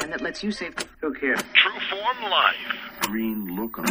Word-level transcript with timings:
and 0.00 0.12
that 0.12 0.20
lets 0.20 0.42
you 0.42 0.50
save. 0.50 0.74
Who 1.00 1.12
cares? 1.14 1.40
True 1.54 1.80
Form 1.90 2.30
Life. 2.30 2.56
Green 3.02 3.56
look 3.56 3.78
on 3.78 3.84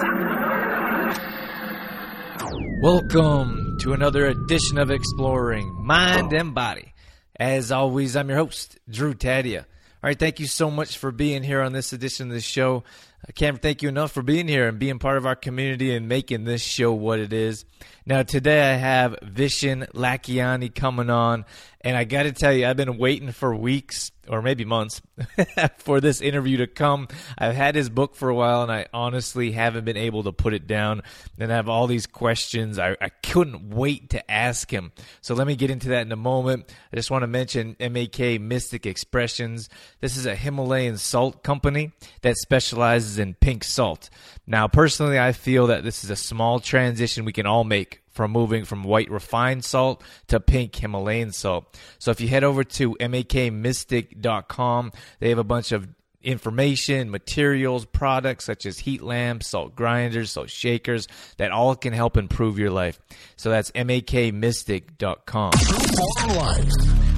Welcome 2.82 3.78
to 3.82 3.94
another 3.94 4.26
edition 4.26 4.80
of 4.80 4.90
Exploring 4.90 5.72
Mind 5.86 6.34
and 6.34 6.56
Body. 6.56 6.94
As 7.40 7.72
always, 7.72 8.16
I'm 8.16 8.30
your 8.30 8.40
host, 8.40 8.80
Drew 8.90 9.14
Tadia. 9.14 9.60
All 9.60 10.08
right, 10.08 10.18
thank 10.18 10.40
you 10.40 10.48
so 10.48 10.72
much 10.72 10.98
for 10.98 11.12
being 11.12 11.44
here 11.44 11.62
on 11.62 11.74
this 11.74 11.94
edition 11.94 12.30
of 12.30 12.34
the 12.34 12.42
show. 12.42 12.78
Uh, 12.78 13.12
I 13.28 13.32
can't 13.34 13.62
thank 13.62 13.84
you 13.84 13.90
enough 13.90 14.12
for 14.12 14.24
being 14.24 14.48
here 14.48 14.68
and 14.68 14.80
being 14.80 14.98
part 14.98 15.18
of 15.18 15.26
our 15.26 15.36
community 15.36 15.96
and 15.96 16.10
making 16.10 16.44
this 16.44 16.62
show 16.62 16.92
what 16.92 17.20
it 17.20 17.32
is. 17.32 17.66
Now, 18.06 18.24
today 18.24 18.74
I 18.74 18.78
have 18.78 19.16
Vishen 19.22 19.88
Lakhiani 19.92 20.74
coming 20.74 21.12
on, 21.12 21.46
and 21.84 21.98
I 21.98 22.04
got 22.04 22.24
to 22.24 22.32
tell 22.32 22.54
you, 22.54 22.68
I've 22.68 22.78
been 22.78 22.98
waiting 22.98 23.32
for 23.32 23.56
weeks 23.56 24.12
or 24.28 24.42
maybe 24.42 24.66
months 24.66 25.02
for 25.78 26.00
this 26.00 26.22
interview 26.22 26.58
to 26.58 26.68
come. 26.68 27.08
I've 27.38 27.56
had 27.56 27.76
his 27.76 27.90
book 27.90 28.16
for 28.16 28.30
a 28.30 28.36
while, 28.36 28.62
and 28.62 28.72
I 28.72 28.86
honestly 28.94 29.52
haven't 29.52 29.84
been 29.84 29.98
able 29.98 30.24
to 30.24 30.32
put 30.32 30.54
it 30.54 30.68
down. 30.68 31.02
And 31.40 31.52
I 31.52 31.56
have 31.56 31.68
all 31.68 31.88
these 31.88 32.06
questions 32.06 32.78
I, 32.78 32.96
I 33.02 33.10
couldn't 33.10 33.70
wait 33.70 34.12
to 34.12 34.32
ask 34.32 34.72
him. 34.72 34.92
So 35.22 35.34
let 35.34 35.48
me 35.48 35.56
get 35.56 35.72
into 35.72 35.90
that 35.90 36.06
in 36.06 36.12
a 36.12 36.18
moment. 36.18 36.72
I 36.94 36.96
just 36.96 37.10
want 37.10 37.24
to 37.24 37.28
mention 37.28 37.76
MAK 37.80 38.40
Mystic 38.40 38.86
Expressions. 38.86 39.70
This 40.02 40.16
is 40.18 40.26
a 40.26 40.36
Himalayan 40.36 40.98
salt 40.98 41.44
company 41.44 41.92
that 42.22 42.38
specializes 42.38 43.18
in 43.18 43.34
pink 43.34 43.64
salt. 43.64 44.10
Now, 44.46 44.68
personally, 44.68 45.20
I 45.20 45.32
feel 45.32 45.68
that 45.68 45.84
this 45.84 46.04
is 46.04 46.10
a 46.10 46.16
small 46.16 46.60
transition 46.60 47.26
we 47.26 47.34
can 47.34 47.48
all 47.48 47.64
make 47.64 48.01
from 48.12 48.32
moving 48.32 48.66
from 48.66 48.84
white 48.84 49.10
refined 49.10 49.66
salt 49.66 50.04
to 50.28 50.40
pink 50.40 50.76
Himalayan 50.76 51.32
salt. 51.32 51.78
So 52.00 52.12
if 52.12 52.22
you 52.22 52.28
head 52.28 52.44
over 52.44 52.64
to 52.64 52.96
makmystic.com, 52.96 54.92
they 55.20 55.30
have 55.30 55.38
a 55.38 55.44
bunch 55.44 55.72
of 55.72 55.88
information, 56.24 57.10
materials, 57.10 57.86
products 57.86 58.46
such 58.46 58.66
as 58.66 58.80
heat 58.80 59.02
lamps, 59.02 59.48
salt 59.48 59.76
grinders, 59.76 60.32
salt 60.32 60.50
shakers 60.50 61.08
that 61.38 61.52
all 61.52 61.76
can 61.76 61.94
help 61.94 62.18
improve 62.18 62.60
your 62.60 62.72
life. 62.72 63.00
So 63.36 63.50
that's 63.50 63.72
makmystic.com. 63.72 65.52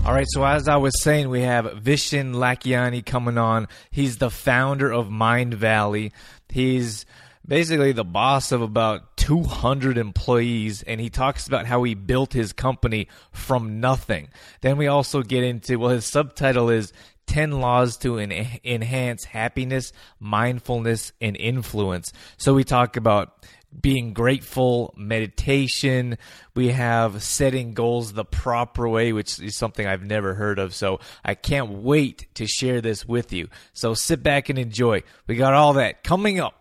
All 0.06 0.14
right, 0.14 0.28
so 0.30 0.44
as 0.44 0.68
I 0.68 0.76
was 0.76 1.02
saying, 1.02 1.30
we 1.30 1.42
have 1.42 1.66
Vishen 1.66 2.34
Lakhiani 2.34 3.06
coming 3.06 3.38
on. 3.38 3.70
He's 3.90 4.18
the 4.18 4.30
founder 4.30 4.92
of 4.92 5.08
Mindvalley. 5.08 6.12
He's 6.50 7.06
basically 7.48 7.92
the 7.92 8.04
boss 8.04 8.52
of 8.52 8.62
about 8.62 9.18
200 9.18 9.98
employees 9.98 10.84
and 10.84 11.00
he 11.00 11.10
talks 11.10 11.48
about 11.48 11.66
how 11.66 11.84
he 11.84 11.94
built 11.94 12.34
his 12.34 12.54
company 12.54 13.08
from 13.32 13.80
nothing. 13.80 14.30
Then 14.62 14.78
we 14.78 14.88
also 14.88 15.22
get 15.22 15.44
into 15.44 15.78
well 15.78 15.90
his 15.90 16.06
subtitle 16.06 16.70
is 16.70 16.94
10 17.28 17.52
laws 17.52 17.98
to 17.98 18.18
en- 18.18 18.60
enhance 18.64 19.24
happiness 19.26 19.94
mindfulness 20.20 21.14
and 21.22 21.36
influence. 21.38 22.12
So 22.38 22.54
we 22.54 22.64
talk 22.64 22.98
about 22.98 23.46
being 23.82 24.14
grateful, 24.14 24.94
meditation. 24.98 26.18
We 26.56 26.70
have 26.70 27.24
setting 27.24 27.74
goals 27.74 28.14
the 28.14 28.26
proper 28.26 28.88
way, 28.88 29.14
which 29.14 29.40
is 29.40 29.56
something 29.56 29.86
I've 29.86 30.04
never 30.04 30.34
heard 30.34 30.60
of. 30.60 30.74
So 30.74 31.00
I 31.24 31.36
can't 31.36 31.70
wait 31.70 32.28
to 32.36 32.48
share 32.48 32.82
this 32.82 33.08
with 33.08 33.34
you. 33.34 33.50
So 33.74 33.94
sit 33.94 34.24
back 34.24 34.50
and 34.50 34.60
enjoy. 34.60 35.04
We 35.28 35.36
got 35.36 35.54
all 35.54 35.74
that 35.74 36.04
coming 36.04 36.40
up. 36.40 36.60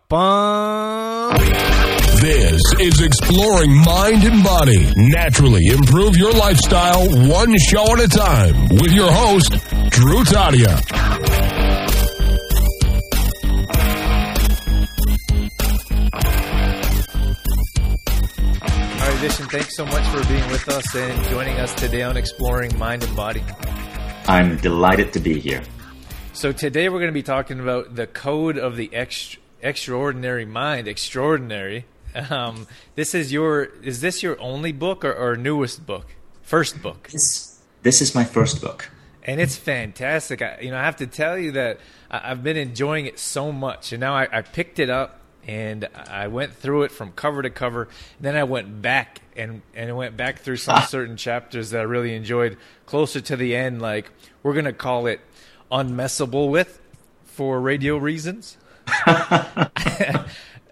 This 2.21 2.61
is 2.79 3.01
Exploring 3.01 3.75
Mind 3.83 4.23
and 4.23 4.43
Body. 4.43 4.93
Naturally 4.95 5.67
improve 5.67 6.15
your 6.15 6.31
lifestyle 6.31 7.05
one 7.27 7.53
show 7.57 7.83
at 7.93 7.99
a 7.99 8.07
time 8.07 8.69
with 8.69 8.91
your 8.91 9.11
host, 9.11 9.51
Drew 9.89 10.23
Tadia. 10.23 11.42
Vishen, 19.23 19.49
thanks 19.49 19.77
so 19.77 19.85
much 19.85 20.05
for 20.07 20.21
being 20.27 20.45
with 20.51 20.67
us 20.67 20.93
and 20.95 21.29
joining 21.29 21.57
us 21.57 21.73
today 21.75 22.01
on 22.03 22.17
Exploring 22.17 22.77
Mind 22.77 23.05
and 23.05 23.15
Body. 23.15 23.41
I'm 24.27 24.57
delighted 24.57 25.13
to 25.13 25.21
be 25.21 25.39
here. 25.39 25.63
So 26.33 26.51
today 26.51 26.89
we're 26.89 26.99
going 26.99 27.07
to 27.07 27.13
be 27.13 27.23
talking 27.23 27.61
about 27.61 27.95
the 27.95 28.05
code 28.05 28.57
of 28.57 28.75
the 28.75 28.89
ext- 28.89 29.37
extraordinary 29.61 30.43
mind. 30.43 30.89
Extraordinary. 30.89 31.85
Um, 32.29 32.67
this 32.95 33.15
is 33.15 33.31
your 33.31 33.63
is 33.81 34.01
this 34.01 34.21
your 34.21 34.37
only 34.41 34.73
book 34.73 35.05
or, 35.05 35.13
or 35.13 35.37
newest 35.37 35.85
book? 35.85 36.07
First 36.41 36.81
book. 36.81 37.07
This, 37.07 37.61
this 37.81 38.01
is 38.01 38.13
my 38.13 38.25
first 38.25 38.59
book. 38.59 38.89
and 39.23 39.39
it's 39.39 39.55
fantastic. 39.55 40.41
I, 40.41 40.59
you 40.61 40.69
know, 40.69 40.77
I 40.77 40.83
have 40.83 40.97
to 40.97 41.07
tell 41.07 41.37
you 41.37 41.53
that 41.53 41.79
I, 42.11 42.31
I've 42.31 42.43
been 42.43 42.57
enjoying 42.57 43.05
it 43.05 43.19
so 43.19 43.53
much, 43.53 43.93
and 43.93 44.01
now 44.01 44.15
I, 44.15 44.27
I 44.29 44.41
picked 44.41 44.79
it 44.79 44.89
up 44.89 45.21
and 45.47 45.87
I 46.09 46.27
went 46.27 46.53
through 46.53 46.83
it 46.83 46.91
from 46.91 47.11
cover 47.11 47.41
to 47.41 47.49
cover. 47.49 47.89
Then 48.19 48.35
I 48.35 48.43
went 48.43 48.81
back 48.81 49.21
and 49.35 49.61
and 49.75 49.89
I 49.89 49.93
went 49.93 50.17
back 50.17 50.39
through 50.39 50.57
some 50.57 50.81
certain 50.83 51.17
chapters 51.17 51.71
that 51.71 51.81
I 51.81 51.83
really 51.83 52.15
enjoyed. 52.15 52.57
Closer 52.85 53.21
to 53.21 53.35
the 53.35 53.55
end, 53.55 53.81
like 53.81 54.11
we're 54.41 54.53
gonna 54.53 54.73
call 54.73 55.07
it 55.07 55.21
unmessable 55.71 56.49
with 56.49 56.79
for 57.25 57.59
radio 57.59 57.97
reasons. 57.97 58.57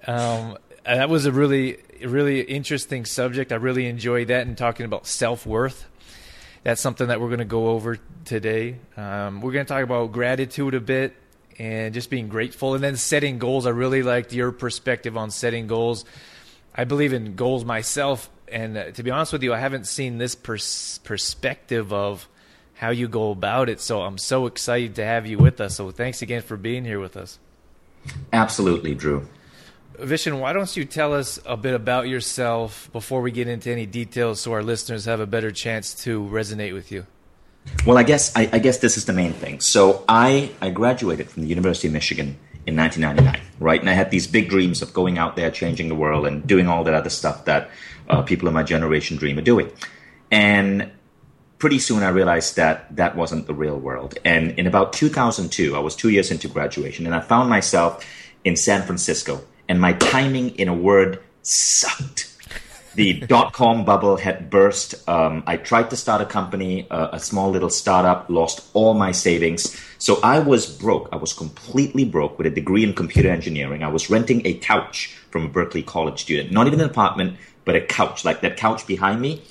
um, 0.07 0.57
that 0.85 1.09
was 1.09 1.25
a 1.25 1.31
really 1.31 1.77
really 2.03 2.41
interesting 2.41 3.05
subject. 3.05 3.51
I 3.51 3.55
really 3.55 3.85
enjoyed 3.87 4.27
that 4.29 4.47
and 4.47 4.57
talking 4.57 4.85
about 4.85 5.07
self 5.07 5.45
worth 5.45 5.87
that's 6.63 6.81
something 6.81 7.07
that 7.07 7.19
we're 7.19 7.27
going 7.27 7.39
to 7.39 7.45
go 7.45 7.69
over 7.69 7.97
today. 8.25 8.77
Um, 8.95 9.41
we're 9.41 9.51
going 9.51 9.65
to 9.65 9.73
talk 9.73 9.83
about 9.83 10.11
gratitude 10.11 10.73
a 10.73 10.79
bit 10.79 11.15
and 11.61 11.93
just 11.93 12.09
being 12.09 12.27
grateful 12.27 12.73
and 12.73 12.83
then 12.83 12.97
setting 12.97 13.37
goals. 13.37 13.67
I 13.67 13.69
really 13.69 14.01
liked 14.01 14.33
your 14.33 14.51
perspective 14.51 15.15
on 15.15 15.29
setting 15.29 15.67
goals. 15.67 16.05
I 16.73 16.85
believe 16.85 17.13
in 17.13 17.35
goals 17.35 17.63
myself. 17.63 18.31
And 18.47 18.75
uh, 18.75 18.91
to 18.91 19.03
be 19.03 19.11
honest 19.11 19.31
with 19.31 19.43
you, 19.43 19.53
I 19.53 19.59
haven't 19.59 19.85
seen 19.85 20.17
this 20.17 20.33
pers- 20.33 20.99
perspective 21.03 21.93
of 21.93 22.27
how 22.73 22.89
you 22.89 23.07
go 23.07 23.29
about 23.29 23.69
it. 23.69 23.79
So 23.79 24.01
I'm 24.01 24.17
so 24.17 24.47
excited 24.47 24.95
to 24.95 25.05
have 25.05 25.27
you 25.27 25.37
with 25.37 25.61
us. 25.61 25.75
So 25.75 25.91
thanks 25.91 26.23
again 26.23 26.41
for 26.41 26.57
being 26.57 26.83
here 26.83 26.99
with 26.99 27.15
us. 27.15 27.37
Absolutely, 28.33 28.95
Drew. 28.95 29.27
Vishen, 29.99 30.39
why 30.39 30.53
don't 30.53 30.75
you 30.75 30.83
tell 30.83 31.13
us 31.13 31.39
a 31.45 31.55
bit 31.55 31.75
about 31.75 32.07
yourself 32.07 32.89
before 32.91 33.21
we 33.21 33.29
get 33.29 33.47
into 33.47 33.69
any 33.69 33.85
details 33.85 34.41
so 34.41 34.51
our 34.53 34.63
listeners 34.63 35.05
have 35.05 35.19
a 35.19 35.27
better 35.27 35.51
chance 35.51 35.93
to 36.05 36.23
resonate 36.23 36.73
with 36.73 36.91
you? 36.91 37.05
Well, 37.85 37.97
I 37.97 38.03
guess 38.03 38.35
I, 38.35 38.49
I 38.51 38.59
guess 38.59 38.77
this 38.79 38.97
is 38.97 39.05
the 39.05 39.13
main 39.13 39.33
thing. 39.33 39.59
So 39.59 40.03
I 40.07 40.51
I 40.61 40.69
graduated 40.69 41.29
from 41.29 41.43
the 41.43 41.49
University 41.49 41.87
of 41.87 41.93
Michigan 41.93 42.37
in 42.65 42.75
1999, 42.75 43.41
right? 43.59 43.79
And 43.79 43.89
I 43.89 43.93
had 43.93 44.11
these 44.11 44.27
big 44.27 44.49
dreams 44.49 44.81
of 44.81 44.93
going 44.93 45.17
out 45.17 45.35
there, 45.35 45.49
changing 45.49 45.89
the 45.89 45.95
world, 45.95 46.27
and 46.27 46.45
doing 46.45 46.67
all 46.67 46.83
that 46.83 46.93
other 46.93 47.09
stuff 47.09 47.45
that 47.45 47.69
uh, 48.09 48.21
people 48.21 48.47
in 48.47 48.53
my 48.53 48.63
generation 48.63 49.17
dream 49.17 49.37
of 49.37 49.43
doing. 49.43 49.71
And 50.29 50.91
pretty 51.57 51.79
soon 51.79 52.03
I 52.03 52.09
realized 52.09 52.55
that 52.55 52.95
that 52.95 53.15
wasn't 53.15 53.47
the 53.47 53.53
real 53.53 53.77
world. 53.77 54.17
And 54.25 54.51
in 54.59 54.67
about 54.67 54.93
2002, 54.93 55.75
I 55.75 55.79
was 55.79 55.95
two 55.95 56.09
years 56.09 56.31
into 56.31 56.47
graduation, 56.47 57.05
and 57.05 57.15
I 57.15 57.21
found 57.21 57.49
myself 57.49 58.05
in 58.43 58.55
San 58.55 58.83
Francisco, 58.83 59.41
and 59.67 59.79
my 59.79 59.93
timing, 59.93 60.55
in 60.55 60.67
a 60.67 60.73
word, 60.73 61.19
sucked. 61.41 62.30
The 62.93 63.21
dot 63.21 63.53
com 63.53 63.85
bubble 63.85 64.17
had 64.17 64.49
burst. 64.49 65.07
Um, 65.07 65.43
I 65.47 65.55
tried 65.55 65.89
to 65.91 65.95
start 65.95 66.21
a 66.21 66.25
company, 66.25 66.87
uh, 66.91 67.09
a 67.13 67.19
small 67.19 67.49
little 67.49 67.69
startup, 67.69 68.29
lost 68.29 68.69
all 68.73 68.93
my 68.93 69.13
savings. 69.13 69.79
So 69.97 70.19
I 70.21 70.39
was 70.39 70.65
broke. 70.65 71.07
I 71.13 71.15
was 71.15 71.31
completely 71.31 72.03
broke 72.03 72.37
with 72.37 72.47
a 72.47 72.49
degree 72.49 72.83
in 72.83 72.93
computer 72.93 73.29
engineering. 73.29 73.81
I 73.83 73.87
was 73.87 74.09
renting 74.09 74.45
a 74.45 74.55
couch 74.55 75.15
from 75.29 75.45
a 75.45 75.47
Berkeley 75.47 75.83
College 75.83 76.21
student, 76.21 76.51
not 76.51 76.67
even 76.67 76.81
an 76.81 76.89
apartment, 76.89 77.37
but 77.63 77.75
a 77.75 77.81
couch, 77.81 78.25
like 78.25 78.41
that 78.41 78.57
couch 78.57 78.85
behind 78.85 79.21
me 79.21 79.41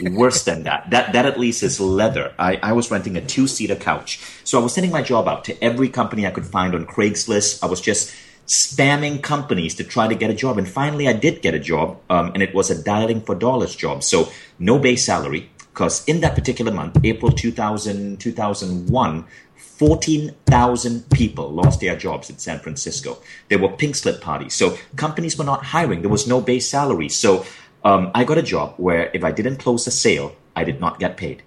worse 0.00 0.44
than 0.44 0.64
that. 0.64 0.90
That 0.90 1.12
that 1.12 1.26
at 1.26 1.38
least 1.38 1.62
is 1.62 1.80
leather. 1.80 2.32
I, 2.38 2.56
I 2.62 2.72
was 2.72 2.90
renting 2.90 3.16
a 3.16 3.20
two 3.20 3.46
seater 3.46 3.76
couch. 3.76 4.20
So 4.42 4.58
I 4.58 4.62
was 4.62 4.74
sending 4.74 4.90
my 4.90 5.02
job 5.02 5.28
out 5.28 5.44
to 5.44 5.64
every 5.64 5.88
company 5.88 6.26
I 6.26 6.30
could 6.30 6.46
find 6.46 6.74
on 6.74 6.86
Craigslist. 6.86 7.62
I 7.62 7.66
was 7.66 7.80
just 7.80 8.12
spamming 8.48 9.22
companies 9.22 9.74
to 9.76 9.84
try 9.84 10.08
to 10.08 10.14
get 10.14 10.30
a 10.30 10.34
job. 10.34 10.58
And 10.58 10.66
finally 10.66 11.06
I 11.06 11.12
did 11.12 11.42
get 11.42 11.54
a 11.54 11.58
job, 11.58 12.00
um, 12.10 12.32
and 12.34 12.42
it 12.42 12.54
was 12.54 12.70
a 12.70 12.82
dialing 12.82 13.20
for 13.20 13.34
dollars 13.34 13.76
job. 13.76 14.02
So 14.02 14.30
no 14.58 14.78
base 14.78 15.04
salary, 15.04 15.50
because 15.58 16.04
in 16.06 16.20
that 16.20 16.34
particular 16.34 16.72
month, 16.72 16.98
April 17.04 17.30
2000, 17.30 18.18
2001, 18.18 19.24
14,000 19.54 21.10
people 21.10 21.52
lost 21.52 21.80
their 21.80 21.94
jobs 21.94 22.30
in 22.30 22.38
San 22.38 22.58
Francisco. 22.58 23.18
There 23.48 23.58
were 23.58 23.68
pink 23.68 23.94
slip 23.94 24.20
parties. 24.20 24.54
So 24.54 24.76
companies 24.96 25.38
were 25.38 25.44
not 25.44 25.66
hiring. 25.66 26.00
There 26.00 26.10
was 26.10 26.26
no 26.26 26.40
base 26.40 26.68
salary. 26.68 27.08
So 27.08 27.44
um, 27.84 28.10
I 28.12 28.24
got 28.24 28.38
a 28.38 28.42
job 28.42 28.74
where 28.78 29.10
if 29.14 29.22
I 29.22 29.30
didn't 29.30 29.58
close 29.58 29.86
a 29.86 29.92
sale, 29.92 30.34
I 30.56 30.64
did 30.64 30.80
not 30.80 30.98
get 30.98 31.16
paid. 31.16 31.42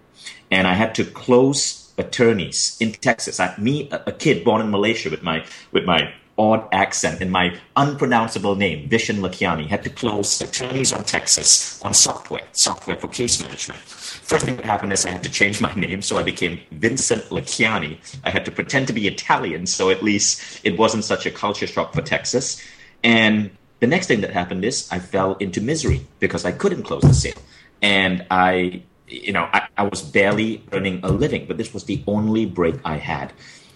And 0.49 0.65
I 0.65 0.75
had 0.75 0.95
to 0.95 1.03
close 1.03 1.91
attorneys 1.97 2.77
in 2.79 2.93
Texas. 2.93 3.39
I, 3.39 3.53
me, 3.57 3.89
a, 3.91 4.03
a 4.07 4.11
kid 4.13 4.45
born 4.45 4.61
in 4.61 4.71
Malaysia 4.71 5.09
with 5.09 5.23
my, 5.23 5.45
with 5.73 5.83
my 5.83 6.13
odd 6.41 6.67
accent 6.71 7.21
in 7.21 7.29
my 7.29 7.55
unpronounceable 7.75 8.55
name, 8.55 8.89
Vishen 8.89 9.19
Lakhiani, 9.19 9.67
had 9.67 9.83
to 9.83 9.91
close 9.91 10.41
attorneys 10.41 10.91
on 10.91 11.03
Texas 11.03 11.79
on 11.83 11.93
software, 11.93 12.41
software 12.51 12.97
for 12.97 13.07
case 13.07 13.39
management. 13.43 13.79
First 13.79 14.45
thing 14.45 14.55
that 14.55 14.65
happened 14.65 14.91
is 14.91 15.05
I 15.05 15.11
had 15.11 15.21
to 15.21 15.29
change 15.29 15.61
my 15.61 15.71
name, 15.75 16.01
so 16.01 16.17
I 16.17 16.23
became 16.23 16.59
Vincent 16.71 17.25
Lakhiani. 17.25 17.99
I 18.23 18.31
had 18.31 18.43
to 18.45 18.51
pretend 18.51 18.87
to 18.87 18.93
be 18.93 19.07
Italian, 19.07 19.67
so 19.67 19.91
at 19.91 20.01
least 20.01 20.61
it 20.63 20.79
wasn't 20.79 21.03
such 21.03 21.27
a 21.27 21.31
culture 21.31 21.67
shock 21.67 21.93
for 21.93 22.01
Texas. 22.01 22.59
And 23.03 23.51
the 23.79 23.87
next 23.87 24.07
thing 24.07 24.21
that 24.21 24.31
happened 24.31 24.65
is 24.65 24.89
I 24.91 24.97
fell 24.97 25.35
into 25.35 25.61
misery 25.61 26.01
because 26.19 26.43
I 26.43 26.53
couldn't 26.53 26.83
close 26.83 27.03
the 27.03 27.13
sale. 27.13 27.41
And 27.83 28.25
I, 28.31 28.81
you 29.07 29.31
know, 29.31 29.47
I, 29.53 29.67
I 29.77 29.83
was 29.83 30.01
barely 30.01 30.63
earning 30.71 31.01
a 31.03 31.11
living, 31.11 31.45
but 31.47 31.57
this 31.57 31.71
was 31.71 31.83
the 31.83 32.03
only 32.07 32.47
break 32.47 32.75
I 32.83 32.97
had. 32.97 33.31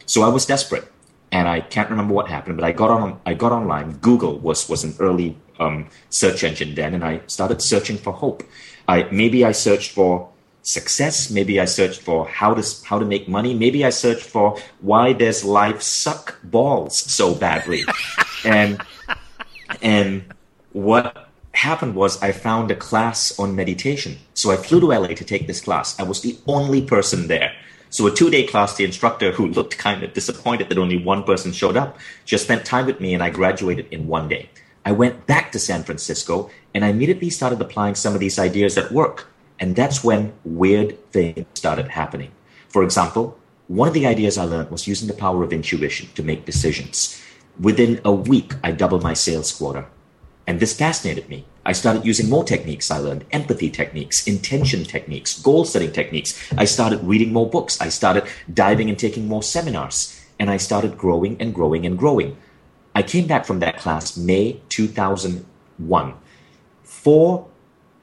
So 0.07 0.23
I 0.23 0.29
was 0.29 0.45
desperate 0.47 0.91
and 1.35 1.49
I 1.49 1.59
can't 1.59 1.89
remember 1.89 2.13
what 2.13 2.29
happened, 2.29 2.55
but 2.55 2.63
I 2.63 2.71
got 2.71 2.89
on 2.89 3.19
I 3.25 3.33
got 3.33 3.51
online. 3.51 3.97
Google 3.97 4.39
was 4.39 4.69
was 4.69 4.85
an 4.85 4.95
early 5.01 5.37
um, 5.59 5.87
search 6.09 6.45
engine 6.45 6.75
then, 6.75 6.93
and 6.93 7.03
I 7.03 7.21
started 7.27 7.61
searching 7.61 7.97
for 7.97 8.13
hope. 8.13 8.41
I 8.87 9.03
maybe 9.11 9.43
I 9.43 9.51
searched 9.51 9.91
for 9.91 10.29
success, 10.61 11.29
maybe 11.29 11.59
I 11.59 11.65
searched 11.65 12.01
for 12.01 12.25
how 12.25 12.53
to 12.53 12.63
how 12.85 12.99
to 12.99 13.05
make 13.13 13.27
money, 13.27 13.53
maybe 13.53 13.83
I 13.83 13.89
searched 13.89 14.27
for 14.35 14.57
why 14.79 15.11
does 15.11 15.43
life 15.43 15.81
suck 15.81 16.39
balls 16.41 16.95
so 16.97 17.35
badly, 17.35 17.83
and 18.45 18.81
and 19.81 20.23
what 20.71 21.29
happened 21.51 21.95
was 21.95 22.21
I 22.23 22.31
found 22.31 22.71
a 22.71 22.75
class 22.75 23.37
on 23.37 23.57
meditation. 23.57 24.19
So 24.35 24.51
I 24.51 24.55
flew 24.55 24.79
to 24.79 24.87
LA 24.87 25.07
to 25.19 25.25
take 25.25 25.47
this 25.47 25.59
class. 25.59 25.99
I 25.99 26.03
was 26.03 26.21
the 26.21 26.37
only 26.47 26.81
person 26.81 27.27
there. 27.27 27.51
So 27.95 28.05
a 28.07 28.11
two 28.11 28.29
day 28.29 28.45
class, 28.45 28.75
the 28.75 28.83
instructor 28.83 29.31
who 29.31 29.47
looked 29.47 29.77
kind 29.77 30.03
of 30.03 30.11
disappointed 30.11 30.67
that 30.67 30.77
only 30.77 30.97
one 30.97 31.23
person 31.23 31.53
showed 31.53 31.77
up 31.77 31.97
just 32.25 32.43
spent 32.43 32.65
time 32.65 32.87
with 32.87 32.99
me 32.99 33.13
and 33.13 33.23
I 33.23 33.29
graduated 33.29 33.87
in 33.89 34.07
one 34.07 34.27
day. 34.27 34.49
I 34.83 34.91
went 34.91 35.25
back 35.27 35.53
to 35.53 35.59
San 35.59 35.85
Francisco 35.85 36.49
and 36.73 36.83
I 36.83 36.89
immediately 36.89 37.29
started 37.29 37.61
applying 37.61 37.95
some 37.95 38.13
of 38.13 38.19
these 38.19 38.37
ideas 38.37 38.77
at 38.77 38.91
work. 38.91 39.29
And 39.61 39.77
that's 39.77 40.03
when 40.03 40.33
weird 40.43 41.09
things 41.13 41.45
started 41.53 41.87
happening. 41.87 42.33
For 42.67 42.83
example, 42.83 43.39
one 43.69 43.87
of 43.87 43.93
the 43.93 44.07
ideas 44.07 44.37
I 44.37 44.43
learned 44.43 44.71
was 44.71 44.89
using 44.89 45.07
the 45.07 45.13
power 45.13 45.41
of 45.45 45.53
intuition 45.53 46.09
to 46.15 46.21
make 46.21 46.43
decisions. 46.43 47.23
Within 47.57 48.01
a 48.03 48.11
week, 48.11 48.55
I 48.61 48.73
doubled 48.73 49.03
my 49.03 49.13
sales 49.13 49.53
quota. 49.53 49.85
And 50.45 50.59
this 50.59 50.77
fascinated 50.77 51.29
me. 51.29 51.45
I 51.65 51.71
started 51.71 52.05
using 52.05 52.29
more 52.29 52.43
techniques 52.43 52.91
I 52.91 52.99
learned 52.99 53.25
empathy 53.31 53.69
techniques, 53.69 54.27
intention 54.27 54.83
techniques, 54.83 55.41
goal 55.41 55.65
setting 55.65 55.91
techniques. 55.91 56.39
I 56.57 56.65
started 56.65 57.03
reading 57.03 57.33
more 57.33 57.49
books. 57.49 57.81
I 57.81 57.89
started 57.89 58.25
diving 58.53 58.89
and 58.89 58.99
taking 58.99 59.27
more 59.27 59.41
seminars. 59.41 60.21
And 60.39 60.49
I 60.49 60.57
started 60.57 60.97
growing 60.97 61.41
and 61.41 61.53
growing 61.55 61.85
and 61.85 61.97
growing. 61.97 62.37
I 62.93 63.01
came 63.01 63.25
back 63.25 63.45
from 63.45 63.59
that 63.59 63.77
class 63.77 64.15
May 64.15 64.61
2001. 64.69 66.13
Four 66.83 67.47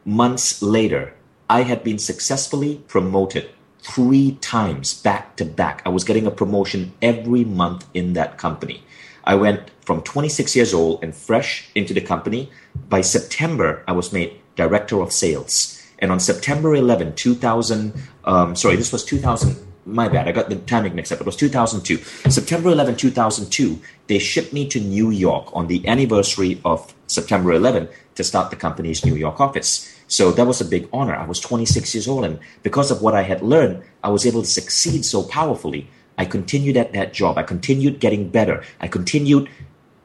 months 0.04 0.60
later, 0.60 1.14
I 1.48 1.62
had 1.62 1.84
been 1.84 1.98
successfully 1.98 2.82
promoted 2.88 3.48
three 3.82 4.38
times 4.40 4.94
back 4.94 5.36
to 5.36 5.44
back. 5.44 5.82
I 5.84 5.90
was 5.90 6.04
getting 6.04 6.26
a 6.26 6.30
promotion 6.30 6.92
every 7.00 7.44
month 7.44 7.86
in 7.94 8.14
that 8.14 8.38
company. 8.38 8.84
I 9.24 9.34
went 9.34 9.70
from 9.84 10.02
26 10.02 10.56
years 10.56 10.74
old 10.74 11.02
and 11.02 11.14
fresh 11.14 11.68
into 11.74 11.94
the 11.94 12.00
company. 12.00 12.50
By 12.88 13.00
September, 13.00 13.84
I 13.86 13.92
was 13.92 14.12
made 14.12 14.40
director 14.56 15.00
of 15.00 15.12
sales. 15.12 15.78
And 15.98 16.10
on 16.10 16.20
September 16.20 16.74
11, 16.74 17.14
2000, 17.14 17.94
um, 18.24 18.56
sorry, 18.56 18.76
this 18.76 18.92
was 18.92 19.04
2000, 19.04 19.56
my 19.86 20.08
bad, 20.08 20.28
I 20.28 20.32
got 20.32 20.48
the 20.48 20.56
timing 20.56 20.94
mixed 20.94 21.12
up. 21.12 21.20
It 21.20 21.26
was 21.26 21.36
2002. 21.36 21.98
September 22.30 22.70
11, 22.70 22.96
2002, 22.96 23.80
they 24.08 24.18
shipped 24.18 24.52
me 24.52 24.66
to 24.68 24.80
New 24.80 25.10
York 25.10 25.48
on 25.52 25.68
the 25.68 25.86
anniversary 25.86 26.60
of 26.64 26.92
September 27.06 27.52
11 27.52 27.88
to 28.16 28.24
start 28.24 28.50
the 28.50 28.56
company's 28.56 29.04
New 29.04 29.14
York 29.14 29.40
office. 29.40 29.88
So 30.08 30.30
that 30.32 30.46
was 30.46 30.60
a 30.60 30.64
big 30.64 30.88
honor. 30.92 31.14
I 31.14 31.24
was 31.24 31.40
26 31.40 31.94
years 31.94 32.08
old, 32.08 32.24
and 32.24 32.38
because 32.62 32.90
of 32.90 33.00
what 33.00 33.14
I 33.14 33.22
had 33.22 33.42
learned, 33.42 33.82
I 34.02 34.10
was 34.10 34.26
able 34.26 34.42
to 34.42 34.48
succeed 34.48 35.04
so 35.04 35.22
powerfully 35.22 35.88
I 36.18 36.24
continued 36.24 36.76
at 36.76 36.92
that 36.92 37.12
job. 37.12 37.38
I 37.38 37.42
continued 37.42 38.00
getting 38.00 38.28
better. 38.28 38.62
I 38.80 38.88
continued 38.88 39.48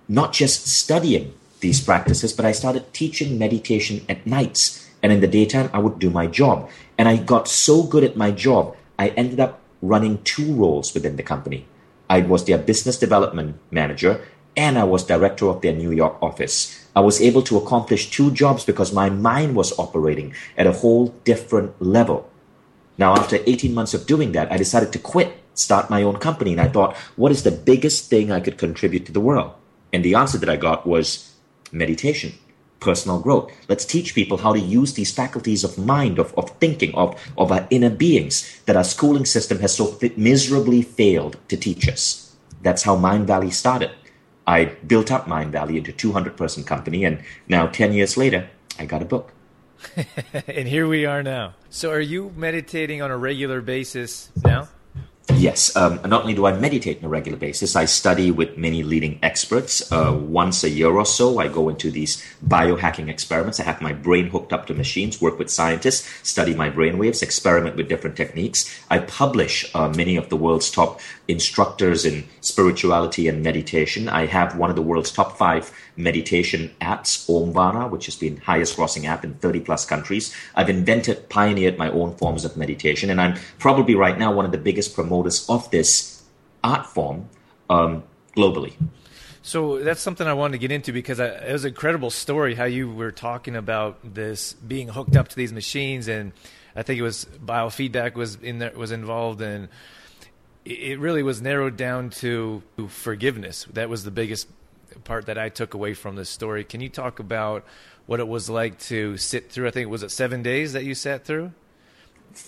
not 0.07 0.33
just 0.33 0.67
studying 0.67 1.33
these 1.59 1.81
practices, 1.81 2.33
but 2.33 2.45
I 2.45 2.51
started 2.51 2.93
teaching 2.93 3.37
meditation 3.37 4.05
at 4.07 4.25
nights. 4.25 4.87
And 5.03 5.11
in 5.11 5.21
the 5.21 5.27
daytime, 5.27 5.69
I 5.73 5.79
would 5.79 5.99
do 5.99 6.09
my 6.09 6.27
job. 6.27 6.69
And 6.97 7.07
I 7.07 7.17
got 7.17 7.47
so 7.47 7.83
good 7.83 8.03
at 8.03 8.17
my 8.17 8.31
job, 8.31 8.75
I 8.97 9.09
ended 9.09 9.39
up 9.39 9.59
running 9.81 10.23
two 10.23 10.53
roles 10.53 10.93
within 10.93 11.17
the 11.17 11.23
company. 11.23 11.67
I 12.09 12.21
was 12.21 12.45
their 12.45 12.57
business 12.57 12.97
development 12.97 13.59
manager 13.69 14.21
and 14.55 14.77
I 14.77 14.85
was 14.85 15.03
director 15.03 15.47
of 15.47 15.61
their 15.61 15.73
New 15.73 15.91
York 15.91 16.17
office. 16.21 16.87
I 16.95 17.01
was 17.01 17.21
able 17.21 17.43
to 17.43 17.57
accomplish 17.57 18.09
two 18.09 18.31
jobs 18.31 18.65
because 18.65 18.91
my 18.91 19.09
mind 19.09 19.55
was 19.55 19.77
operating 19.77 20.33
at 20.57 20.65
a 20.65 20.71
whole 20.71 21.09
different 21.25 21.79
level. 21.79 22.27
Now, 22.97 23.13
after 23.13 23.37
18 23.45 23.73
months 23.73 23.93
of 23.93 24.07
doing 24.07 24.31
that, 24.31 24.51
I 24.51 24.57
decided 24.57 24.91
to 24.93 24.99
quit 24.99 25.36
start 25.57 25.89
my 25.89 26.03
own 26.03 26.17
company. 26.17 26.51
And 26.51 26.61
I 26.61 26.67
thought, 26.67 26.95
what 27.15 27.31
is 27.31 27.43
the 27.43 27.51
biggest 27.51 28.09
thing 28.09 28.31
I 28.31 28.39
could 28.39 28.57
contribute 28.57 29.05
to 29.07 29.11
the 29.11 29.19
world? 29.19 29.53
And 29.91 30.03
the 30.03 30.15
answer 30.15 30.37
that 30.37 30.49
I 30.49 30.55
got 30.55 30.85
was 30.85 31.33
meditation, 31.71 32.33
personal 32.79 33.19
growth. 33.19 33.51
Let's 33.67 33.85
teach 33.85 34.15
people 34.15 34.37
how 34.37 34.53
to 34.53 34.59
use 34.59 34.93
these 34.93 35.11
faculties 35.11 35.63
of 35.63 35.77
mind, 35.77 36.19
of, 36.19 36.33
of 36.37 36.51
thinking, 36.59 36.93
of, 36.95 37.19
of 37.37 37.51
our 37.51 37.67
inner 37.69 37.89
beings 37.89 38.61
that 38.65 38.75
our 38.75 38.83
schooling 38.83 39.25
system 39.25 39.59
has 39.59 39.75
so 39.75 39.97
miserably 40.15 40.81
failed 40.81 41.37
to 41.49 41.57
teach 41.57 41.87
us. 41.87 42.35
That's 42.61 42.83
how 42.83 42.95
Mindvalley 42.95 43.51
started. 43.51 43.91
I 44.45 44.65
built 44.65 45.11
up 45.11 45.25
Mindvalley 45.25 45.77
into 45.77 45.91
a 45.91 45.93
200 45.93 46.37
person 46.37 46.63
company. 46.63 47.03
And 47.03 47.21
now, 47.47 47.67
10 47.67 47.93
years 47.93 48.15
later, 48.15 48.49
I 48.79 48.85
got 48.85 49.01
a 49.01 49.05
book. 49.05 49.33
and 50.47 50.67
here 50.67 50.87
we 50.87 51.05
are 51.05 51.21
now. 51.21 51.53
So, 51.69 51.91
are 51.91 51.99
you 51.99 52.33
meditating 52.35 53.01
on 53.01 53.11
a 53.11 53.17
regular 53.17 53.61
basis 53.61 54.31
now? 54.43 54.69
Yes. 55.35 55.75
Um, 55.75 55.99
not 56.05 56.21
only 56.21 56.33
do 56.33 56.45
I 56.45 56.57
meditate 56.57 56.99
on 56.99 57.05
a 57.05 57.09
regular 57.09 57.37
basis, 57.37 57.75
I 57.75 57.85
study 57.85 58.31
with 58.31 58.57
many 58.57 58.81
leading 58.81 59.19
experts. 59.21 59.91
Uh, 59.91 60.17
once 60.19 60.63
a 60.63 60.69
year 60.69 60.89
or 60.89 61.05
so, 61.05 61.39
I 61.39 61.47
go 61.47 61.69
into 61.69 61.91
these 61.91 62.23
biohacking 62.45 63.09
experiments. 63.09 63.59
I 63.59 63.63
have 63.63 63.81
my 63.81 63.93
brain 63.93 64.27
hooked 64.27 64.53
up 64.53 64.67
to 64.67 64.73
machines, 64.73 65.21
work 65.21 65.37
with 65.37 65.49
scientists, 65.49 66.07
study 66.27 66.55
my 66.55 66.69
brain 66.69 66.97
waves, 66.97 67.21
experiment 67.21 67.75
with 67.75 67.89
different 67.89 68.15
techniques. 68.15 68.73
I 68.89 68.99
publish 68.99 69.69
uh, 69.75 69.89
many 69.89 70.15
of 70.15 70.29
the 70.29 70.37
world's 70.37 70.71
top 70.71 71.01
instructors 71.27 72.05
in 72.05 72.23
spirituality 72.41 73.27
and 73.27 73.43
meditation. 73.43 74.07
I 74.07 74.27
have 74.27 74.57
one 74.57 74.69
of 74.69 74.75
the 74.75 74.81
world's 74.81 75.11
top 75.11 75.37
five 75.37 75.71
meditation 75.97 76.71
apps, 76.79 77.27
Omvana, 77.27 77.89
which 77.89 78.05
has 78.05 78.15
been 78.15 78.37
highest 78.37 78.77
grossing 78.77 79.05
app 79.05 79.23
in 79.23 79.33
30 79.35 79.61
plus 79.61 79.85
countries. 79.85 80.33
I've 80.55 80.69
invented, 80.69 81.27
pioneered 81.29 81.77
my 81.77 81.89
own 81.89 82.15
forms 82.15 82.45
of 82.45 82.55
meditation, 82.55 83.09
and 83.09 83.19
I'm 83.19 83.37
probably 83.59 83.95
right 83.95 84.17
now 84.17 84.31
one 84.31 84.45
of 84.45 84.51
the 84.51 84.57
biggest 84.57 84.93
promoters 84.93 85.49
of 85.49 85.69
this 85.71 86.23
art 86.63 86.85
form 86.85 87.29
um, 87.69 88.03
globally. 88.35 88.73
So 89.41 89.79
that's 89.79 90.01
something 90.01 90.27
I 90.27 90.33
wanted 90.33 90.53
to 90.53 90.57
get 90.57 90.71
into 90.71 90.91
because 90.91 91.19
I, 91.19 91.27
it 91.27 91.53
was 91.53 91.63
an 91.63 91.69
incredible 91.69 92.09
story 92.09 92.55
how 92.55 92.65
you 92.65 92.91
were 92.91 93.11
talking 93.11 93.55
about 93.55 93.97
this 94.03 94.53
being 94.53 94.89
hooked 94.89 95.15
up 95.15 95.29
to 95.29 95.35
these 95.35 95.53
machines, 95.53 96.07
and 96.07 96.33
I 96.75 96.83
think 96.83 96.99
it 96.99 97.03
was 97.03 97.25
biofeedback 97.43 98.15
was 98.15 98.35
in 98.35 98.59
there 98.59 98.73
was 98.75 98.91
involved, 98.91 99.41
and 99.41 99.69
it 100.65 100.99
really 100.99 101.23
was 101.23 101.41
narrowed 101.41 101.77
down 101.77 102.09
to 102.09 102.61
forgiveness. 102.89 103.65
That 103.71 103.87
was 103.87 104.03
the 104.03 104.11
biggest 104.11 104.49
part 105.03 105.25
that 105.27 105.37
I 105.37 105.49
took 105.49 105.73
away 105.73 105.93
from 105.93 106.15
this 106.15 106.29
story. 106.29 106.63
Can 106.63 106.81
you 106.81 106.89
talk 106.89 107.19
about 107.19 107.65
what 108.05 108.19
it 108.19 108.27
was 108.27 108.49
like 108.49 108.79
to 108.79 109.17
sit 109.17 109.51
through? 109.51 109.67
I 109.67 109.71
think 109.71 109.89
was 109.89 110.03
it 110.03 110.11
seven 110.11 110.43
days 110.43 110.73
that 110.73 110.83
you 110.83 110.95
sat 110.95 111.25
through. 111.25 111.51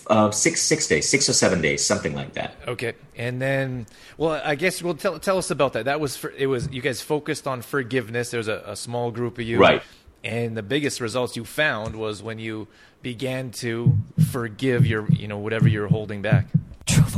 Uh, 0.06 0.30
six 0.30 0.62
six 0.62 0.86
days, 0.86 1.08
six 1.08 1.28
or 1.28 1.32
seven 1.32 1.60
days, 1.60 1.84
something 1.84 2.14
like 2.14 2.34
that. 2.34 2.54
Okay, 2.68 2.92
and 3.16 3.42
then, 3.42 3.86
well, 4.16 4.40
I 4.44 4.54
guess 4.54 4.80
well, 4.82 4.94
tell 4.94 5.18
tell 5.18 5.36
us 5.36 5.50
about 5.50 5.72
that. 5.72 5.86
That 5.86 5.98
was 5.98 6.16
for, 6.16 6.30
it 6.30 6.46
was 6.46 6.70
you 6.70 6.80
guys 6.80 7.00
focused 7.00 7.48
on 7.48 7.62
forgiveness. 7.62 8.30
There's 8.30 8.46
a, 8.46 8.62
a 8.66 8.76
small 8.76 9.10
group 9.10 9.38
of 9.38 9.44
you, 9.44 9.58
right? 9.58 9.82
And 10.22 10.56
the 10.56 10.62
biggest 10.62 11.00
results 11.00 11.34
you 11.34 11.44
found 11.44 11.96
was 11.96 12.22
when 12.22 12.38
you 12.38 12.68
began 13.02 13.50
to 13.52 13.96
forgive 14.30 14.86
your, 14.86 15.10
you 15.10 15.26
know, 15.26 15.38
whatever 15.38 15.66
you're 15.66 15.88
holding 15.88 16.22
back. 16.22 16.46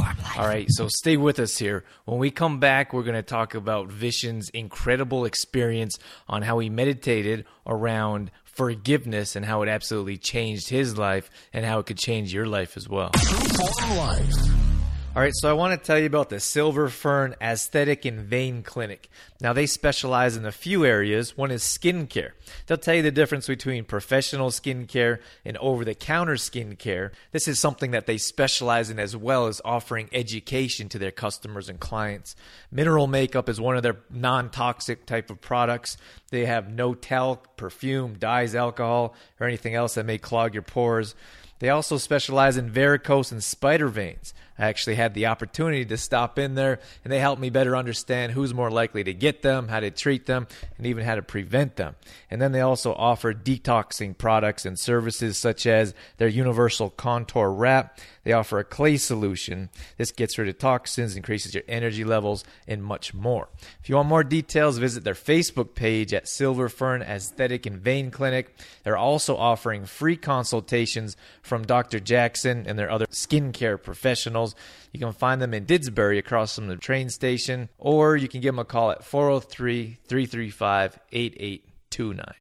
True 0.04 0.22
life. 0.22 0.38
All 0.38 0.46
right, 0.46 0.66
so 0.68 0.88
stay 0.88 1.16
with 1.16 1.38
us 1.38 1.58
here. 1.58 1.84
When 2.04 2.18
we 2.18 2.30
come 2.30 2.60
back, 2.60 2.92
we're 2.92 3.02
going 3.02 3.14
to 3.14 3.22
talk 3.22 3.54
about 3.54 3.88
Vishen's 3.88 4.48
incredible 4.50 5.24
experience 5.24 5.98
on 6.28 6.42
how 6.42 6.58
he 6.58 6.70
meditated 6.70 7.44
around 7.66 8.30
forgiveness 8.44 9.34
and 9.34 9.44
how 9.44 9.62
it 9.62 9.68
absolutely 9.68 10.18
changed 10.18 10.68
his 10.68 10.98
life 10.98 11.30
and 11.52 11.64
how 11.64 11.78
it 11.78 11.86
could 11.86 11.98
change 11.98 12.32
your 12.34 12.46
life 12.46 12.76
as 12.76 12.88
well. 12.88 13.10
True 13.10 13.96
life. 13.96 14.71
All 15.14 15.20
right, 15.20 15.34
so 15.34 15.50
I 15.50 15.52
want 15.52 15.78
to 15.78 15.86
tell 15.86 15.98
you 15.98 16.06
about 16.06 16.30
the 16.30 16.40
Silver 16.40 16.88
Fern 16.88 17.36
Aesthetic 17.38 18.06
and 18.06 18.20
Vein 18.20 18.62
Clinic. 18.62 19.10
Now, 19.42 19.52
they 19.52 19.66
specialize 19.66 20.38
in 20.38 20.46
a 20.46 20.52
few 20.52 20.86
areas. 20.86 21.36
One 21.36 21.50
is 21.50 21.62
skincare. 21.62 22.30
They'll 22.66 22.78
tell 22.78 22.94
you 22.94 23.02
the 23.02 23.10
difference 23.10 23.46
between 23.46 23.84
professional 23.84 24.48
skincare 24.48 25.18
and 25.44 25.58
over 25.58 25.84
the 25.84 25.94
counter 25.94 26.36
skincare. 26.36 27.10
This 27.30 27.46
is 27.46 27.60
something 27.60 27.90
that 27.90 28.06
they 28.06 28.16
specialize 28.16 28.88
in 28.88 28.98
as 28.98 29.14
well 29.14 29.48
as 29.48 29.60
offering 29.66 30.08
education 30.14 30.88
to 30.88 30.98
their 30.98 31.10
customers 31.10 31.68
and 31.68 31.78
clients. 31.78 32.34
Mineral 32.70 33.06
makeup 33.06 33.50
is 33.50 33.60
one 33.60 33.76
of 33.76 33.82
their 33.82 33.98
non 34.08 34.48
toxic 34.48 35.04
type 35.04 35.28
of 35.28 35.42
products. 35.42 35.98
They 36.30 36.46
have 36.46 36.72
no 36.72 36.94
talc, 36.94 37.58
perfume, 37.58 38.14
dyes, 38.18 38.54
alcohol, 38.54 39.14
or 39.38 39.46
anything 39.46 39.74
else 39.74 39.92
that 39.96 40.06
may 40.06 40.16
clog 40.16 40.54
your 40.54 40.62
pores. 40.62 41.14
They 41.62 41.68
also 41.68 41.96
specialize 41.96 42.56
in 42.56 42.70
varicose 42.70 43.30
and 43.30 43.40
spider 43.40 43.86
veins. 43.86 44.34
I 44.62 44.68
actually 44.68 44.94
had 44.94 45.14
the 45.14 45.26
opportunity 45.26 45.84
to 45.86 45.96
stop 45.96 46.38
in 46.38 46.54
there, 46.54 46.78
and 47.02 47.12
they 47.12 47.18
helped 47.18 47.42
me 47.42 47.50
better 47.50 47.76
understand 47.76 48.30
who's 48.30 48.54
more 48.54 48.70
likely 48.70 49.02
to 49.02 49.12
get 49.12 49.42
them, 49.42 49.66
how 49.66 49.80
to 49.80 49.90
treat 49.90 50.26
them, 50.26 50.46
and 50.78 50.86
even 50.86 51.04
how 51.04 51.16
to 51.16 51.22
prevent 51.22 51.74
them. 51.74 51.96
And 52.30 52.40
then 52.40 52.52
they 52.52 52.60
also 52.60 52.94
offer 52.94 53.34
detoxing 53.34 54.16
products 54.16 54.64
and 54.64 54.78
services 54.78 55.36
such 55.36 55.66
as 55.66 55.94
their 56.18 56.28
universal 56.28 56.90
contour 56.90 57.50
wrap. 57.50 57.98
They 58.24 58.32
offer 58.32 58.58
a 58.58 58.64
clay 58.64 58.96
solution. 58.96 59.70
This 59.96 60.12
gets 60.12 60.38
rid 60.38 60.48
of 60.48 60.58
toxins, 60.58 61.16
increases 61.16 61.54
your 61.54 61.64
energy 61.68 62.04
levels, 62.04 62.44
and 62.68 62.82
much 62.82 63.14
more. 63.14 63.48
If 63.82 63.88
you 63.88 63.96
want 63.96 64.08
more 64.08 64.24
details, 64.24 64.78
visit 64.78 65.04
their 65.04 65.14
Facebook 65.14 65.74
page 65.74 66.14
at 66.14 66.28
Silver 66.28 66.68
Fern 66.68 67.02
Aesthetic 67.02 67.66
and 67.66 67.80
Vein 67.80 68.10
Clinic. 68.10 68.54
They're 68.84 68.96
also 68.96 69.36
offering 69.36 69.84
free 69.86 70.16
consultations 70.16 71.16
from 71.42 71.64
Dr. 71.64 71.98
Jackson 72.00 72.64
and 72.66 72.78
their 72.78 72.90
other 72.90 73.06
skincare 73.06 73.82
professionals. 73.82 74.54
You 74.92 75.00
can 75.00 75.12
find 75.12 75.42
them 75.42 75.54
in 75.54 75.66
Didsbury 75.66 76.18
across 76.18 76.54
from 76.54 76.68
the 76.68 76.76
train 76.76 77.08
station, 77.08 77.68
or 77.78 78.16
you 78.16 78.28
can 78.28 78.40
give 78.40 78.54
them 78.54 78.60
a 78.60 78.64
call 78.64 78.90
at 78.90 79.04
403 79.04 79.98
335 80.06 80.98
8829. 81.12 82.34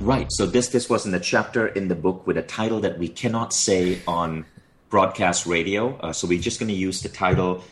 Right. 0.00 0.30
So 0.30 0.46
this 0.46 0.68
this 0.68 0.88
was 0.88 1.04
in 1.06 1.12
the 1.12 1.20
chapter 1.20 1.66
in 1.66 1.88
the 1.88 1.96
book 1.96 2.26
with 2.26 2.38
a 2.38 2.42
title 2.42 2.80
that 2.80 2.98
we 2.98 3.08
cannot 3.08 3.52
say 3.52 4.00
on 4.06 4.46
broadcast 4.90 5.44
radio. 5.44 5.96
Uh, 5.98 6.12
so 6.12 6.28
we're 6.28 6.40
just 6.40 6.60
going 6.60 6.68
to 6.68 6.74
use 6.74 7.02
the 7.02 7.08
title 7.08 7.64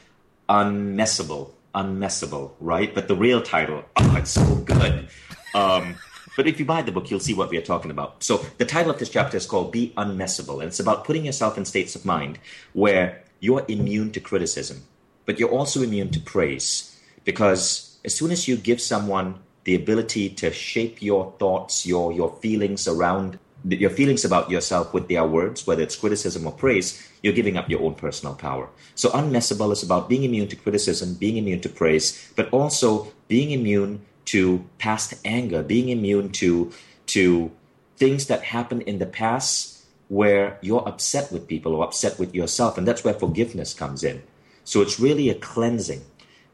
"Unmessable," 0.49 1.53
"Unmessable," 1.75 2.51
right? 2.61 2.93
But 2.93 3.07
the 3.07 3.15
real 3.15 3.41
title, 3.41 3.85
oh, 3.97 4.17
it's 4.17 4.33
so 4.33 4.57
good. 4.57 5.09
Um, 5.55 5.95
but 6.37 6.49
if 6.49 6.59
you 6.59 6.67
buy 6.67 6.83
the 6.83 6.93
book, 6.93 7.11
you'll 7.11 7.21
see 7.21 7.33
what 7.33 7.49
we 7.49 7.59
are 7.59 7.63
talking 7.63 7.93
about. 7.93 8.23
So 8.25 8.45
the 8.59 8.67
title 8.67 8.91
of 8.91 8.99
this 8.99 9.09
chapter 9.09 9.37
is 9.37 9.47
called 9.47 9.71
"Be 9.71 9.95
Unmessable," 9.97 10.59
and 10.59 10.65
it's 10.65 10.81
about 10.81 11.05
putting 11.05 11.25
yourself 11.25 11.57
in 11.57 11.65
states 11.65 11.95
of 11.95 12.05
mind 12.05 12.41
where 12.73 13.23
you're 13.39 13.65
immune 13.69 14.11
to 14.13 14.21
criticism, 14.21 14.83
but 15.27 15.39
you're 15.39 15.51
also 15.51 15.81
immune 15.81 16.11
to 16.11 16.21
praise, 16.21 17.01
because 17.25 17.99
as 18.05 18.17
soon 18.17 18.33
as 18.33 18.49
you 18.49 18.57
give 18.57 18.81
someone 18.81 19.39
the 19.67 19.75
ability 19.75 20.31
to 20.31 20.53
shape 20.53 21.03
your 21.03 21.35
thoughts, 21.39 21.85
your 21.85 22.13
your 22.13 22.31
feelings 22.41 22.87
around 22.87 23.39
your 23.69 23.91
feelings 23.91 24.25
about 24.25 24.49
yourself 24.49 24.95
with 24.95 25.09
their 25.09 25.27
words, 25.27 25.67
whether 25.67 25.83
it's 25.83 25.97
criticism 25.97 26.47
or 26.47 26.53
praise, 26.53 27.03
you're 27.23 27.33
giving 27.33 27.57
up 27.57 27.69
your 27.69 27.83
own 27.83 27.95
personal 27.95 28.33
power. 28.35 28.69
So 28.95 29.11
unmessable 29.11 29.73
is 29.73 29.83
about 29.83 30.09
being 30.09 30.23
immune 30.23 30.47
to 30.49 30.57
criticism, 30.57 31.15
being 31.15 31.37
immune 31.37 31.61
to 31.63 31.69
praise, 31.69 32.33
but 32.37 32.49
also 32.51 33.13
being 33.27 33.51
immune 33.51 34.07
to 34.27 34.65
past 34.79 35.15
anger, 35.25 35.65
being 35.65 35.89
immune 35.89 36.31
to 36.41 36.73
to 37.07 37.51
things 37.97 38.27
that 38.27 38.45
happened 38.45 38.83
in 38.83 38.99
the 38.99 39.07
past 39.07 39.85
where 40.09 40.59
you're 40.63 40.87
upset 40.87 41.33
with 41.33 41.49
people 41.49 41.75
or 41.75 41.83
upset 41.85 42.21
with 42.21 42.35
yourself, 42.35 42.79
and 42.79 42.87
that's 42.87 43.03
where 43.03 43.15
forgiveness 43.15 43.75
comes 43.75 44.05
in. 44.05 44.23
So 44.63 44.81
it's 44.81 45.01
really 45.01 45.29
a 45.29 45.35
cleansing. 45.35 46.03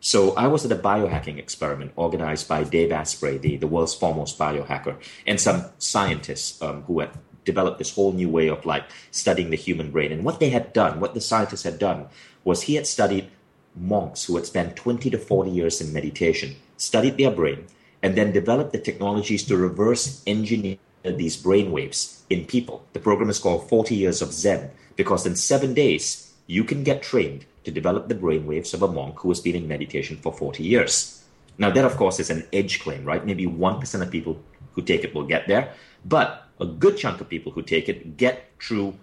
So 0.04 0.34
I 0.34 0.48
was 0.48 0.64
at 0.64 0.72
a 0.72 0.82
biohacking 0.82 1.38
experiment 1.38 1.92
organized 1.94 2.48
by 2.48 2.64
Dave 2.64 2.90
Asprey, 2.90 3.38
the, 3.38 3.56
the 3.56 3.68
world's 3.68 3.94
foremost 3.94 4.36
biohacker, 4.36 4.96
and 5.28 5.40
some 5.40 5.66
scientists 5.78 6.60
um, 6.60 6.82
who 6.82 6.98
had 6.98 7.10
developed 7.44 7.78
this 7.78 7.94
whole 7.94 8.12
new 8.12 8.28
way 8.28 8.48
of 8.48 8.66
like 8.66 8.82
studying 9.12 9.50
the 9.50 9.56
human 9.56 9.92
brain. 9.92 10.10
And 10.10 10.24
what 10.24 10.40
they 10.40 10.50
had 10.50 10.72
done, 10.72 10.98
what 10.98 11.14
the 11.14 11.20
scientists 11.20 11.62
had 11.62 11.78
done, 11.78 12.06
was 12.42 12.62
he 12.62 12.74
had 12.74 12.88
studied 12.88 13.30
monks 13.76 14.24
who 14.24 14.34
had 14.34 14.44
spent 14.44 14.74
20 14.74 15.08
to 15.08 15.18
40 15.18 15.52
years 15.52 15.80
in 15.80 15.92
meditation, 15.92 16.56
studied 16.76 17.16
their 17.16 17.30
brain, 17.30 17.66
and 18.02 18.16
then 18.16 18.32
developed 18.32 18.72
the 18.72 18.80
technologies 18.80 19.44
to 19.44 19.56
reverse 19.56 20.20
engineer 20.26 20.78
these 21.04 21.36
brain 21.36 21.70
waves 21.70 22.24
in 22.28 22.44
people. 22.44 22.84
The 22.92 22.98
program 22.98 23.30
is 23.30 23.38
called 23.38 23.68
40 23.68 23.94
Years 23.94 24.20
of 24.20 24.32
Zen 24.32 24.72
because 24.96 25.26
in 25.26 25.36
seven 25.36 25.74
days, 25.74 26.32
you 26.48 26.64
can 26.64 26.82
get 26.82 27.04
trained 27.04 27.46
to 27.64 27.70
develop 27.70 28.08
the 28.08 28.14
brainwaves 28.14 28.74
of 28.74 28.82
a 28.82 28.88
monk 28.88 29.20
who 29.20 29.28
has 29.28 29.40
been 29.40 29.56
in 29.56 29.68
meditation 29.68 30.16
for 30.16 30.32
40 30.32 30.62
years. 30.62 31.24
Now, 31.58 31.70
that 31.70 31.84
of 31.84 31.96
course 31.96 32.18
is 32.18 32.30
an 32.30 32.46
edge 32.52 32.80
claim, 32.80 33.04
right? 33.04 33.24
Maybe 33.24 33.46
1% 33.46 34.02
of 34.02 34.10
people 34.10 34.42
who 34.72 34.82
take 34.82 35.04
it 35.04 35.14
will 35.14 35.26
get 35.26 35.48
there, 35.48 35.74
but 36.04 36.48
a 36.60 36.66
good 36.66 36.96
chunk 36.96 37.20
of 37.20 37.28
people 37.28 37.52
who 37.52 37.62
take 37.62 37.88
it 37.88 38.16
get 38.16 38.50
through, 38.60 38.94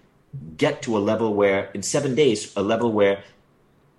get 0.58 0.82
to 0.84 0.98
a 0.98 1.00
level 1.00 1.34
where, 1.34 1.70
in 1.74 1.84
seven 1.84 2.16
days, 2.16 2.56
a 2.56 2.62
level 2.62 2.92
where 2.92 3.24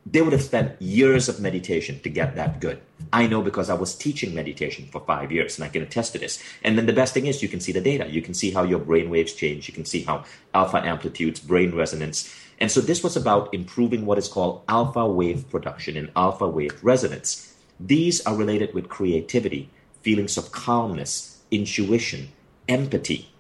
they 0.07 0.23
would 0.23 0.33
have 0.33 0.43
spent 0.43 0.81
years 0.81 1.29
of 1.29 1.41
meditation 1.41 2.01
to 2.01 2.09
get 2.09 2.35
that 2.35 2.61
good. 2.61 2.81
I 3.13 3.27
know 3.27 3.43
because 3.43 3.69
I 3.69 3.75
was 3.75 3.95
teaching 3.95 4.35
meditation 4.35 4.87
for 4.91 5.01
five 5.01 5.31
years 5.31 5.59
and 5.59 5.65
I 5.65 5.69
can 5.69 5.83
attest 5.83 6.13
to 6.13 6.19
this. 6.19 6.43
And 6.63 6.79
then 6.79 6.87
the 6.87 6.93
best 6.93 7.13
thing 7.13 7.27
is 7.27 7.43
you 7.43 7.49
can 7.49 7.61
see 7.61 7.73
the 7.73 7.81
data. 7.81 8.09
You 8.09 8.23
can 8.23 8.35
see 8.35 8.51
how 8.51 8.63
your 8.63 8.79
brain 8.79 9.11
waves 9.11 9.35
change. 9.35 9.69
You 9.69 9.75
can 9.75 9.85
see 9.85 10.03
how 10.03 10.25
alpha 10.55 10.79
amplitudes, 10.79 11.41
brain 11.41 11.75
resonance. 11.75 12.35
And 12.61 12.71
so 12.71 12.81
this 12.81 13.03
was 13.03 13.17
about 13.17 13.53
improving 13.55 14.05
what 14.05 14.19
is 14.19 14.29
called 14.29 14.63
alpha 14.69 15.07
wave 15.07 15.49
production 15.49 15.97
and 15.97 16.11
alpha 16.15 16.47
wave 16.47 16.79
resonance. 16.83 17.55
These 17.79 18.21
are 18.27 18.37
related 18.37 18.75
with 18.75 18.91
creativity, 18.91 19.71
feelings 20.03 20.37
of 20.37 20.53
calmness, 20.53 21.41
intuition, 21.51 22.29
empathy. 22.69 23.31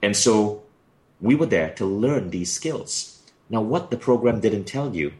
And 0.00 0.16
so 0.16 0.62
we 1.20 1.34
were 1.34 1.46
there 1.46 1.70
to 1.74 1.84
learn 1.84 2.30
these 2.30 2.50
skills. 2.52 3.22
Now, 3.50 3.60
what 3.60 3.90
the 3.90 3.98
program 3.98 4.40
didn't 4.40 4.64
tell 4.64 4.94
you 4.94 5.12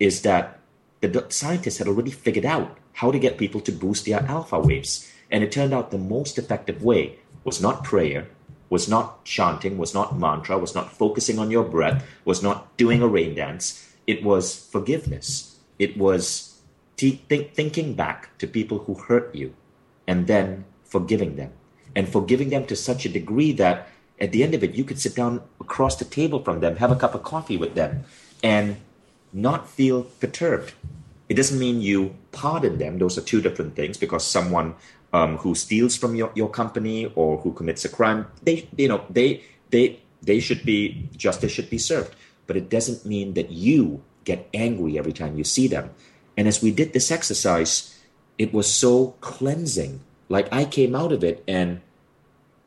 is 0.00 0.22
that 0.22 0.58
the 1.00 1.26
scientists 1.28 1.78
had 1.78 1.88
already 1.88 2.10
figured 2.10 2.46
out 2.46 2.78
how 2.94 3.10
to 3.10 3.18
get 3.18 3.36
people 3.36 3.60
to 3.60 3.72
boost 3.72 4.06
their 4.06 4.22
alpha 4.22 4.58
waves. 4.58 5.12
And 5.30 5.44
it 5.44 5.52
turned 5.52 5.74
out 5.74 5.90
the 5.90 5.98
most 5.98 6.38
effective 6.38 6.82
way 6.82 7.18
was 7.42 7.60
not 7.60 7.84
prayer, 7.84 8.28
was 8.70 8.88
not 8.88 9.24
chanting, 9.24 9.78
was 9.78 9.94
not 9.94 10.18
mantra, 10.18 10.58
was 10.58 10.74
not 10.74 10.92
focusing 10.92 11.38
on 11.38 11.50
your 11.50 11.64
breath, 11.64 12.04
was 12.24 12.42
not 12.42 12.76
doing 12.76 13.02
a 13.02 13.08
rain 13.08 13.34
dance. 13.34 13.94
It 14.06 14.24
was 14.24 14.68
forgiveness. 14.70 15.58
It 15.78 15.96
was 15.96 16.60
thinking 16.96 17.94
back 17.94 18.36
to 18.38 18.46
people 18.46 18.78
who 18.80 18.94
hurt 18.94 19.34
you 19.34 19.54
and 20.06 20.26
then 20.26 20.64
forgiving 20.84 21.36
them. 21.36 21.52
And 21.96 22.08
forgiving 22.08 22.50
them 22.50 22.66
to 22.66 22.76
such 22.76 23.04
a 23.04 23.08
degree 23.08 23.52
that 23.52 23.88
at 24.20 24.32
the 24.32 24.42
end 24.42 24.54
of 24.54 24.64
it, 24.64 24.74
you 24.74 24.84
could 24.84 24.98
sit 24.98 25.14
down 25.14 25.42
across 25.60 25.96
the 25.96 26.04
table 26.04 26.42
from 26.42 26.60
them, 26.60 26.76
have 26.76 26.90
a 26.90 26.96
cup 26.96 27.14
of 27.14 27.22
coffee 27.22 27.56
with 27.56 27.74
them, 27.74 28.04
and 28.42 28.76
not 29.32 29.68
feel 29.68 30.04
perturbed. 30.20 30.72
It 31.28 31.34
doesn't 31.34 31.58
mean 31.58 31.80
you 31.80 32.14
pardon 32.32 32.78
them. 32.78 32.98
Those 32.98 33.16
are 33.16 33.22
two 33.22 33.40
different 33.40 33.74
things 33.74 33.96
because 33.96 34.24
someone 34.26 34.74
um, 35.14 35.38
who 35.38 35.54
steals 35.54 35.96
from 35.96 36.16
your, 36.16 36.32
your 36.34 36.50
company 36.50 37.06
or 37.14 37.38
who 37.38 37.52
commits 37.52 37.84
a 37.84 37.88
crime, 37.88 38.26
they 38.42 38.68
you 38.76 38.88
know 38.88 39.06
they 39.08 39.44
they 39.70 40.00
they 40.20 40.40
should 40.40 40.64
be 40.64 41.08
justice 41.16 41.52
should 41.52 41.70
be 41.70 41.78
served. 41.78 42.14
But 42.46 42.56
it 42.56 42.68
doesn't 42.68 43.06
mean 43.06 43.34
that 43.34 43.50
you 43.50 44.02
get 44.24 44.50
angry 44.52 44.98
every 44.98 45.12
time 45.12 45.38
you 45.38 45.44
see 45.44 45.68
them. 45.68 45.90
And 46.36 46.48
as 46.48 46.60
we 46.60 46.72
did 46.72 46.92
this 46.92 47.12
exercise, 47.12 47.96
it 48.38 48.52
was 48.52 48.66
so 48.70 49.14
cleansing. 49.20 50.00
Like 50.28 50.52
I 50.52 50.64
came 50.64 50.96
out 50.96 51.12
of 51.12 51.22
it 51.22 51.44
and 51.46 51.80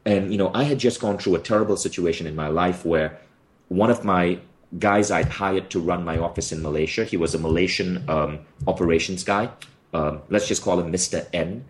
and 0.06 0.32
you 0.32 0.38
know 0.38 0.50
I 0.56 0.64
had 0.64 0.80
just 0.80 1.02
gone 1.02 1.18
through 1.18 1.36
a 1.36 1.44
terrible 1.44 1.76
situation 1.76 2.26
in 2.26 2.36
my 2.36 2.48
life 2.48 2.86
where 2.86 3.20
one 3.68 3.92
of 3.92 4.06
my 4.06 4.40
guys 4.80 5.12
I'd 5.12 5.28
hired 5.44 5.70
to 5.72 5.82
run 5.82 6.06
my 6.06 6.18
office 6.18 6.54
in 6.54 6.64
Malaysia. 6.64 7.04
He 7.04 7.18
was 7.18 7.36
a 7.36 7.40
Malaysian 7.40 8.08
um, 8.10 8.40
operations 8.66 9.26
guy. 9.26 9.50
Um, 9.94 10.22
let's 10.30 10.48
just 10.48 10.62
call 10.62 10.80
him 10.80 10.92
Mr. 10.92 11.28
N. 11.34 11.66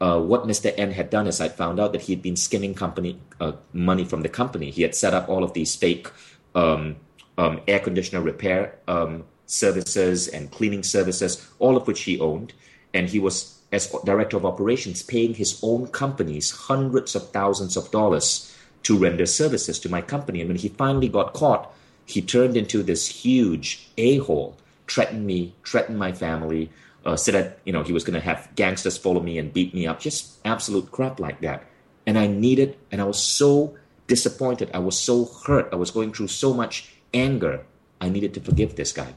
Uh, 0.00 0.20
what 0.20 0.44
Mr. 0.44 0.72
N 0.76 0.90
had 0.90 1.08
done 1.10 1.26
is 1.26 1.40
I 1.40 1.48
found 1.48 1.78
out 1.78 1.92
that 1.92 2.02
he 2.02 2.12
had 2.12 2.22
been 2.22 2.36
skimming 2.36 2.74
company 2.74 3.20
uh, 3.40 3.52
money 3.72 4.04
from 4.04 4.22
the 4.22 4.28
company. 4.28 4.70
He 4.70 4.82
had 4.82 4.94
set 4.94 5.14
up 5.14 5.28
all 5.28 5.44
of 5.44 5.52
these 5.52 5.74
fake 5.74 6.10
um, 6.54 6.96
um 7.36 7.60
air 7.66 7.80
conditioner 7.80 8.20
repair 8.20 8.78
um, 8.86 9.24
services 9.46 10.28
and 10.28 10.50
cleaning 10.50 10.82
services, 10.82 11.46
all 11.58 11.76
of 11.76 11.86
which 11.86 12.02
he 12.02 12.18
owned. 12.20 12.52
And 12.92 13.08
he 13.08 13.18
was, 13.18 13.58
as 13.72 13.88
director 14.04 14.36
of 14.36 14.46
operations, 14.46 15.02
paying 15.02 15.34
his 15.34 15.58
own 15.62 15.88
companies 15.88 16.50
hundreds 16.50 17.14
of 17.14 17.30
thousands 17.30 17.76
of 17.76 17.90
dollars 17.90 18.54
to 18.84 18.98
render 18.98 19.26
services 19.26 19.78
to 19.80 19.88
my 19.88 20.00
company. 20.00 20.40
And 20.40 20.48
when 20.48 20.58
he 20.58 20.68
finally 20.68 21.08
got 21.08 21.32
caught, 21.32 21.74
he 22.06 22.20
turned 22.20 22.56
into 22.56 22.82
this 22.82 23.08
huge 23.08 23.88
a-hole, 23.96 24.56
threatened 24.86 25.26
me, 25.26 25.54
threatened 25.64 25.98
my 25.98 26.12
family, 26.12 26.70
uh, 27.04 27.16
said 27.16 27.34
that 27.34 27.58
you 27.64 27.72
know 27.72 27.82
he 27.82 27.92
was 27.92 28.04
going 28.04 28.14
to 28.14 28.24
have 28.24 28.48
gangsters 28.54 28.96
follow 28.96 29.20
me 29.20 29.38
and 29.38 29.52
beat 29.52 29.74
me 29.74 29.86
up, 29.86 30.00
just 30.00 30.38
absolute 30.44 30.90
crap 30.90 31.20
like 31.20 31.40
that. 31.40 31.64
And 32.06 32.18
I 32.18 32.26
needed, 32.26 32.76
and 32.90 33.00
I 33.00 33.04
was 33.04 33.22
so 33.22 33.76
disappointed, 34.06 34.70
I 34.74 34.78
was 34.78 34.98
so 34.98 35.24
hurt, 35.24 35.68
I 35.72 35.76
was 35.76 35.90
going 35.90 36.12
through 36.12 36.28
so 36.28 36.52
much 36.52 36.94
anger 37.14 37.64
I 38.00 38.08
needed 38.10 38.34
to 38.34 38.40
forgive 38.40 38.76
this 38.76 38.92
guy. 38.92 39.14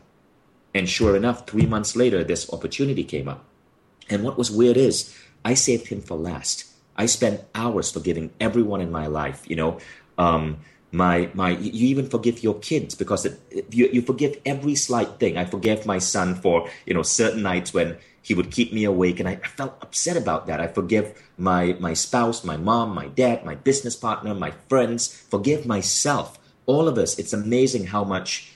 And 0.74 0.88
sure 0.88 1.16
enough, 1.16 1.48
three 1.48 1.66
months 1.66 1.96
later, 1.96 2.24
this 2.24 2.52
opportunity 2.54 3.04
came 3.04 3.28
up. 3.28 3.44
And 4.10 4.24
what 4.24 4.38
was 4.38 4.52
weird 4.52 4.78
is 4.78 5.14
I 5.44 5.56
saved 5.56 5.88
him 5.88 6.02
for 6.02 6.16
last. 6.16 6.66
I 6.96 7.06
spent 7.06 7.42
hours 7.54 7.92
forgiving 7.92 8.32
everyone 8.40 8.82
in 8.82 8.92
my 8.92 9.08
life, 9.08 9.44
you 9.50 9.56
know. 9.56 9.80
Um, 10.18 10.60
my 10.92 11.30
my 11.34 11.52
you 11.52 11.88
even 11.88 12.08
forgive 12.10 12.44
your 12.44 12.60
kids 12.60 12.96
because 12.96 13.26
it, 13.26 13.40
you 13.70 13.90
you 13.92 14.02
forgive 14.02 14.38
every 14.46 14.76
slight 14.76 15.20
thing. 15.20 15.38
I 15.38 15.46
forgave 15.46 15.86
my 15.86 16.00
son 16.00 16.36
for 16.36 16.70
you 16.86 16.94
know 16.94 17.04
certain 17.04 17.44
nights 17.44 17.74
when 17.74 17.98
he 18.22 18.34
would 18.34 18.52
keep 18.52 18.74
me 18.74 18.84
awake, 18.84 19.20
and 19.20 19.30
I, 19.30 19.40
I 19.44 19.48
felt 19.48 19.78
upset 19.82 20.18
about 20.18 20.48
that. 20.48 20.60
I 20.60 20.68
forgive 20.68 21.14
my 21.38 21.76
my 21.80 21.94
spouse, 21.94 22.44
my 22.44 22.58
mom, 22.58 22.94
my 22.94 23.08
dad, 23.08 23.46
my 23.46 23.56
business 23.56 23.96
partner, 23.96 24.34
my 24.34 24.52
friends. 24.70 25.08
Forgive 25.08 25.66
myself. 25.66 26.40
All 26.66 26.88
of 26.90 26.98
us. 26.98 27.18
It's 27.18 27.32
amazing 27.32 27.88
how 27.88 28.04
much 28.04 28.52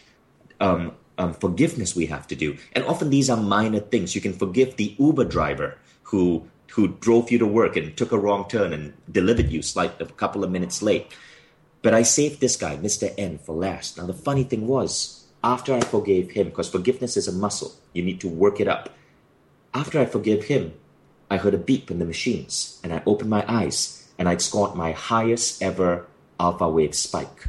um, 0.60 0.92
um, 1.18 1.34
forgiveness 1.34 1.96
we 1.96 2.08
have 2.08 2.28
to 2.28 2.36
do, 2.36 2.58
and 2.74 2.84
often 2.86 3.10
these 3.10 3.30
are 3.30 3.38
minor 3.38 3.80
things. 3.80 4.16
You 4.16 4.22
can 4.22 4.34
forgive 4.34 4.78
the 4.78 4.96
Uber 5.00 5.26
driver 5.26 5.78
who 6.04 6.48
who 6.72 6.88
drove 7.00 7.32
you 7.32 7.38
to 7.40 7.46
work 7.48 7.76
and 7.76 7.96
took 7.98 8.12
a 8.12 8.18
wrong 8.18 8.48
turn 8.48 8.72
and 8.72 8.94
delivered 9.12 9.50
you 9.52 9.62
slight 9.62 10.00
a 10.00 10.06
couple 10.06 10.44
of 10.44 10.52
minutes 10.52 10.82
late 10.82 11.12
but 11.82 11.94
I 11.94 12.04
saved 12.04 12.40
this 12.40 12.58
guy, 12.58 12.78
Mr. 12.78 13.14
N, 13.18 13.40
for 13.40 13.56
last. 13.56 13.98
Now, 13.98 14.06
the 14.06 14.14
funny 14.14 14.44
thing 14.44 14.68
was, 14.68 15.26
after 15.44 15.74
I 15.74 15.82
forgave 15.82 16.32
him, 16.32 16.50
because 16.50 16.70
forgiveness 16.70 17.18
is 17.18 17.28
a 17.28 17.32
muscle, 17.32 17.74
you 17.94 18.04
need 18.04 18.22
to 18.22 18.30
work 18.30 18.60
it 18.60 18.68
up. 18.68 18.90
After 19.74 20.00
I 20.00 20.06
forgave 20.06 20.46
him, 20.46 20.74
I 21.30 21.38
heard 21.38 21.54
a 21.54 21.58
beep 21.58 21.90
in 21.90 22.00
the 22.00 22.06
machines, 22.06 22.80
and 22.84 22.94
I 22.94 23.02
opened 23.06 23.30
my 23.30 23.44
eyes, 23.48 24.08
and 24.20 24.30
I'd 24.30 24.42
scored 24.42 24.76
my 24.76 24.92
highest 24.92 25.62
ever 25.64 26.06
alpha 26.40 26.70
wave 26.70 26.94
spike. 26.94 27.48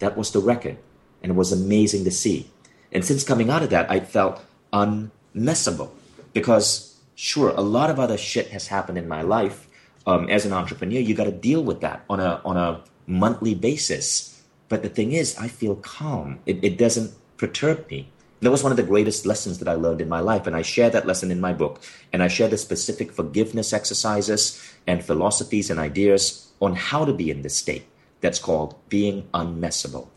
That 0.00 0.16
was 0.16 0.32
the 0.32 0.40
record, 0.40 0.78
and 1.22 1.30
it 1.30 1.36
was 1.36 1.52
amazing 1.52 2.04
to 2.04 2.10
see. 2.10 2.50
And 2.90 3.04
since 3.04 3.22
coming 3.22 3.50
out 3.50 3.62
of 3.62 3.70
that, 3.70 3.90
I 3.90 4.00
felt 4.00 4.42
unmessable 4.72 5.90
because, 6.32 6.96
sure, 7.14 7.50
a 7.50 7.60
lot 7.60 7.90
of 7.90 8.00
other 8.00 8.16
shit 8.16 8.48
has 8.48 8.68
happened 8.68 8.98
in 8.98 9.06
my 9.06 9.22
life. 9.22 9.68
Um, 10.06 10.30
as 10.30 10.46
an 10.46 10.54
entrepreneur, 10.54 11.00
you 11.00 11.14
got 11.14 11.24
to 11.24 11.32
deal 11.32 11.62
with 11.62 11.82
that 11.82 12.02
on 12.08 12.18
a 12.18 12.40
on 12.44 12.56
a 12.56 12.80
monthly 13.08 13.54
basis. 13.54 14.42
But 14.68 14.82
the 14.82 14.88
thing 14.88 15.12
is, 15.12 15.36
I 15.38 15.48
feel 15.48 15.76
calm. 15.76 16.38
It, 16.46 16.62
it 16.62 16.78
doesn't 16.78 17.12
perturb 17.38 17.90
me. 17.90 18.10
That 18.40 18.52
was 18.52 18.62
one 18.62 18.70
of 18.70 18.76
the 18.76 18.84
greatest 18.84 19.26
lessons 19.26 19.58
that 19.58 19.66
I 19.66 19.74
learned 19.74 20.00
in 20.00 20.08
my 20.08 20.20
life. 20.20 20.46
And 20.46 20.54
I 20.54 20.62
share 20.62 20.90
that 20.90 21.06
lesson 21.06 21.32
in 21.32 21.40
my 21.40 21.52
book. 21.52 21.82
And 22.12 22.22
I 22.22 22.28
share 22.28 22.46
the 22.46 22.58
specific 22.58 23.10
forgiveness 23.10 23.72
exercises 23.72 24.62
and 24.86 25.04
philosophies 25.04 25.70
and 25.70 25.80
ideas 25.80 26.52
on 26.60 26.76
how 26.76 27.04
to 27.04 27.12
be 27.12 27.30
in 27.30 27.42
this 27.42 27.56
state 27.56 27.84
that's 28.20 28.38
called 28.38 28.76
being 28.88 29.26
unmessable. 29.34 30.08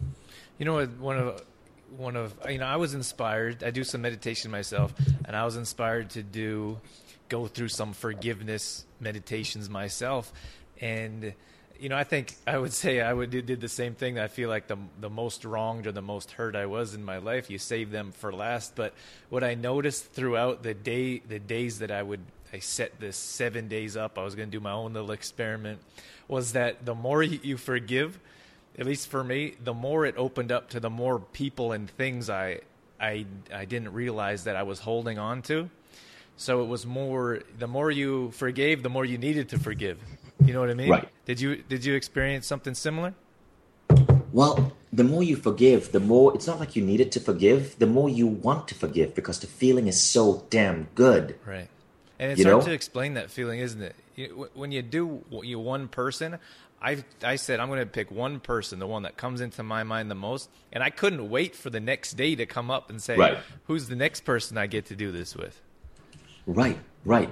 You 0.58 0.66
know, 0.66 0.86
one 0.86 1.18
of 1.18 1.42
one 1.98 2.16
of 2.16 2.36
you 2.50 2.58
know, 2.58 2.66
I 2.66 2.78
was 2.78 2.94
inspired. 2.94 3.64
I 3.64 3.72
do 3.72 3.84
some 3.84 4.02
meditation 4.02 4.52
myself, 4.52 4.94
and 5.26 5.36
I 5.36 5.44
was 5.46 5.58
inspired 5.58 6.12
to 6.12 6.24
do 6.24 6.80
go 7.30 7.48
through 7.48 7.70
some 7.70 7.94
forgiveness 7.94 8.86
meditations 9.00 9.70
myself, 9.70 10.32
and 10.80 11.34
you 11.82 11.90
know, 11.90 11.98
I 11.98 12.04
think 12.04 12.36
I 12.46 12.60
would 12.60 12.74
say 12.74 13.02
I 13.02 13.12
would 13.12 13.32
did 13.32 13.60
the 13.60 13.68
same 13.68 13.96
thing. 13.96 14.20
I 14.20 14.28
feel 14.28 14.50
like 14.50 14.68
the 14.68 14.78
the 15.00 15.10
most 15.10 15.44
wronged 15.44 15.88
or 15.88 15.92
the 15.92 16.02
most 16.02 16.32
hurt 16.32 16.56
I 16.56 16.68
was 16.68 16.94
in 16.94 17.04
my 17.04 17.18
life, 17.18 17.50
you 17.50 17.58
save 17.58 17.90
them 17.90 18.12
for 18.12 18.32
last. 18.32 18.76
But 18.76 18.94
what 19.30 19.44
I 19.44 19.56
noticed 19.56 20.14
throughout 20.14 20.62
the 20.62 20.76
day, 20.76 21.20
the 21.20 21.40
days 21.40 21.80
that 21.80 21.90
I 21.90 22.04
would 22.04 22.22
I 22.54 22.60
set 22.60 23.00
this 23.00 23.18
seven 23.18 23.68
days 23.68 23.98
up, 23.98 24.20
I 24.20 24.24
was 24.24 24.36
going 24.36 24.50
to 24.50 24.58
do 24.58 24.62
my 24.62 24.74
own 24.74 24.94
little 24.94 25.12
experiment, 25.12 25.80
was 26.28 26.54
that 26.54 26.86
the 26.86 26.94
more 26.94 27.24
you 27.24 27.58
forgive, 27.58 28.20
at 28.78 28.86
least 28.86 29.08
for 29.08 29.24
me, 29.24 29.56
the 29.64 29.74
more 29.74 30.06
it 30.06 30.16
opened 30.18 30.52
up 30.52 30.70
to 30.70 30.80
the 30.80 30.90
more 30.90 31.20
people 31.20 31.72
and 31.72 31.90
things 31.90 32.30
I 32.30 32.60
I 33.00 33.26
I 33.52 33.66
didn't 33.66 33.94
realize 33.94 34.44
that 34.44 34.56
I 34.56 34.64
was 34.64 34.80
holding 34.80 35.18
on 35.18 35.42
to. 35.44 35.68
So 36.38 36.62
it 36.62 36.68
was 36.68 36.86
more 36.86 37.42
the 37.58 37.68
more 37.68 37.90
you 37.90 38.30
forgave, 38.32 38.84
the 38.84 38.90
more 38.90 39.04
you 39.04 39.18
needed 39.18 39.50
to 39.50 39.58
forgive. 39.58 39.98
You 40.46 40.54
know 40.54 40.60
what 40.60 40.70
I 40.70 40.76
mean? 40.76 40.90
Right. 40.90 41.10
Did 41.26 41.40
you 41.40 41.58
did 41.68 41.86
you 41.86 41.94
experience 41.96 42.48
something 42.48 42.74
similar? 42.74 43.14
Well, 44.34 44.74
the 44.94 45.04
more 45.04 45.24
you 45.24 45.36
forgive, 45.36 45.92
the 45.92 46.00
more 46.00 46.34
it's 46.34 46.48
not 46.48 46.60
like 46.60 46.76
you 46.76 46.84
needed 46.84 47.12
to 47.14 47.20
forgive, 47.20 47.78
the 47.80 47.88
more 47.88 48.10
you 48.10 48.28
want 48.28 48.68
to 48.70 48.76
forgive 48.76 49.14
because 49.14 49.40
the 49.40 49.48
feeling 49.48 49.88
is 49.88 50.00
so 50.00 50.46
damn 50.50 50.88
good. 50.96 51.36
Right. 51.46 51.68
And 52.18 52.32
it's 52.32 52.40
You 52.40 52.46
hard 52.46 52.60
know? 52.60 52.68
to 52.68 52.74
explain 52.74 53.16
that 53.16 53.30
feeling, 53.30 53.60
isn't 53.60 53.82
it? 53.82 53.96
You, 54.16 54.50
when 54.54 54.72
you 54.72 54.82
do 54.82 55.24
you 55.44 55.60
one 55.60 55.88
person, 55.88 56.38
I 56.82 57.04
I 57.24 57.36
said 57.36 57.60
I'm 57.60 57.68
going 57.68 57.80
to 57.80 57.86
pick 57.86 58.10
one 58.10 58.40
person, 58.40 58.80
the 58.80 58.88
one 58.88 59.04
that 59.04 59.18
comes 59.18 59.42
into 59.42 59.64
my 59.64 59.84
mind 59.84 60.10
the 60.10 60.16
most, 60.16 60.50
and 60.72 60.84
I 60.84 60.90
couldn't 60.90 61.30
wait 61.30 61.56
for 61.56 61.70
the 61.70 61.80
next 61.80 62.14
day 62.14 62.36
to 62.36 62.46
come 62.46 62.72
up 62.72 62.90
and 62.90 63.02
say, 63.02 63.18
Right. 63.18 63.38
"Who's 63.66 63.88
the 63.88 63.96
next 63.96 64.22
person 64.22 64.58
I 64.58 64.68
get 64.68 64.86
to 64.88 64.96
do 64.96 65.12
this 65.12 65.36
with?" 65.36 65.62
Right, 66.48 66.80
right. 67.06 67.30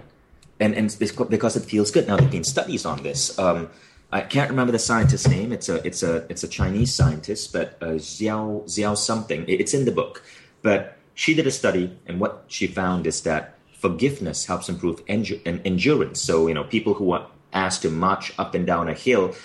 And 0.59 0.75
and 0.75 0.95
because 1.29 1.55
it 1.55 1.65
feels 1.65 1.91
good. 1.91 2.07
Now 2.07 2.17
there've 2.17 2.31
been 2.31 2.43
studies 2.43 2.85
on 2.85 3.01
this. 3.03 3.37
Um, 3.39 3.69
I 4.11 4.21
can't 4.21 4.49
remember 4.49 4.71
the 4.71 4.79
scientist's 4.79 5.27
name. 5.27 5.53
It's 5.53 5.69
a 5.69 5.85
it's 5.85 6.03
a 6.03 6.25
it's 6.29 6.43
a 6.43 6.47
Chinese 6.47 6.93
scientist, 6.93 7.53
but 7.53 7.77
uh, 7.81 7.97
Xiao 7.97 8.65
Xiao 8.65 8.97
something. 8.97 9.45
It's 9.47 9.73
in 9.73 9.85
the 9.85 9.91
book. 9.91 10.23
But 10.61 10.97
she 11.13 11.33
did 11.33 11.47
a 11.47 11.51
study, 11.51 11.97
and 12.07 12.19
what 12.19 12.45
she 12.47 12.67
found 12.67 13.05
is 13.05 13.21
that 13.21 13.55
forgiveness 13.71 14.45
helps 14.45 14.67
improve 14.67 15.05
endu- 15.05 15.41
en- 15.45 15.61
endurance. 15.63 16.21
So 16.21 16.47
you 16.47 16.53
know, 16.53 16.63
people 16.63 16.95
who 16.95 17.11
are 17.11 17.27
asked 17.53 17.83
to 17.83 17.89
march 17.89 18.33
up 18.37 18.55
and 18.55 18.65
down 18.65 18.89
a 18.89 18.93
hill, 18.93 19.35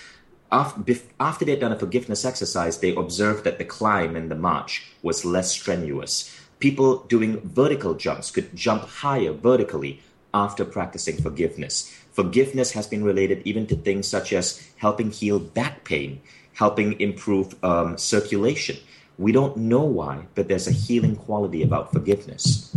after, 0.51 0.95
after 1.19 1.45
they'd 1.45 1.61
done 1.61 1.73
a 1.73 1.79
forgiveness 1.79 2.25
exercise, 2.25 2.79
they 2.79 2.95
observed 2.95 3.45
that 3.45 3.59
the 3.59 3.65
climb 3.65 4.17
and 4.17 4.31
the 4.31 4.37
march 4.37 4.87
was 5.03 5.25
less 5.25 5.51
strenuous. 5.51 6.31
People 6.59 6.99
doing 7.05 7.41
vertical 7.41 7.95
jumps 7.95 8.31
could 8.31 8.55
jump 8.55 8.85
higher 8.85 9.33
vertically 9.33 10.01
after 10.35 10.65
practicing 10.65 11.17
forgiveness. 11.17 11.91
Forgiveness 12.13 12.73
has 12.73 12.87
been 12.87 13.03
related 13.03 13.41
even 13.45 13.67
to 13.69 13.77
things 13.77 14.07
such 14.07 14.33
as 14.33 14.69
helping 14.77 15.11
heal 15.11 15.39
back 15.39 15.85
pain, 15.85 16.21
helping 16.53 17.01
improve 17.01 17.55
um, 17.65 17.97
circulation. 17.97 18.77
We 19.17 19.33
don't 19.33 19.57
know 19.57 19.85
why, 19.85 20.27
but 20.35 20.49
there's 20.49 20.67
a 20.67 20.73
healing 20.73 21.17
quality 21.17 21.63
about 21.63 21.93
forgiveness. 21.93 22.77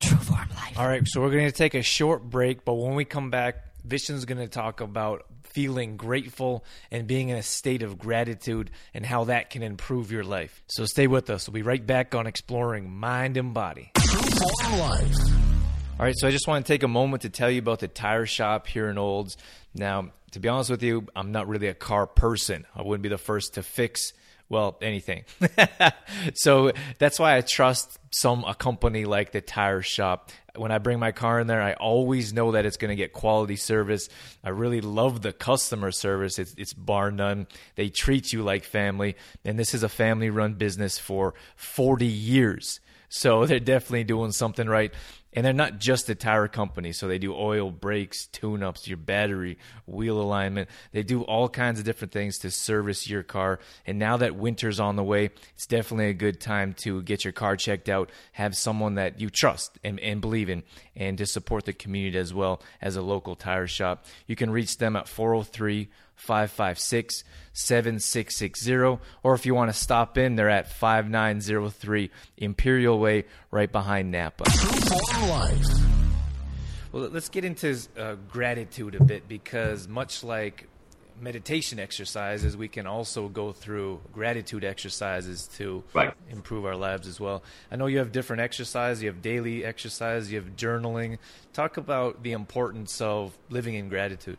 True 0.00 0.18
form 0.18 0.48
life. 0.56 0.78
All 0.78 0.88
right, 0.88 1.06
so 1.06 1.20
we're 1.20 1.30
going 1.30 1.46
to 1.46 1.52
take 1.52 1.74
a 1.74 1.82
short 1.82 2.22
break, 2.24 2.64
but 2.64 2.74
when 2.74 2.94
we 2.94 3.04
come 3.04 3.30
back, 3.30 3.56
Vishen's 3.86 4.24
going 4.24 4.38
to 4.38 4.48
talk 4.48 4.80
about 4.80 5.26
feeling 5.42 5.96
grateful 5.96 6.64
and 6.90 7.06
being 7.06 7.28
in 7.28 7.36
a 7.36 7.42
state 7.42 7.82
of 7.82 7.98
gratitude 7.98 8.70
and 8.92 9.06
how 9.06 9.24
that 9.24 9.50
can 9.50 9.62
improve 9.62 10.10
your 10.10 10.24
life. 10.24 10.62
So 10.66 10.84
stay 10.84 11.06
with 11.06 11.30
us. 11.30 11.48
We'll 11.48 11.54
be 11.54 11.62
right 11.62 11.86
back 11.86 12.14
on 12.14 12.26
exploring 12.26 12.90
mind 12.90 13.36
and 13.36 13.54
body. 13.54 13.92
True 13.94 14.20
Form 14.20 14.78
Life. 14.80 15.53
All 15.96 16.04
right, 16.04 16.14
so 16.18 16.26
I 16.26 16.32
just 16.32 16.48
want 16.48 16.66
to 16.66 16.72
take 16.72 16.82
a 16.82 16.88
moment 16.88 17.22
to 17.22 17.30
tell 17.30 17.48
you 17.48 17.60
about 17.60 17.78
the 17.78 17.86
tire 17.86 18.26
shop 18.26 18.66
here 18.66 18.88
in 18.88 18.98
Olds. 18.98 19.36
Now, 19.76 20.10
to 20.32 20.40
be 20.40 20.48
honest 20.48 20.68
with 20.68 20.82
you, 20.82 21.06
I'm 21.14 21.30
not 21.30 21.46
really 21.46 21.68
a 21.68 21.74
car 21.74 22.08
person. 22.08 22.66
I 22.74 22.82
wouldn't 22.82 23.04
be 23.04 23.08
the 23.08 23.16
first 23.16 23.54
to 23.54 23.62
fix 23.62 24.12
well 24.48 24.76
anything. 24.82 25.22
so 26.34 26.72
that's 26.98 27.20
why 27.20 27.36
I 27.36 27.42
trust 27.42 27.96
some 28.10 28.42
a 28.42 28.56
company 28.56 29.04
like 29.04 29.30
the 29.30 29.40
tire 29.40 29.82
shop. 29.82 30.32
When 30.56 30.72
I 30.72 30.78
bring 30.78 30.98
my 30.98 31.12
car 31.12 31.38
in 31.38 31.46
there, 31.46 31.62
I 31.62 31.74
always 31.74 32.32
know 32.32 32.50
that 32.52 32.66
it's 32.66 32.76
going 32.76 32.90
to 32.90 32.96
get 32.96 33.12
quality 33.12 33.56
service. 33.56 34.08
I 34.42 34.48
really 34.48 34.80
love 34.80 35.22
the 35.22 35.32
customer 35.32 35.92
service. 35.92 36.40
It's, 36.40 36.54
it's 36.58 36.72
bar 36.72 37.12
none. 37.12 37.46
They 37.76 37.88
treat 37.88 38.32
you 38.32 38.42
like 38.42 38.64
family, 38.64 39.14
and 39.44 39.56
this 39.56 39.74
is 39.74 39.84
a 39.84 39.88
family-run 39.88 40.54
business 40.54 40.98
for 40.98 41.34
40 41.54 42.04
years. 42.04 42.80
So 43.14 43.46
they're 43.46 43.60
definitely 43.60 44.04
doing 44.04 44.32
something 44.32 44.68
right. 44.68 44.92
And 45.34 45.44
they're 45.44 45.52
not 45.52 45.78
just 45.78 46.08
a 46.08 46.14
tire 46.14 46.46
company, 46.46 46.92
so 46.92 47.08
they 47.08 47.18
do 47.18 47.34
oil, 47.34 47.70
brakes, 47.70 48.26
tune 48.26 48.62
ups, 48.62 48.86
your 48.86 48.96
battery, 48.96 49.58
wheel 49.86 50.20
alignment. 50.20 50.68
They 50.92 51.02
do 51.02 51.22
all 51.22 51.48
kinds 51.48 51.80
of 51.80 51.84
different 51.84 52.12
things 52.12 52.38
to 52.38 52.50
service 52.50 53.08
your 53.08 53.24
car. 53.24 53.58
And 53.84 53.98
now 53.98 54.16
that 54.18 54.36
winter's 54.36 54.78
on 54.78 54.94
the 54.94 55.02
way, 55.02 55.30
it's 55.54 55.66
definitely 55.66 56.08
a 56.08 56.14
good 56.14 56.40
time 56.40 56.72
to 56.78 57.02
get 57.02 57.24
your 57.24 57.32
car 57.32 57.56
checked 57.56 57.88
out, 57.88 58.10
have 58.32 58.56
someone 58.56 58.94
that 58.94 59.20
you 59.20 59.28
trust 59.28 59.78
and, 59.82 59.98
and 59.98 60.20
believe 60.20 60.48
in, 60.48 60.62
and 60.94 61.18
to 61.18 61.26
support 61.26 61.64
the 61.64 61.72
community 61.72 62.16
as 62.18 62.32
well 62.32 62.62
as 62.80 62.94
a 62.94 63.02
local 63.02 63.34
tire 63.34 63.66
shop. 63.66 64.06
You 64.28 64.36
can 64.36 64.50
reach 64.50 64.78
them 64.78 64.94
at 64.94 65.08
403 65.08 65.88
556 66.16 67.24
7660. 67.52 68.74
Or 69.22 69.34
if 69.34 69.46
you 69.46 69.54
want 69.54 69.70
to 69.72 69.78
stop 69.78 70.18
in, 70.18 70.36
they're 70.36 70.50
at 70.50 70.70
5903 70.70 72.10
Imperial 72.38 72.98
Way, 72.98 73.24
right 73.50 73.70
behind 73.70 74.10
Napa. 74.10 74.44
Well, 76.92 77.08
let's 77.10 77.28
get 77.28 77.44
into 77.44 77.76
uh, 77.98 78.14
gratitude 78.30 78.94
a 78.94 79.02
bit 79.02 79.26
because, 79.28 79.88
much 79.88 80.22
like 80.22 80.68
meditation 81.20 81.78
exercises, 81.78 82.56
we 82.56 82.68
can 82.68 82.86
also 82.86 83.28
go 83.28 83.52
through 83.52 84.00
gratitude 84.12 84.64
exercises 84.64 85.48
to 85.56 85.82
Right. 85.92 86.12
improve 86.30 86.64
our 86.64 86.76
lives 86.76 87.06
as 87.06 87.18
well. 87.20 87.42
I 87.70 87.76
know 87.76 87.86
you 87.86 87.98
have 87.98 88.12
different 88.12 88.42
exercises, 88.42 89.02
you 89.02 89.08
have 89.08 89.22
daily 89.22 89.64
exercise, 89.64 90.30
you 90.30 90.40
have 90.40 90.56
journaling. 90.56 91.18
Talk 91.52 91.76
about 91.76 92.22
the 92.22 92.32
importance 92.32 93.00
of 93.00 93.36
living 93.48 93.74
in 93.74 93.88
gratitude. 93.88 94.38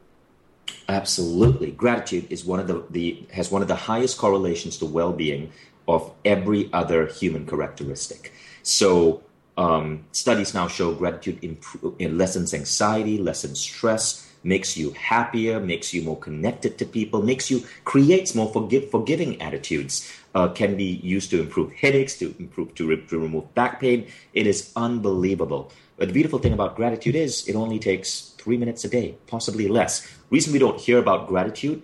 Absolutely. 0.87 1.71
Gratitude 1.71 2.27
is 2.29 2.45
one 2.45 2.59
of 2.59 2.67
the, 2.67 2.83
the 2.89 3.25
has 3.33 3.51
one 3.51 3.61
of 3.61 3.67
the 3.67 3.75
highest 3.75 4.17
correlations 4.17 4.77
to 4.77 4.85
well-being 4.85 5.51
of 5.87 6.11
every 6.23 6.69
other 6.73 7.07
human 7.07 7.45
characteristic. 7.45 8.33
So 8.63 9.23
um, 9.57 10.05
studies 10.11 10.53
now 10.53 10.67
show 10.67 10.93
gratitude 10.93 11.43
improve, 11.43 11.99
lessens 11.99 12.53
anxiety, 12.53 13.17
lessens 13.17 13.59
stress, 13.59 14.31
makes 14.43 14.77
you 14.77 14.91
happier, 14.91 15.59
makes 15.59 15.93
you 15.93 16.03
more 16.03 16.19
connected 16.19 16.77
to 16.77 16.85
people, 16.85 17.21
makes 17.21 17.49
you 17.49 17.63
creates 17.83 18.35
more 18.35 18.51
forgive, 18.51 18.89
forgiving 18.91 19.41
attitudes. 19.41 20.11
Uh, 20.35 20.49
can 20.49 20.75
be 20.75 20.99
used 21.01 21.29
to 21.29 21.39
improve 21.39 21.71
headaches, 21.71 22.19
to 22.19 22.35
improve 22.39 22.75
to, 22.75 22.85
re- 22.85 23.05
to 23.07 23.17
remove 23.17 23.53
back 23.55 23.79
pain. 23.79 24.05
It 24.33 24.45
is 24.45 24.73
unbelievable. 24.75 25.71
But 25.97 26.09
the 26.09 26.13
beautiful 26.13 26.39
thing 26.39 26.51
about 26.51 26.75
gratitude 26.75 27.15
is 27.15 27.47
it 27.47 27.55
only 27.55 27.79
takes 27.79 28.34
three 28.45 28.57
minutes 28.57 28.85
a 28.85 28.87
day, 28.87 29.17
possibly 29.25 29.67
less. 29.67 30.07
Reason 30.29 30.53
we 30.53 30.59
don't 30.59 30.79
hear 30.79 30.99
about 30.99 31.27
gratitude 31.27 31.81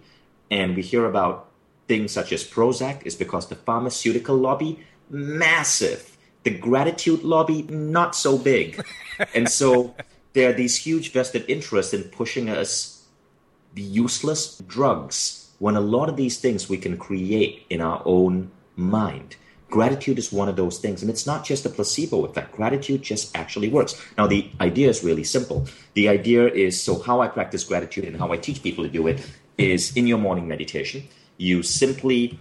and 0.51 0.75
we 0.75 0.83
hear 0.83 1.05
about 1.05 1.49
things 1.87 2.11
such 2.11 2.31
as 2.31 2.43
Prozac 2.43 3.01
is 3.03 3.15
because 3.15 3.47
the 3.47 3.55
pharmaceutical 3.55 4.37
lobby 4.37 4.79
massive, 5.09 6.15
the 6.43 6.51
gratitude 6.51 7.23
lobby 7.23 7.63
not 7.63 8.15
so 8.15 8.37
big, 8.37 8.79
and 9.33 9.49
so 9.49 9.95
there 10.33 10.51
are 10.51 10.53
these 10.53 10.77
huge 10.77 11.11
vested 11.11 11.43
interests 11.47 11.95
in 11.95 12.03
pushing 12.03 12.47
us 12.47 13.07
the 13.73 13.81
useless 13.81 14.59
drugs 14.67 15.49
when 15.57 15.75
a 15.75 15.81
lot 15.81 16.09
of 16.09 16.15
these 16.15 16.37
things 16.37 16.69
we 16.69 16.77
can 16.77 16.95
create 16.95 17.65
in 17.71 17.81
our 17.81 18.03
own 18.05 18.51
mind. 18.75 19.35
Gratitude 19.71 20.19
is 20.19 20.33
one 20.33 20.49
of 20.49 20.57
those 20.57 20.79
things, 20.79 21.01
and 21.01 21.09
it's 21.09 21.25
not 21.25 21.45
just 21.45 21.65
a 21.65 21.69
placebo 21.69 22.25
effect. 22.25 22.51
Gratitude 22.51 23.01
just 23.01 23.35
actually 23.35 23.69
works. 23.69 23.95
Now, 24.17 24.27
the 24.27 24.51
idea 24.59 24.89
is 24.89 25.01
really 25.01 25.23
simple. 25.23 25.65
The 25.93 26.09
idea 26.09 26.47
is 26.47 26.79
so, 26.83 26.99
how 26.99 27.21
I 27.21 27.29
practice 27.29 27.63
gratitude 27.63 28.03
and 28.03 28.17
how 28.17 28.33
I 28.33 28.37
teach 28.37 28.61
people 28.61 28.83
to 28.83 28.89
do 28.89 29.07
it 29.07 29.25
is 29.57 29.95
in 29.95 30.07
your 30.07 30.17
morning 30.17 30.47
meditation, 30.47 31.07
you 31.37 31.63
simply 31.63 32.37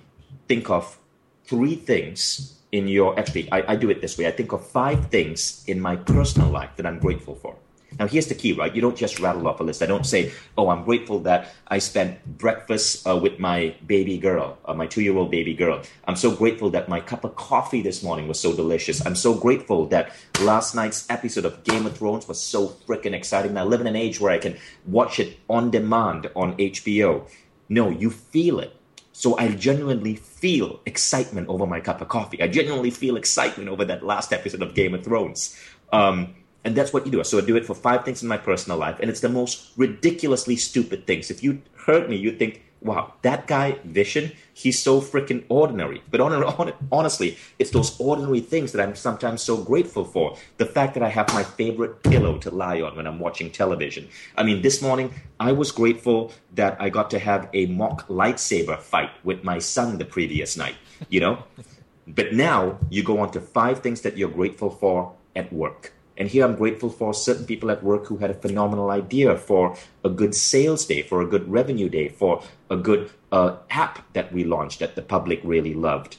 think 0.48 0.68
of 0.68 0.98
three 1.44 1.76
things 1.76 2.58
in 2.72 2.88
your, 2.88 3.18
actually, 3.18 3.50
I, 3.52 3.72
I 3.72 3.76
do 3.76 3.90
it 3.90 4.00
this 4.00 4.18
way 4.18 4.26
I 4.26 4.32
think 4.32 4.52
of 4.52 4.66
five 4.66 5.10
things 5.10 5.64
in 5.66 5.80
my 5.80 5.96
personal 5.96 6.50
life 6.50 6.70
that 6.76 6.86
I'm 6.86 6.98
grateful 6.98 7.36
for. 7.36 7.56
Now, 7.98 8.06
here's 8.06 8.26
the 8.26 8.34
key, 8.34 8.52
right? 8.52 8.74
You 8.74 8.80
don't 8.80 8.96
just 8.96 9.18
rattle 9.20 9.46
off 9.46 9.60
a 9.60 9.62
list. 9.62 9.82
I 9.82 9.86
don't 9.86 10.06
say, 10.06 10.32
oh, 10.56 10.68
I'm 10.68 10.84
grateful 10.84 11.20
that 11.20 11.48
I 11.68 11.78
spent 11.78 12.38
breakfast 12.38 13.06
uh, 13.06 13.16
with 13.16 13.38
my 13.38 13.74
baby 13.86 14.18
girl, 14.18 14.58
uh, 14.64 14.74
my 14.74 14.86
two 14.86 15.02
year 15.02 15.16
old 15.16 15.30
baby 15.30 15.54
girl. 15.54 15.82
I'm 16.06 16.16
so 16.16 16.30
grateful 16.34 16.70
that 16.70 16.88
my 16.88 17.00
cup 17.00 17.24
of 17.24 17.36
coffee 17.36 17.82
this 17.82 18.02
morning 18.02 18.28
was 18.28 18.38
so 18.38 18.54
delicious. 18.54 19.04
I'm 19.04 19.16
so 19.16 19.34
grateful 19.34 19.86
that 19.86 20.12
last 20.40 20.74
night's 20.74 21.08
episode 21.10 21.44
of 21.44 21.64
Game 21.64 21.86
of 21.86 21.96
Thrones 21.96 22.28
was 22.28 22.40
so 22.40 22.68
freaking 22.68 23.12
exciting. 23.12 23.56
I 23.56 23.64
live 23.64 23.80
in 23.80 23.86
an 23.86 23.96
age 23.96 24.20
where 24.20 24.32
I 24.32 24.38
can 24.38 24.56
watch 24.86 25.18
it 25.18 25.38
on 25.48 25.70
demand 25.70 26.30
on 26.36 26.56
HBO. 26.56 27.28
No, 27.68 27.90
you 27.90 28.10
feel 28.10 28.60
it. 28.60 28.76
So 29.12 29.36
I 29.36 29.48
genuinely 29.48 30.16
feel 30.16 30.80
excitement 30.86 31.48
over 31.48 31.66
my 31.66 31.80
cup 31.80 32.00
of 32.00 32.08
coffee. 32.08 32.40
I 32.42 32.48
genuinely 32.48 32.90
feel 32.90 33.16
excitement 33.16 33.68
over 33.68 33.84
that 33.84 34.02
last 34.02 34.32
episode 34.32 34.62
of 34.62 34.74
Game 34.74 34.94
of 34.94 35.04
Thrones. 35.04 35.60
Um, 35.92 36.36
and 36.64 36.76
that's 36.76 36.92
what 36.92 37.06
you 37.06 37.12
do. 37.12 37.24
So 37.24 37.38
I 37.38 37.42
do 37.42 37.56
it 37.56 37.66
for 37.66 37.74
five 37.74 38.04
things 38.04 38.22
in 38.22 38.28
my 38.28 38.36
personal 38.36 38.78
life, 38.78 38.98
and 39.00 39.10
it's 39.10 39.20
the 39.20 39.28
most 39.28 39.72
ridiculously 39.76 40.56
stupid 40.56 41.06
things. 41.06 41.30
If 41.30 41.42
you 41.42 41.62
heard 41.86 42.08
me, 42.08 42.16
you'd 42.16 42.38
think, 42.38 42.62
wow, 42.82 43.14
that 43.22 43.46
guy, 43.46 43.78
Vishen, 43.86 44.34
he's 44.52 44.82
so 44.82 45.00
freaking 45.00 45.44
ordinary. 45.48 46.02
But 46.10 46.20
on, 46.20 46.32
on, 46.32 46.72
honestly, 46.92 47.36
it's 47.58 47.70
those 47.70 47.98
ordinary 48.00 48.40
things 48.40 48.72
that 48.72 48.86
I'm 48.86 48.94
sometimes 48.94 49.42
so 49.42 49.56
grateful 49.56 50.04
for. 50.04 50.36
The 50.58 50.66
fact 50.66 50.94
that 50.94 51.02
I 51.02 51.08
have 51.08 51.32
my 51.32 51.42
favorite 51.42 52.02
pillow 52.02 52.38
to 52.38 52.50
lie 52.50 52.80
on 52.80 52.96
when 52.96 53.06
I'm 53.06 53.18
watching 53.18 53.50
television. 53.50 54.08
I 54.36 54.42
mean, 54.42 54.62
this 54.62 54.82
morning, 54.82 55.14
I 55.38 55.52
was 55.52 55.72
grateful 55.72 56.32
that 56.54 56.80
I 56.80 56.90
got 56.90 57.10
to 57.10 57.18
have 57.18 57.48
a 57.52 57.66
mock 57.66 58.08
lightsaber 58.08 58.78
fight 58.78 59.10
with 59.24 59.44
my 59.44 59.58
son 59.58 59.98
the 59.98 60.04
previous 60.04 60.56
night, 60.56 60.76
you 61.08 61.20
know? 61.20 61.44
but 62.06 62.32
now 62.32 62.78
you 62.90 63.02
go 63.02 63.20
on 63.20 63.30
to 63.32 63.40
five 63.40 63.80
things 63.80 64.00
that 64.02 64.16
you're 64.16 64.30
grateful 64.30 64.70
for 64.70 65.14
at 65.36 65.52
work 65.52 65.92
and 66.16 66.28
here 66.28 66.44
I'm 66.44 66.56
grateful 66.56 66.90
for 66.90 67.14
certain 67.14 67.46
people 67.46 67.70
at 67.70 67.82
work 67.82 68.06
who 68.06 68.18
had 68.18 68.30
a 68.30 68.34
phenomenal 68.34 68.90
idea 68.90 69.36
for 69.36 69.76
a 70.04 70.10
good 70.10 70.34
sales 70.34 70.84
day, 70.84 71.02
for 71.02 71.22
a 71.22 71.26
good 71.26 71.50
revenue 71.50 71.88
day, 71.88 72.08
for 72.08 72.42
a 72.68 72.76
good 72.76 73.10
uh, 73.32 73.56
app 73.70 74.12
that 74.12 74.32
we 74.32 74.44
launched 74.44 74.80
that 74.80 74.96
the 74.96 75.02
public 75.02 75.40
really 75.42 75.74
loved. 75.74 76.16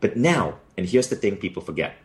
But 0.00 0.16
now, 0.16 0.58
and 0.76 0.88
here's 0.88 1.08
the 1.08 1.16
thing 1.16 1.36
people 1.36 1.62
forget 1.62 1.96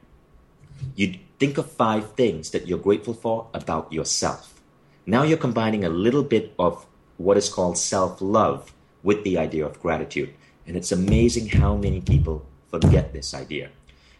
you 0.95 1.15
think 1.39 1.58
of 1.58 1.69
five 1.71 2.13
things 2.13 2.52
that 2.52 2.67
you're 2.67 2.80
grateful 2.80 3.13
for 3.13 3.47
about 3.54 3.91
yourself. 3.91 4.62
Now 5.06 5.23
you're 5.23 5.38
combining 5.38 5.84
a 5.84 5.89
little 5.89 6.23
bit 6.23 6.54
of 6.60 6.86
what 7.17 7.36
is 7.36 7.49
called 7.49 7.78
self 7.78 8.21
love 8.21 8.73
with 9.04 9.23
the 9.23 9.38
idea 9.38 9.65
of 9.65 9.82
gratitude. 9.82 10.34
And 10.67 10.78
it's 10.78 10.91
amazing 10.91 11.49
how 11.49 11.75
many 11.75 12.02
people 12.02 12.45
forget 12.69 13.12
this 13.12 13.34
idea. 13.34 13.69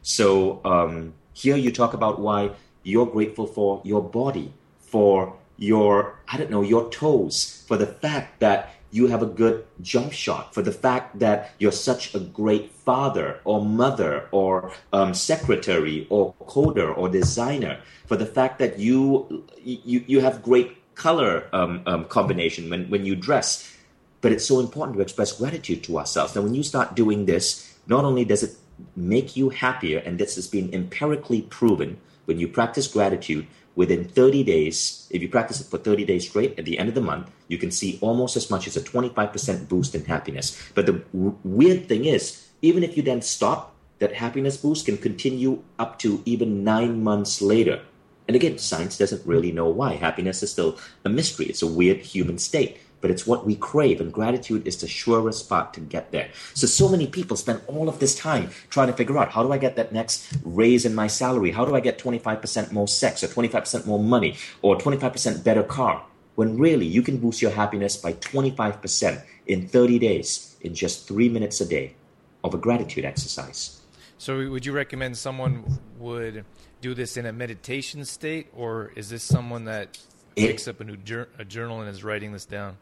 So 0.02 0.62
um, 0.66 1.14
here 1.34 1.56
you 1.56 1.72
talk 1.72 1.94
about 1.94 2.20
why 2.20 2.52
you're 2.90 3.06
grateful 3.06 3.48
for 3.48 3.82
your 3.84 4.02
body, 4.02 4.54
for 4.80 5.36
your, 5.58 6.20
I 6.28 6.38
don't 6.38 6.50
know, 6.50 6.62
your 6.62 6.90
toes, 6.90 7.64
for 7.68 7.78
the 7.78 7.86
fact 7.88 8.40
that 8.40 8.76
you 8.92 9.08
have 9.08 9.22
a 9.22 9.26
good 9.28 9.66
jump 9.82 10.12
shot, 10.12 10.54
for 10.54 10.64
the 10.64 10.72
fact 10.72 11.20
that 11.20 11.52
you're 11.60 11.72
such 11.72 12.16
a 12.16 12.20
great 12.20 12.72
father 12.72 13.40
or 13.44 13.64
mother 13.64 14.28
or 14.32 14.72
um, 14.94 15.14
secretary 15.14 16.08
or 16.10 16.34
coder 16.48 16.98
or 16.98 17.08
designer, 17.08 17.80
for 18.08 18.18
the 18.18 18.26
fact 18.26 18.58
that 18.60 18.80
you 18.80 19.46
you, 19.64 20.04
you 20.08 20.20
have 20.22 20.42
great 20.42 20.76
color 20.96 21.48
um, 21.54 21.82
um, 21.86 22.06
combination 22.06 22.70
when, 22.70 22.90
when 22.90 23.06
you 23.06 23.16
dress. 23.16 23.76
But 24.22 24.32
it's 24.34 24.46
so 24.46 24.60
important 24.60 24.98
to 24.98 25.02
express 25.02 25.32
gratitude 25.32 25.84
to 25.86 26.00
ourselves. 26.00 26.36
Now, 26.36 26.42
when 26.42 26.56
you 26.56 26.64
start 26.64 26.96
doing 26.96 27.26
this, 27.26 27.78
not 27.88 28.04
only 28.04 28.26
does 28.26 28.44
it 28.44 28.56
make 28.96 29.38
you 29.38 29.50
happier, 29.50 30.00
and 30.00 30.18
this 30.18 30.36
has 30.36 30.48
been 30.48 30.74
empirically 30.74 31.44
proven 31.44 31.98
when 32.30 32.40
you 32.40 32.48
practice 32.48 32.88
gratitude 32.88 33.48
within 33.76 34.06
30 34.06 34.44
days, 34.44 35.08
if 35.10 35.20
you 35.20 35.28
practice 35.28 35.60
it 35.60 35.66
for 35.66 35.80
30 35.80 36.06
days 36.06 36.30
straight, 36.30 36.58
at 36.60 36.66
the 36.66 36.78
end 36.78 36.88
of 36.88 36.94
the 36.94 37.02
month, 37.02 37.32
you 37.48 37.58
can 37.58 37.72
see 37.72 37.98
almost 38.02 38.38
as 38.38 38.52
much 38.52 38.68
as 38.68 38.78
a 38.78 38.82
25% 38.82 39.68
boost 39.68 39.96
in 39.96 40.06
happiness. 40.06 40.56
But 40.76 40.86
the 40.86 41.02
w- 41.12 41.36
weird 41.44 41.88
thing 41.90 42.06
is, 42.06 42.48
even 42.62 42.84
if 42.84 42.96
you 42.96 43.02
then 43.02 43.24
stop, 43.24 43.74
that 43.98 44.14
happiness 44.14 44.58
boost 44.58 44.86
can 44.86 44.98
continue 44.98 45.64
up 45.80 45.98
to 46.00 46.22
even 46.26 46.64
nine 46.64 47.04
months 47.04 47.42
later. 47.42 47.82
And 48.28 48.36
again, 48.36 48.60
science 48.60 48.96
doesn't 48.96 49.26
really 49.26 49.52
know 49.52 49.68
why. 49.68 49.94
Happiness 49.96 50.44
is 50.44 50.52
still 50.52 50.78
a 51.04 51.10
mystery, 51.10 51.48
it's 51.48 51.64
a 51.64 51.68
weird 51.68 51.98
human 51.98 52.38
state 52.38 52.78
but 53.02 53.12
it's 53.12 53.26
what 53.26 53.46
we 53.46 53.56
crave, 53.56 54.02
and 54.02 54.12
gratitude 54.12 54.68
is 54.68 54.78
the 54.78 54.88
surest 54.88 55.40
spot 55.40 55.74
to 55.74 55.80
get 55.80 56.12
there. 56.12 56.30
So, 56.54 56.68
so 56.68 56.90
many 56.90 57.08
people 57.08 57.38
spend 57.38 57.62
all 57.68 57.90
of 57.90 58.00
this 58.00 58.16
time 58.16 58.50
trying 58.70 58.88
to 58.88 58.94
figure 58.94 59.18
out 59.18 59.32
how 59.32 59.44
do 59.44 59.52
I 59.52 59.58
get 59.58 59.76
that 59.76 59.94
next 59.94 60.38
raise 60.44 60.86
in 60.86 60.96
my 60.96 61.08
salary? 61.08 61.52
How 61.52 61.66
do 61.66 61.76
I 61.76 61.80
get 61.80 61.98
25% 61.98 62.72
more 62.72 62.88
sex, 62.88 63.24
or 63.24 63.28
25% 63.28 63.86
more 63.86 64.00
money, 64.00 64.38
or 64.62 64.78
25% 64.78 65.44
better 65.44 65.64
car? 65.64 66.06
When 66.36 66.58
really 66.58 66.86
you 66.86 67.02
can 67.02 67.18
boost 67.18 67.42
your 67.42 67.52
happiness 67.52 67.98
by 67.98 68.14
25% 68.14 69.24
in 69.48 69.68
30 69.68 70.00
days 70.00 70.56
in 70.62 70.74
just 70.74 71.08
three 71.08 71.28
minutes 71.28 71.60
a 71.60 71.66
day 71.66 71.96
of 72.44 72.54
a 72.54 72.58
gratitude 72.58 73.06
exercise. 73.06 73.82
So, 74.18 74.50
would 74.50 74.66
you 74.66 74.74
recommend 74.74 75.18
someone 75.18 75.64
would 75.98 76.46
do 76.82 76.94
this 76.94 77.18
in 77.18 77.26
a 77.26 77.34
meditation 77.34 78.06
state, 78.06 78.48
or 78.54 78.92
is 78.96 79.10
this 79.10 79.24
someone 79.24 79.66
that 79.66 79.98
picks 80.36 80.68
up 80.68 80.80
a 80.80 80.84
new 80.84 80.98
jur- 80.98 81.30
a 81.38 81.46
journal 81.46 81.82
and 81.82 81.90
is 81.90 82.04
writing 82.04 82.32
this 82.32 82.46
down? 82.46 82.78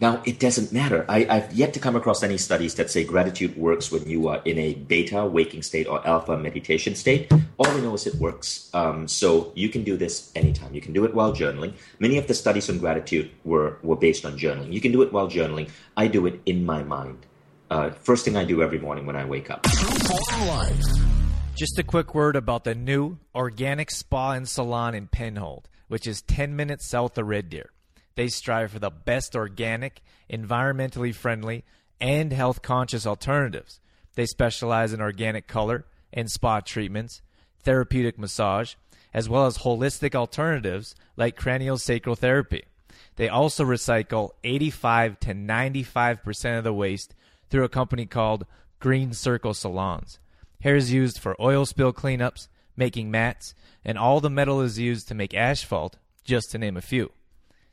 Now, 0.00 0.22
it 0.24 0.40
doesn't 0.40 0.72
matter. 0.72 1.04
I, 1.10 1.24
have 1.24 1.52
yet 1.52 1.74
to 1.74 1.80
come 1.80 1.94
across 1.94 2.22
any 2.22 2.38
studies 2.38 2.74
that 2.76 2.90
say 2.90 3.04
gratitude 3.04 3.54
works 3.58 3.92
when 3.92 4.08
you 4.08 4.28
are 4.28 4.40
in 4.46 4.58
a 4.58 4.72
beta 4.72 5.26
waking 5.26 5.62
state 5.62 5.86
or 5.86 6.06
alpha 6.06 6.38
meditation 6.38 6.94
state. 6.94 7.30
All 7.58 7.74
we 7.74 7.82
know 7.82 7.92
is 7.92 8.06
it 8.06 8.14
works. 8.14 8.70
Um, 8.72 9.06
so 9.06 9.52
you 9.54 9.68
can 9.68 9.84
do 9.84 9.98
this 9.98 10.32
anytime. 10.34 10.72
You 10.74 10.80
can 10.80 10.94
do 10.94 11.04
it 11.04 11.14
while 11.14 11.34
journaling. 11.34 11.74
Many 11.98 12.16
of 12.16 12.26
the 12.28 12.34
studies 12.34 12.70
on 12.70 12.78
gratitude 12.78 13.30
were, 13.44 13.78
were 13.82 13.96
based 13.96 14.24
on 14.24 14.38
journaling. 14.38 14.72
You 14.72 14.80
can 14.80 14.90
do 14.90 15.02
it 15.02 15.12
while 15.12 15.28
journaling. 15.28 15.68
I 15.98 16.06
do 16.06 16.24
it 16.24 16.40
in 16.46 16.64
my 16.64 16.82
mind. 16.82 17.26
Uh, 17.70 17.90
first 17.90 18.24
thing 18.24 18.38
I 18.38 18.44
do 18.44 18.62
every 18.62 18.78
morning 18.78 19.04
when 19.04 19.16
I 19.16 19.26
wake 19.26 19.50
up. 19.50 19.66
Just 21.54 21.78
a 21.78 21.82
quick 21.82 22.14
word 22.14 22.36
about 22.36 22.64
the 22.64 22.74
new 22.74 23.18
organic 23.34 23.90
spa 23.90 24.32
and 24.32 24.48
salon 24.48 24.94
in 24.94 25.08
Penhold, 25.08 25.64
which 25.88 26.06
is 26.06 26.22
10 26.22 26.56
minutes 26.56 26.88
south 26.88 27.18
of 27.18 27.26
Red 27.26 27.50
Deer. 27.50 27.70
They 28.20 28.28
strive 28.28 28.72
for 28.72 28.78
the 28.78 28.90
best 28.90 29.34
organic, 29.34 30.02
environmentally 30.30 31.14
friendly, 31.14 31.64
and 32.02 32.34
health 32.34 32.60
conscious 32.60 33.06
alternatives. 33.06 33.80
They 34.14 34.26
specialize 34.26 34.92
in 34.92 35.00
organic 35.00 35.46
color 35.46 35.86
and 36.12 36.30
spa 36.30 36.60
treatments, 36.60 37.22
therapeutic 37.62 38.18
massage, 38.18 38.74
as 39.14 39.30
well 39.30 39.46
as 39.46 39.56
holistic 39.56 40.14
alternatives 40.14 40.94
like 41.16 41.40
craniosacral 41.40 42.18
therapy. 42.18 42.64
They 43.16 43.30
also 43.30 43.64
recycle 43.64 44.32
85 44.44 45.18
to 45.20 45.32
95% 45.32 46.58
of 46.58 46.64
the 46.64 46.74
waste 46.74 47.14
through 47.48 47.64
a 47.64 47.70
company 47.70 48.04
called 48.04 48.44
Green 48.80 49.14
Circle 49.14 49.54
Salons. 49.54 50.18
Hair 50.60 50.76
is 50.76 50.92
used 50.92 51.18
for 51.18 51.40
oil 51.40 51.64
spill 51.64 51.94
cleanups, 51.94 52.48
making 52.76 53.10
mats, 53.10 53.54
and 53.82 53.96
all 53.96 54.20
the 54.20 54.28
metal 54.28 54.60
is 54.60 54.78
used 54.78 55.08
to 55.08 55.14
make 55.14 55.32
asphalt, 55.32 55.96
just 56.22 56.50
to 56.50 56.58
name 56.58 56.76
a 56.76 56.82
few. 56.82 57.12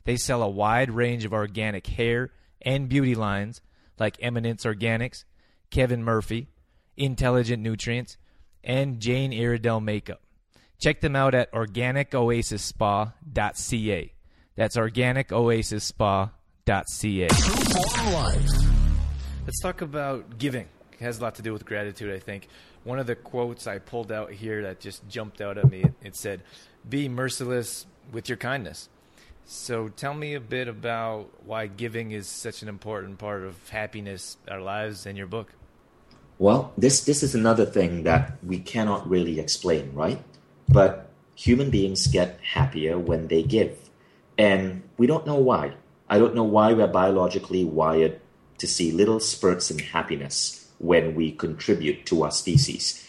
They 0.08 0.16
sell 0.16 0.42
a 0.42 0.48
wide 0.48 0.90
range 0.90 1.24
of 1.26 1.34
organic 1.34 1.86
hair 1.86 2.30
and 2.62 2.88
beauty 2.88 3.14
lines 3.14 3.60
like 3.98 4.16
Eminence 4.22 4.64
Organics, 4.64 5.24
Kevin 5.70 6.02
Murphy, 6.02 6.48
Intelligent 6.96 7.62
Nutrients, 7.62 8.16
and 8.64 9.00
Jane 9.00 9.34
Iredale 9.34 9.80
Makeup. 9.80 10.22
Check 10.78 11.02
them 11.02 11.14
out 11.14 11.34
at 11.34 11.52
organicoasisspa.ca. 11.52 14.12
That's 14.56 14.76
organicoasisspa.ca. 14.78 17.28
Let's 19.44 19.60
talk 19.60 19.82
about 19.82 20.38
giving. 20.38 20.68
It 20.92 21.00
has 21.00 21.18
a 21.18 21.22
lot 21.22 21.34
to 21.34 21.42
do 21.42 21.52
with 21.52 21.66
gratitude, 21.66 22.14
I 22.14 22.18
think. 22.18 22.48
One 22.84 22.98
of 22.98 23.06
the 23.06 23.14
quotes 23.14 23.66
I 23.66 23.76
pulled 23.76 24.10
out 24.10 24.32
here 24.32 24.62
that 24.62 24.80
just 24.80 25.06
jumped 25.06 25.42
out 25.42 25.58
at 25.58 25.70
me, 25.70 25.84
it 26.02 26.16
said, 26.16 26.44
Be 26.88 27.10
merciless 27.10 27.84
with 28.10 28.30
your 28.30 28.38
kindness. 28.38 28.88
So 29.50 29.88
tell 29.88 30.12
me 30.12 30.34
a 30.34 30.40
bit 30.40 30.68
about 30.68 31.30
why 31.46 31.68
giving 31.68 32.10
is 32.10 32.28
such 32.28 32.60
an 32.60 32.68
important 32.68 33.16
part 33.16 33.44
of 33.44 33.56
happiness, 33.70 34.36
our 34.46 34.60
lives, 34.60 35.06
and 35.06 35.16
your 35.16 35.26
book. 35.26 35.54
Well, 36.38 36.74
this 36.76 37.00
this 37.00 37.22
is 37.22 37.34
another 37.34 37.64
thing 37.64 38.02
that 38.02 38.36
we 38.44 38.58
cannot 38.58 39.08
really 39.08 39.40
explain, 39.40 39.94
right? 39.94 40.20
But 40.68 41.08
human 41.34 41.70
beings 41.70 42.08
get 42.08 42.38
happier 42.42 42.98
when 42.98 43.28
they 43.28 43.42
give. 43.42 43.88
And 44.36 44.82
we 44.98 45.06
don't 45.06 45.26
know 45.26 45.40
why. 45.40 45.72
I 46.10 46.18
don't 46.18 46.34
know 46.34 46.44
why 46.44 46.74
we're 46.74 46.86
biologically 46.86 47.64
wired 47.64 48.20
to 48.58 48.66
see 48.66 48.92
little 48.92 49.18
spurts 49.18 49.70
in 49.70 49.78
happiness 49.78 50.68
when 50.76 51.14
we 51.14 51.32
contribute 51.32 52.04
to 52.12 52.22
our 52.24 52.32
species 52.32 53.07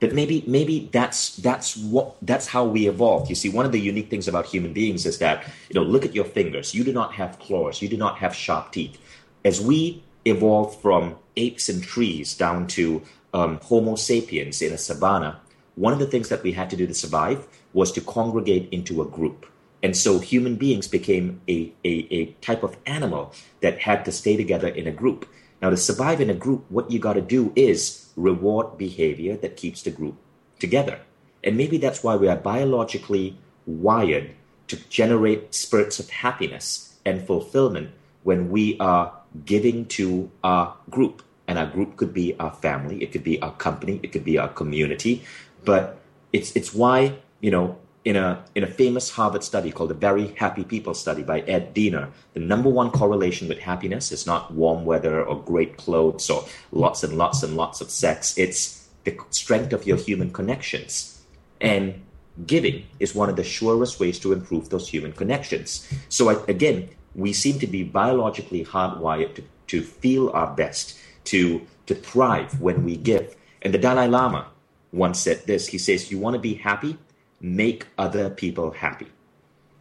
but 0.00 0.14
maybe 0.14 0.42
maybe 0.46 0.88
that's 0.92 1.36
that's 1.36 1.76
what 1.76 2.16
that's 2.22 2.46
how 2.46 2.64
we 2.64 2.88
evolved. 2.88 3.28
You 3.28 3.36
see 3.36 3.48
one 3.48 3.66
of 3.66 3.72
the 3.72 3.80
unique 3.80 4.10
things 4.10 4.28
about 4.28 4.46
human 4.46 4.72
beings 4.72 5.06
is 5.06 5.18
that 5.18 5.44
you 5.68 5.74
know 5.74 5.82
look 5.86 6.04
at 6.04 6.14
your 6.14 6.24
fingers. 6.24 6.74
You 6.74 6.84
do 6.84 6.92
not 6.92 7.12
have 7.14 7.38
claws. 7.38 7.82
You 7.82 7.88
do 7.88 7.96
not 7.96 8.18
have 8.18 8.34
sharp 8.34 8.72
teeth. 8.72 8.98
As 9.44 9.60
we 9.60 10.02
evolved 10.24 10.80
from 10.80 11.16
apes 11.36 11.68
and 11.68 11.82
trees 11.82 12.34
down 12.34 12.66
to 12.66 13.02
um, 13.32 13.58
homo 13.62 13.94
sapiens 13.94 14.60
in 14.60 14.72
a 14.72 14.78
savanna 14.78 15.40
one 15.80 15.94
of 15.94 15.98
the 15.98 16.06
things 16.06 16.28
that 16.28 16.42
we 16.42 16.52
had 16.52 16.68
to 16.70 16.76
do 16.76 16.86
to 16.86 16.94
survive 16.94 17.46
was 17.72 17.90
to 17.92 18.02
congregate 18.02 18.68
into 18.70 19.00
a 19.00 19.06
group. 19.06 19.46
And 19.82 19.96
so 19.96 20.18
human 20.18 20.56
beings 20.56 20.86
became 20.86 21.40
a, 21.48 21.72
a, 21.84 22.06
a 22.10 22.26
type 22.42 22.62
of 22.62 22.76
animal 22.84 23.32
that 23.62 23.78
had 23.78 24.04
to 24.04 24.12
stay 24.12 24.36
together 24.36 24.68
in 24.68 24.86
a 24.86 24.92
group. 24.92 25.26
Now, 25.62 25.70
to 25.70 25.78
survive 25.78 26.20
in 26.20 26.28
a 26.28 26.34
group, 26.34 26.66
what 26.68 26.90
you 26.90 26.98
got 26.98 27.14
to 27.14 27.22
do 27.22 27.52
is 27.56 27.99
reward 28.22 28.78
behavior 28.78 29.36
that 29.36 29.56
keeps 29.56 29.82
the 29.82 29.90
group 29.90 30.16
together. 30.58 31.00
And 31.42 31.56
maybe 31.56 31.78
that's 31.78 32.04
why 32.04 32.16
we 32.16 32.28
are 32.28 32.36
biologically 32.36 33.38
wired 33.66 34.30
to 34.68 34.76
generate 34.88 35.54
spurts 35.54 35.98
of 35.98 36.10
happiness 36.10 36.98
and 37.04 37.26
fulfillment 37.26 37.90
when 38.22 38.50
we 38.50 38.78
are 38.78 39.12
giving 39.44 39.86
to 39.86 40.30
our 40.44 40.76
group. 40.90 41.22
And 41.48 41.58
our 41.58 41.66
group 41.66 41.96
could 41.96 42.14
be 42.14 42.38
our 42.38 42.52
family, 42.52 43.02
it 43.02 43.10
could 43.10 43.24
be 43.24 43.42
our 43.42 43.52
company, 43.54 43.98
it 44.04 44.12
could 44.12 44.24
be 44.24 44.38
our 44.38 44.48
community. 44.48 45.24
But 45.64 45.98
it's, 46.32 46.54
it's 46.54 46.72
why, 46.72 47.18
you 47.40 47.50
know, 47.50 47.76
in 48.04 48.16
a, 48.16 48.42
in 48.54 48.64
a 48.64 48.66
famous 48.66 49.10
Harvard 49.10 49.44
study 49.44 49.70
called 49.70 49.90
the 49.90 49.94
Very 49.94 50.28
Happy 50.28 50.64
People 50.64 50.94
study 50.94 51.22
by 51.22 51.40
Ed 51.40 51.74
Diener, 51.74 52.08
the 52.32 52.40
number 52.40 52.68
one 52.68 52.90
correlation 52.90 53.48
with 53.48 53.58
happiness 53.58 54.10
is 54.10 54.26
not 54.26 54.52
warm 54.54 54.84
weather 54.84 55.22
or 55.22 55.42
great 55.42 55.76
clothes 55.76 56.30
or 56.30 56.44
lots 56.72 57.02
and 57.04 57.18
lots 57.18 57.42
and 57.42 57.56
lots 57.56 57.80
of 57.80 57.90
sex. 57.90 58.36
It's 58.38 58.88
the 59.04 59.18
strength 59.30 59.72
of 59.72 59.86
your 59.86 59.98
human 59.98 60.32
connections. 60.32 61.22
And 61.60 62.02
giving 62.46 62.86
is 63.00 63.14
one 63.14 63.28
of 63.28 63.36
the 63.36 63.44
surest 63.44 64.00
ways 64.00 64.18
to 64.20 64.32
improve 64.32 64.70
those 64.70 64.88
human 64.88 65.12
connections. 65.12 65.86
So, 66.08 66.44
again, 66.46 66.88
we 67.14 67.34
seem 67.34 67.58
to 67.58 67.66
be 67.66 67.82
biologically 67.82 68.64
hardwired 68.64 69.34
to, 69.34 69.44
to 69.68 69.82
feel 69.82 70.30
our 70.30 70.54
best, 70.54 70.98
to, 71.24 71.66
to 71.86 71.94
thrive 71.94 72.60
when 72.60 72.84
we 72.84 72.96
give. 72.96 73.36
And 73.60 73.74
the 73.74 73.78
Dalai 73.78 74.08
Lama 74.08 74.46
once 74.90 75.20
said 75.20 75.46
this 75.46 75.68
he 75.68 75.76
says, 75.78 76.10
You 76.10 76.18
want 76.18 76.34
to 76.34 76.40
be 76.40 76.54
happy? 76.54 76.96
Make 77.40 77.86
other 77.96 78.30
people 78.30 78.72
happy. 78.72 79.08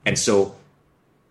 And 0.06 0.17
so 0.17 0.56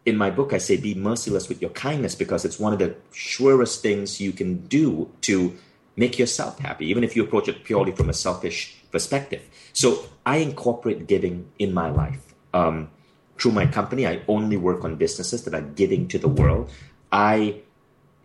in 0.05 0.17
my 0.17 0.31
book, 0.31 0.53
I 0.53 0.59
say 0.59 0.77
be 0.77 0.95
merciless 0.95 1.49
with 1.49 1.61
your 1.61 1.71
kindness 1.71 2.15
because 2.15 2.45
it's 2.45 2.59
one 2.59 2.73
of 2.73 2.79
the 2.79 2.97
surest 3.13 3.83
things 3.83 4.21
you 4.21 4.33
can 4.33 4.67
do 4.67 5.11
to 5.23 5.57
make 5.97 6.19
yourself 6.19 6.59
happy, 6.59 6.87
even 6.87 7.03
if 7.03 7.17
you 7.17 7.25
approach 7.25 7.49
it 7.49 7.65
purely 7.65 7.93
from 7.93 8.09
a 8.09 8.13
selfish 8.13 8.77
perspective. 8.91 9.43
So 9.73 10.05
I 10.25 10.37
incorporate 10.39 11.07
giving 11.07 11.51
in 11.59 11.75
my 11.75 11.91
life. 11.91 12.35
Um, 12.55 12.91
through 13.39 13.53
my 13.53 13.67
company, 13.67 14.07
I 14.07 14.23
only 14.27 14.57
work 14.57 14.85
on 14.85 14.97
businesses 14.97 15.45
that 15.45 15.55
are 15.55 15.61
giving 15.61 16.09
to 16.09 16.19
the 16.19 16.29
world. 16.29 16.71
I 17.13 17.61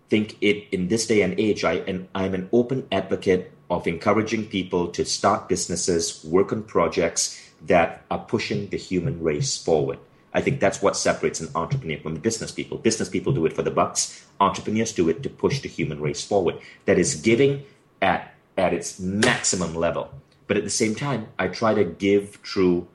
think 0.10 0.38
it 0.42 0.68
in 0.72 0.88
this 0.88 1.08
day 1.08 1.22
and 1.22 1.39
age, 1.39 1.63
I 1.63 1.76
and 1.88 2.08
I'm 2.16 2.34
an 2.34 2.50
open 2.52 2.88
advocate 2.92 3.52
of 3.70 3.88
encouraging 3.88 4.46
people 4.46 4.88
to 4.89 5.06
start 5.06 5.50
businesses, 5.50 6.24
work 6.24 6.52
on 6.52 6.63
projects, 6.63 7.42
that 7.67 8.06
are 8.12 8.19
pushing 8.19 8.67
the 8.69 8.78
human 8.78 9.21
race 9.21 9.58
forward. 9.58 9.99
I 10.34 10.41
think 10.41 10.60
that's 10.60 10.82
what 10.82 10.97
separates 10.97 11.39
an 11.39 11.49
entrepreneur 11.54 11.99
from 11.99 12.15
business 12.15 12.52
people. 12.52 12.78
Business 12.78 13.08
people 13.08 13.34
do 13.34 13.45
it 13.45 13.54
for 13.54 13.62
the 13.62 13.71
bucks. 13.71 14.26
Entrepreneurs 14.39 14.91
do 14.91 15.08
it 15.10 15.21
to 15.23 15.30
push 15.30 15.62
the 15.62 15.69
human 15.69 16.02
race 16.02 16.23
forward. 16.23 16.60
That 16.86 16.97
is 16.97 17.15
giving 17.15 17.63
at, 18.02 18.34
at 18.58 18.73
its 18.73 18.99
maximum 18.99 19.76
level. 19.76 20.12
But 20.47 20.58
at 20.58 20.63
the 20.63 20.69
same 20.69 20.95
time, 20.95 21.28
I 21.38 21.47
try 21.47 21.73
to 21.73 21.84
give 21.84 22.36
through 22.43 22.88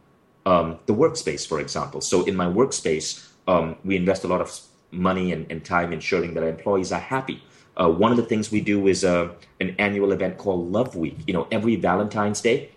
um, 0.44 0.78
the 0.87 0.94
workspace, 0.94 1.46
for 1.46 1.61
example. 1.61 2.00
So 2.00 2.24
in 2.24 2.35
my 2.35 2.46
workspace, 2.46 3.28
um, 3.46 3.76
we 3.85 3.96
invest 3.96 4.24
a 4.24 4.28
lot 4.28 4.40
of 4.40 4.61
money 4.90 5.33
and, 5.33 5.50
and, 5.50 5.64
time 5.64 5.92
ensuring 5.92 6.35
that 6.35 6.42
our 6.42 6.48
employees 6.48 6.92
are 6.92 7.00
happy. 7.00 7.42
Uh, 7.76 7.88
one 7.88 8.11
of 8.11 8.16
the 8.16 8.22
things 8.22 8.50
we 8.50 8.61
do 8.61 8.87
is 8.87 9.04
uh, 9.04 9.28
an 9.61 9.74
annual 9.78 10.12
event 10.12 10.38
called 10.38 10.72
Love 10.72 10.96
Week. 10.96 11.16
You 11.26 11.35
know, 11.35 11.46
every 11.50 11.76
Valentine's 11.76 12.40
Day, 12.40 12.70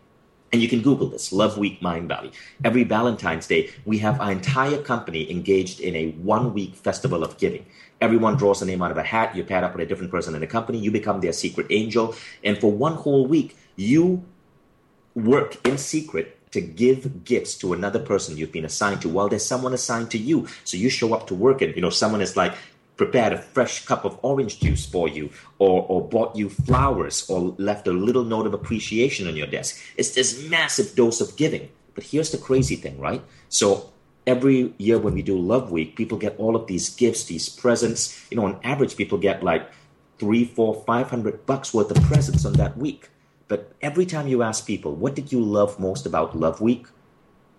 and 0.51 0.61
you 0.61 0.67
can 0.67 0.81
Google 0.81 1.07
this, 1.07 1.31
Love 1.31 1.57
Week 1.57 1.79
Mindvalley. 1.81 2.33
Every 2.63 2.83
Valentine's 2.83 3.47
Day, 3.47 3.69
we 3.85 3.99
have 3.99 4.19
our 4.19 4.31
entire 4.31 4.81
company 4.81 5.31
engaged 5.31 5.79
in 5.79 5.95
a 5.95 6.11
one 6.11 6.53
week 6.53 6.75
festival 6.75 7.23
of 7.23 7.37
giving. 7.37 7.65
Everyone 8.01 8.35
draws 8.35 8.61
a 8.61 8.65
name 8.65 8.81
out 8.81 8.91
of 8.91 8.97
a 8.97 9.03
hat. 9.03 9.35
You 9.35 9.43
pair 9.43 9.63
up 9.63 9.73
with 9.73 9.83
a 9.83 9.85
different 9.85 10.11
person 10.11 10.35
in 10.35 10.41
the 10.41 10.47
company. 10.47 10.79
You 10.79 10.91
become 10.91 11.21
their 11.21 11.33
secret 11.33 11.67
angel. 11.69 12.15
And 12.43 12.57
for 12.57 12.71
one 12.71 12.95
whole 12.95 13.25
week, 13.25 13.55
you 13.75 14.25
work 15.15 15.65
in 15.65 15.77
secret 15.77 16.37
to 16.51 16.59
give 16.59 17.23
gifts 17.23 17.55
to 17.55 17.71
another 17.71 17.99
person 17.99 18.35
you've 18.35 18.51
been 18.51 18.65
assigned 18.65 19.01
to 19.01 19.09
while 19.09 19.29
there's 19.29 19.45
someone 19.45 19.73
assigned 19.73 20.11
to 20.11 20.17
you. 20.17 20.47
So 20.65 20.75
you 20.75 20.89
show 20.89 21.13
up 21.13 21.27
to 21.27 21.35
work 21.35 21.61
and, 21.61 21.73
you 21.75 21.81
know, 21.81 21.89
someone 21.89 22.21
is 22.21 22.35
like, 22.35 22.53
prepared 23.01 23.33
a 23.33 23.37
fresh 23.41 23.83
cup 23.83 24.05
of 24.05 24.19
orange 24.21 24.59
juice 24.59 24.85
for 24.85 25.07
you 25.07 25.31
or, 25.57 25.87
or 25.89 26.07
bought 26.07 26.35
you 26.35 26.47
flowers 26.47 27.27
or 27.27 27.55
left 27.57 27.87
a 27.87 27.91
little 27.91 28.23
note 28.23 28.45
of 28.45 28.53
appreciation 28.53 29.27
on 29.27 29.35
your 29.35 29.47
desk. 29.47 29.81
It's 29.97 30.13
this 30.13 30.47
massive 30.47 30.93
dose 30.95 31.19
of 31.19 31.35
giving. 31.35 31.69
But 31.95 32.03
here's 32.03 32.29
the 32.29 32.37
crazy 32.37 32.75
thing, 32.75 32.99
right? 32.99 33.23
So 33.49 33.89
every 34.27 34.75
year 34.77 34.99
when 34.99 35.15
we 35.15 35.23
do 35.23 35.35
Love 35.35 35.71
Week, 35.71 35.95
people 35.95 36.19
get 36.19 36.37
all 36.37 36.55
of 36.55 36.67
these 36.67 36.89
gifts, 36.89 37.23
these 37.23 37.49
presents. 37.49 38.23
You 38.29 38.37
know, 38.37 38.45
on 38.45 38.59
average, 38.63 38.95
people 38.95 39.17
get 39.17 39.41
like 39.41 39.67
three, 40.19 40.45
four, 40.45 40.83
five 40.85 41.09
hundred 41.09 41.47
bucks 41.47 41.73
worth 41.73 41.89
of 41.89 42.03
presents 42.03 42.45
on 42.45 42.53
that 42.53 42.77
week. 42.77 43.09
But 43.47 43.73
every 43.81 44.05
time 44.05 44.27
you 44.27 44.43
ask 44.43 44.67
people, 44.67 44.93
what 44.93 45.15
did 45.15 45.31
you 45.31 45.41
love 45.41 45.79
most 45.79 46.05
about 46.05 46.37
Love 46.37 46.61
Week? 46.61 46.85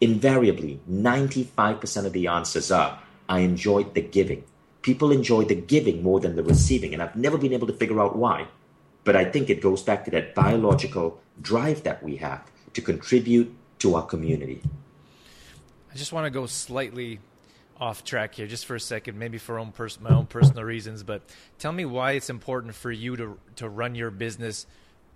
Invariably, 0.00 0.80
95% 0.88 2.06
of 2.06 2.12
the 2.12 2.28
answers 2.28 2.70
are, 2.70 3.00
I 3.28 3.40
enjoyed 3.40 3.94
the 3.94 4.02
giving 4.02 4.44
people 4.82 5.12
enjoy 5.12 5.44
the 5.44 5.54
giving 5.54 6.02
more 6.02 6.20
than 6.20 6.36
the 6.36 6.42
receiving. 6.42 6.92
And 6.92 7.02
I've 7.02 7.16
never 7.16 7.38
been 7.38 7.52
able 7.52 7.66
to 7.68 7.72
figure 7.72 8.00
out 8.00 8.16
why. 8.16 8.46
But 9.04 9.16
I 9.16 9.24
think 9.24 9.50
it 9.50 9.60
goes 9.60 9.82
back 9.82 10.04
to 10.04 10.10
that 10.12 10.34
biological 10.34 11.20
drive 11.40 11.82
that 11.84 12.02
we 12.02 12.16
have 12.16 12.42
to 12.74 12.82
contribute 12.82 13.52
to 13.80 13.94
our 13.96 14.04
community. 14.04 14.60
I 15.92 15.96
just 15.96 16.12
want 16.12 16.26
to 16.26 16.30
go 16.30 16.46
slightly 16.46 17.20
off 17.80 18.04
track 18.04 18.36
here 18.36 18.46
just 18.46 18.66
for 18.66 18.76
a 18.76 18.80
second, 18.80 19.18
maybe 19.18 19.38
for 19.38 19.58
own 19.58 19.72
pers- 19.72 20.00
my 20.00 20.10
own 20.10 20.26
personal 20.26 20.62
reasons, 20.62 21.02
but 21.02 21.22
tell 21.58 21.72
me 21.72 21.84
why 21.84 22.12
it's 22.12 22.30
important 22.30 22.74
for 22.74 22.92
you 22.92 23.16
to 23.16 23.38
to 23.56 23.68
run 23.68 23.96
your 23.96 24.10
business 24.10 24.66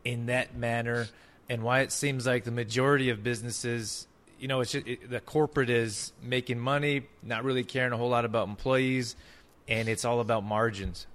in 0.05 0.27
that 0.27 0.57
manner 0.57 1.07
and 1.49 1.63
why 1.63 1.81
it 1.81 1.93
seems 1.93 2.27
like 2.27 2.43
the 2.43 2.51
majority 2.51 3.11
of 3.11 3.23
businesses 3.23 4.09
you 4.39 4.49
know, 4.49 4.61
it's 4.61 4.73
just, 4.73 4.87
it, 4.87 5.11
the 5.11 5.21
corporate 5.21 5.71
is 5.71 6.13
making 6.23 6.59
money, 6.59 7.07
not 7.23 7.45
really 7.45 7.65
caring 7.65 7.93
a 7.93 7.97
whole 7.97 8.09
lot 8.09 8.25
about 8.25 8.49
employees, 8.49 9.17
and 9.69 9.89
it's 9.89 10.05
all 10.05 10.21
about 10.21 10.45
margins. 10.45 11.07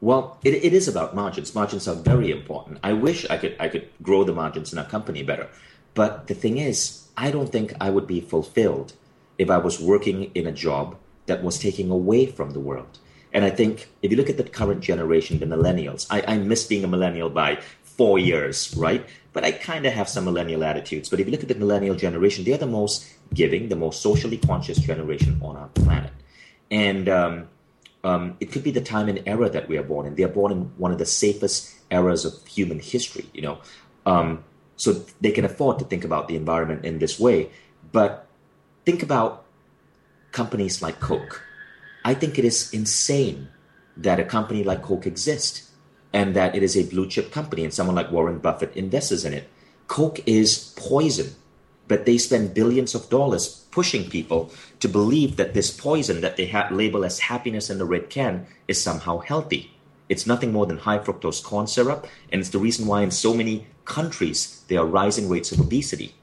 Well, 0.00 0.38
it, 0.42 0.54
it 0.54 0.72
is 0.72 0.88
about 0.88 1.14
margins. 1.14 1.54
Margins 1.54 1.86
are 1.86 1.94
very 1.94 2.30
important. 2.30 2.78
I 2.82 2.94
wish 2.94 3.28
I 3.28 3.36
could 3.36 3.56
I 3.60 3.68
could 3.68 3.88
grow 4.02 4.24
the 4.24 4.32
margins 4.32 4.72
in 4.72 4.78
our 4.78 4.86
company 4.86 5.22
better. 5.22 5.48
But 5.94 6.26
the 6.26 6.34
thing 6.34 6.58
is, 6.58 7.06
I 7.16 7.30
don't 7.30 7.50
think 7.52 7.74
I 7.80 7.90
would 7.90 8.06
be 8.06 8.20
fulfilled 8.20 8.94
if 9.38 9.50
I 9.50 9.58
was 9.58 9.80
working 9.80 10.30
in 10.34 10.46
a 10.46 10.52
job 10.52 10.96
that 11.26 11.42
was 11.42 11.58
taking 11.58 11.90
away 11.90 12.26
from 12.26 12.52
the 12.52 12.60
world. 12.60 12.98
And 13.32 13.44
I 13.44 13.50
think 13.50 13.88
if 14.02 14.10
you 14.10 14.16
look 14.16 14.30
at 14.30 14.36
the 14.36 14.44
current 14.44 14.80
generation, 14.80 15.38
the 15.38 15.46
millennials, 15.46 16.06
I, 16.10 16.22
I 16.26 16.38
miss 16.38 16.66
being 16.66 16.84
a 16.84 16.88
millennial 16.88 17.30
by 17.30 17.60
four 17.82 18.18
years, 18.18 18.74
right? 18.76 19.06
But 19.32 19.44
I 19.44 19.52
kind 19.52 19.86
of 19.86 19.92
have 19.92 20.08
some 20.08 20.24
millennial 20.24 20.64
attitudes. 20.64 21.08
But 21.08 21.20
if 21.20 21.26
you 21.26 21.32
look 21.32 21.42
at 21.42 21.48
the 21.48 21.54
millennial 21.54 21.94
generation, 21.94 22.44
they're 22.44 22.58
the 22.58 22.66
most 22.66 23.06
giving, 23.32 23.68
the 23.68 23.76
most 23.76 24.02
socially 24.02 24.38
conscious 24.38 24.78
generation 24.78 25.38
on 25.42 25.56
our 25.56 25.68
planet. 25.68 26.10
And 26.70 27.08
um, 27.08 27.48
um, 28.04 28.36
it 28.40 28.52
could 28.52 28.62
be 28.62 28.70
the 28.70 28.80
time 28.80 29.08
and 29.08 29.22
era 29.26 29.50
that 29.50 29.68
we 29.68 29.76
are 29.76 29.82
born 29.82 30.06
in. 30.06 30.14
They 30.14 30.22
are 30.22 30.28
born 30.28 30.52
in 30.52 30.72
one 30.76 30.92
of 30.92 30.98
the 30.98 31.06
safest 31.06 31.74
eras 31.90 32.24
of 32.24 32.46
human 32.46 32.78
history, 32.78 33.26
you 33.34 33.42
know. 33.42 33.58
Um, 34.06 34.44
so 34.76 35.04
they 35.20 35.30
can 35.30 35.44
afford 35.44 35.78
to 35.80 35.84
think 35.84 36.04
about 36.04 36.28
the 36.28 36.36
environment 36.36 36.84
in 36.84 36.98
this 36.98 37.18
way. 37.20 37.50
But 37.92 38.26
think 38.86 39.02
about 39.02 39.44
companies 40.32 40.80
like 40.80 41.00
Coke. 41.00 41.42
I 42.04 42.14
think 42.14 42.38
it 42.38 42.44
is 42.44 42.72
insane 42.72 43.48
that 43.96 44.18
a 44.18 44.24
company 44.24 44.64
like 44.64 44.82
Coke 44.82 45.06
exists 45.06 45.70
and 46.12 46.34
that 46.34 46.54
it 46.54 46.62
is 46.62 46.76
a 46.76 46.84
blue 46.84 47.06
chip 47.06 47.30
company 47.30 47.64
and 47.64 47.74
someone 47.74 47.94
like 47.94 48.10
Warren 48.10 48.38
Buffett 48.38 48.74
invests 48.74 49.24
in 49.24 49.34
it. 49.34 49.48
Coke 49.86 50.20
is 50.26 50.72
poison, 50.76 51.34
but 51.90 52.06
they 52.06 52.16
spend 52.16 52.54
billions 52.54 52.94
of 52.94 53.10
dollars 53.10 53.66
pushing 53.72 54.08
people 54.08 54.48
to 54.78 54.88
believe 54.88 55.34
that 55.34 55.54
this 55.54 55.76
poison 55.76 56.20
that 56.20 56.36
they 56.36 56.46
label 56.70 57.04
as 57.04 57.18
happiness 57.18 57.68
in 57.68 57.78
the 57.78 57.84
red 57.84 58.08
can 58.08 58.46
is 58.68 58.80
somehow 58.80 59.18
healthy. 59.18 59.72
It's 60.08 60.24
nothing 60.24 60.52
more 60.52 60.66
than 60.66 60.78
high 60.78 61.00
fructose 61.00 61.42
corn 61.42 61.66
syrup, 61.66 62.06
and 62.30 62.40
it's 62.40 62.50
the 62.50 62.60
reason 62.60 62.86
why 62.86 63.02
in 63.02 63.10
so 63.10 63.34
many 63.34 63.66
countries 63.86 64.62
there 64.68 64.78
are 64.78 64.86
rising 64.86 65.28
rates 65.28 65.50
of 65.50 65.58
obesity. 65.58 66.14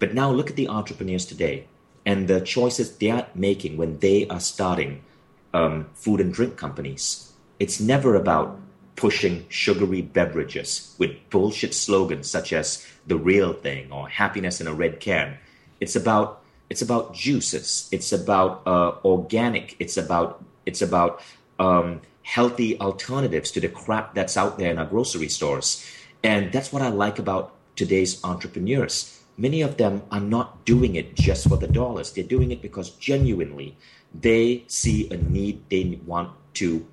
But 0.00 0.14
now 0.14 0.32
look 0.32 0.50
at 0.50 0.56
the 0.56 0.66
entrepreneurs 0.66 1.26
today 1.26 1.68
and 2.04 2.26
the 2.26 2.40
choices 2.40 2.96
they 2.96 3.12
are 3.12 3.28
making 3.36 3.76
when 3.76 4.00
they 4.00 4.26
are 4.26 4.40
starting 4.40 5.04
um, 5.52 5.86
food 5.94 6.20
and 6.20 6.34
drink 6.34 6.56
companies. 6.56 7.32
It's 7.60 7.78
never 7.78 8.16
about 8.16 8.58
pushing 8.96 9.46
sugary 9.48 10.02
beverages 10.02 10.94
with 10.98 11.16
bullshit 11.30 11.74
slogans 11.74 12.30
such 12.30 12.52
as 12.52 12.86
the 13.06 13.16
real 13.16 13.52
thing 13.52 13.90
or 13.90 14.08
happiness 14.08 14.60
in 14.60 14.66
a 14.66 14.74
red 14.74 15.00
can. 15.00 15.36
It's 15.80 15.96
about 15.96 16.42
it's 16.70 16.82
about 16.82 17.14
juices. 17.14 17.88
It's 17.92 18.12
about 18.12 18.62
uh, 18.66 18.92
organic. 19.04 19.76
It's 19.78 19.96
about 19.96 20.42
it's 20.64 20.82
about 20.82 21.20
um, 21.58 22.00
healthy 22.22 22.80
alternatives 22.80 23.50
to 23.52 23.60
the 23.60 23.68
crap 23.68 24.14
that's 24.14 24.36
out 24.36 24.58
there 24.58 24.70
in 24.70 24.78
our 24.78 24.86
grocery 24.86 25.28
stores. 25.28 25.86
And 26.22 26.50
that's 26.52 26.72
what 26.72 26.82
I 26.82 26.88
like 26.88 27.18
about 27.18 27.54
today's 27.76 28.22
entrepreneurs. 28.24 29.22
Many 29.36 29.62
of 29.62 29.76
them 29.76 30.02
are 30.10 30.20
not 30.20 30.64
doing 30.64 30.94
it 30.94 31.16
just 31.16 31.48
for 31.48 31.56
the 31.56 31.66
dollars. 31.66 32.12
They're 32.12 32.24
doing 32.24 32.50
it 32.50 32.62
because 32.62 32.90
genuinely 32.90 33.76
they 34.14 34.64
see 34.68 35.10
a 35.10 35.16
need 35.16 35.68
they 35.68 36.00
want 36.06 36.30
to 36.54 36.86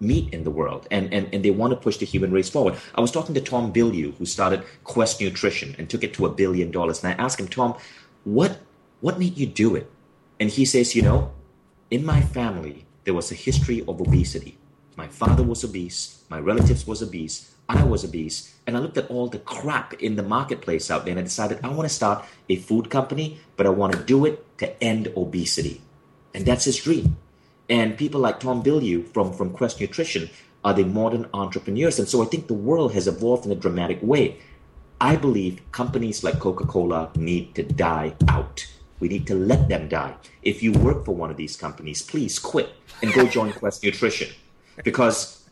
meet 0.00 0.32
in 0.32 0.44
the 0.44 0.50
world 0.50 0.88
and, 0.90 1.12
and, 1.12 1.28
and 1.32 1.44
they 1.44 1.50
want 1.50 1.72
to 1.72 1.76
push 1.76 1.98
the 1.98 2.06
human 2.06 2.32
race 2.32 2.48
forward. 2.48 2.74
I 2.94 3.00
was 3.00 3.12
talking 3.12 3.34
to 3.34 3.40
Tom 3.40 3.72
Bilyeu, 3.72 4.16
who 4.16 4.26
started 4.26 4.62
Quest 4.84 5.20
Nutrition 5.20 5.76
and 5.78 5.88
took 5.88 6.02
it 6.02 6.14
to 6.14 6.26
a 6.26 6.30
billion 6.30 6.70
dollars. 6.70 7.04
And 7.04 7.12
I 7.12 7.22
asked 7.22 7.38
him, 7.38 7.48
Tom, 7.48 7.76
what 8.24 8.60
what 9.00 9.18
made 9.18 9.38
you 9.38 9.46
do 9.46 9.76
it? 9.76 9.90
And 10.38 10.50
he 10.50 10.64
says, 10.64 10.94
you 10.94 11.02
know, 11.02 11.32
in 11.90 12.04
my 12.04 12.20
family, 12.20 12.86
there 13.04 13.14
was 13.14 13.30
a 13.30 13.34
history 13.34 13.80
of 13.80 14.00
obesity. 14.00 14.58
My 14.96 15.08
father 15.08 15.42
was 15.42 15.64
obese, 15.64 16.24
my 16.28 16.38
relatives 16.38 16.86
was 16.86 17.02
obese, 17.02 17.54
I 17.68 17.84
was 17.84 18.04
obese, 18.04 18.54
and 18.66 18.76
I 18.76 18.80
looked 18.80 18.98
at 18.98 19.08
all 19.10 19.28
the 19.28 19.38
crap 19.38 19.94
in 19.94 20.16
the 20.16 20.22
marketplace 20.22 20.90
out 20.90 21.04
there 21.04 21.12
and 21.12 21.20
I 21.20 21.22
decided 21.22 21.60
I 21.62 21.68
want 21.68 21.88
to 21.88 21.94
start 21.94 22.24
a 22.48 22.56
food 22.56 22.90
company, 22.90 23.38
but 23.56 23.66
I 23.66 23.70
want 23.70 23.92
to 23.94 23.98
do 24.02 24.26
it 24.26 24.58
to 24.58 24.82
end 24.82 25.12
obesity. 25.16 25.80
And 26.34 26.44
that's 26.44 26.64
his 26.64 26.76
dream. 26.76 27.16
And 27.70 27.96
people 27.96 28.20
like 28.20 28.40
Tom 28.40 28.62
Bilyeu 28.62 29.08
from, 29.14 29.32
from 29.32 29.50
Quest 29.50 29.80
Nutrition 29.80 30.28
are 30.64 30.74
the 30.74 30.84
modern 30.84 31.28
entrepreneurs. 31.32 31.98
And 32.00 32.08
so 32.08 32.20
I 32.20 32.26
think 32.26 32.48
the 32.48 32.54
world 32.54 32.92
has 32.92 33.06
evolved 33.06 33.46
in 33.46 33.52
a 33.52 33.54
dramatic 33.54 34.00
way. 34.02 34.38
I 35.00 35.16
believe 35.16 35.60
companies 35.72 36.22
like 36.22 36.40
Coca 36.40 36.66
Cola 36.66 37.10
need 37.14 37.54
to 37.54 37.62
die 37.62 38.14
out. 38.28 38.66
We 38.98 39.08
need 39.08 39.26
to 39.28 39.34
let 39.34 39.68
them 39.68 39.88
die. 39.88 40.14
If 40.42 40.62
you 40.62 40.72
work 40.72 41.06
for 41.06 41.14
one 41.14 41.30
of 41.30 41.38
these 41.38 41.56
companies, 41.56 42.02
please 42.02 42.38
quit 42.38 42.74
and 43.02 43.12
go 43.14 43.26
join 43.26 43.52
Quest 43.52 43.82
Nutrition 43.82 44.28
because 44.84 45.48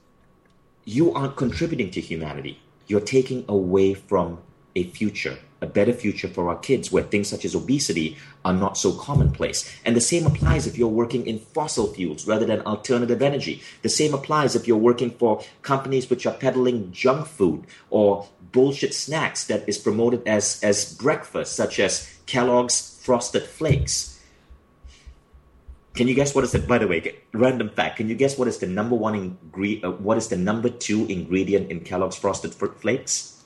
you 0.85 1.15
aren't 1.15 1.37
contributing 1.37 1.91
to 1.93 2.01
humanity. 2.01 2.61
You're 2.89 3.01
taking 3.01 3.45
away 3.49 3.95
from 3.95 4.39
a 4.75 4.85
future, 4.91 5.39
a 5.61 5.66
better 5.66 5.92
future 5.92 6.29
for 6.29 6.49
our 6.49 6.59
kids 6.59 6.92
where 6.92 7.03
things 7.03 7.29
such 7.29 7.44
as 7.44 7.55
obesity 7.55 8.16
are 8.44 8.53
not 8.53 8.79
so 8.79 8.92
commonplace. 8.92 9.71
And 9.85 9.97
the 9.97 10.01
same 10.01 10.27
applies 10.27 10.66
if 10.66 10.79
you're 10.79 10.88
working 10.88 11.27
in 11.27 11.40
fossil 11.40 11.92
fuels 11.92 12.27
rather 12.27 12.47
than 12.47 12.61
alternative 12.61 13.23
energy. 13.23 13.62
The 13.83 13.88
same 13.88 14.14
applies 14.14 14.55
if 14.55 14.68
you're 14.68 14.77
working 14.77 15.11
for 15.11 15.42
companies 15.62 16.09
which 16.09 16.27
are 16.27 16.35
peddling 16.35 16.92
junk 16.92 17.27
food 17.27 17.66
or 17.90 18.29
bullshit 18.53 18.94
snacks 18.94 19.44
that 19.47 19.68
is 19.68 19.79
promoted 19.79 20.27
as, 20.27 20.62
as 20.62 20.94
breakfast, 20.94 21.55
such 21.55 21.81
as 21.81 22.18
Kellogg's 22.27 22.99
Frosted 23.03 23.42
Flakes. 23.42 24.18
Can 25.94 26.07
you 26.07 26.14
guess 26.14 26.35
what 26.35 26.44
is 26.44 26.53
the? 26.53 26.61
By 26.61 26.79
the 26.79 26.87
way, 26.87 27.16
random 27.33 27.71
fact. 27.71 27.97
Can 27.97 28.09
you 28.09 28.14
guess 28.14 28.38
what 28.38 28.47
is 28.47 28.59
the 28.59 28.68
number 28.68 28.94
one 28.94 29.16
ingredient? 29.16 29.85
Uh, 29.85 29.90
what 29.92 30.16
is 30.16 30.29
the 30.29 30.37
number 30.37 30.68
two 30.68 31.07
ingredient 31.07 31.73
in 31.73 31.81
Kellogg's 31.81 32.14
Frosted 32.14 32.55
Flakes? 32.55 33.38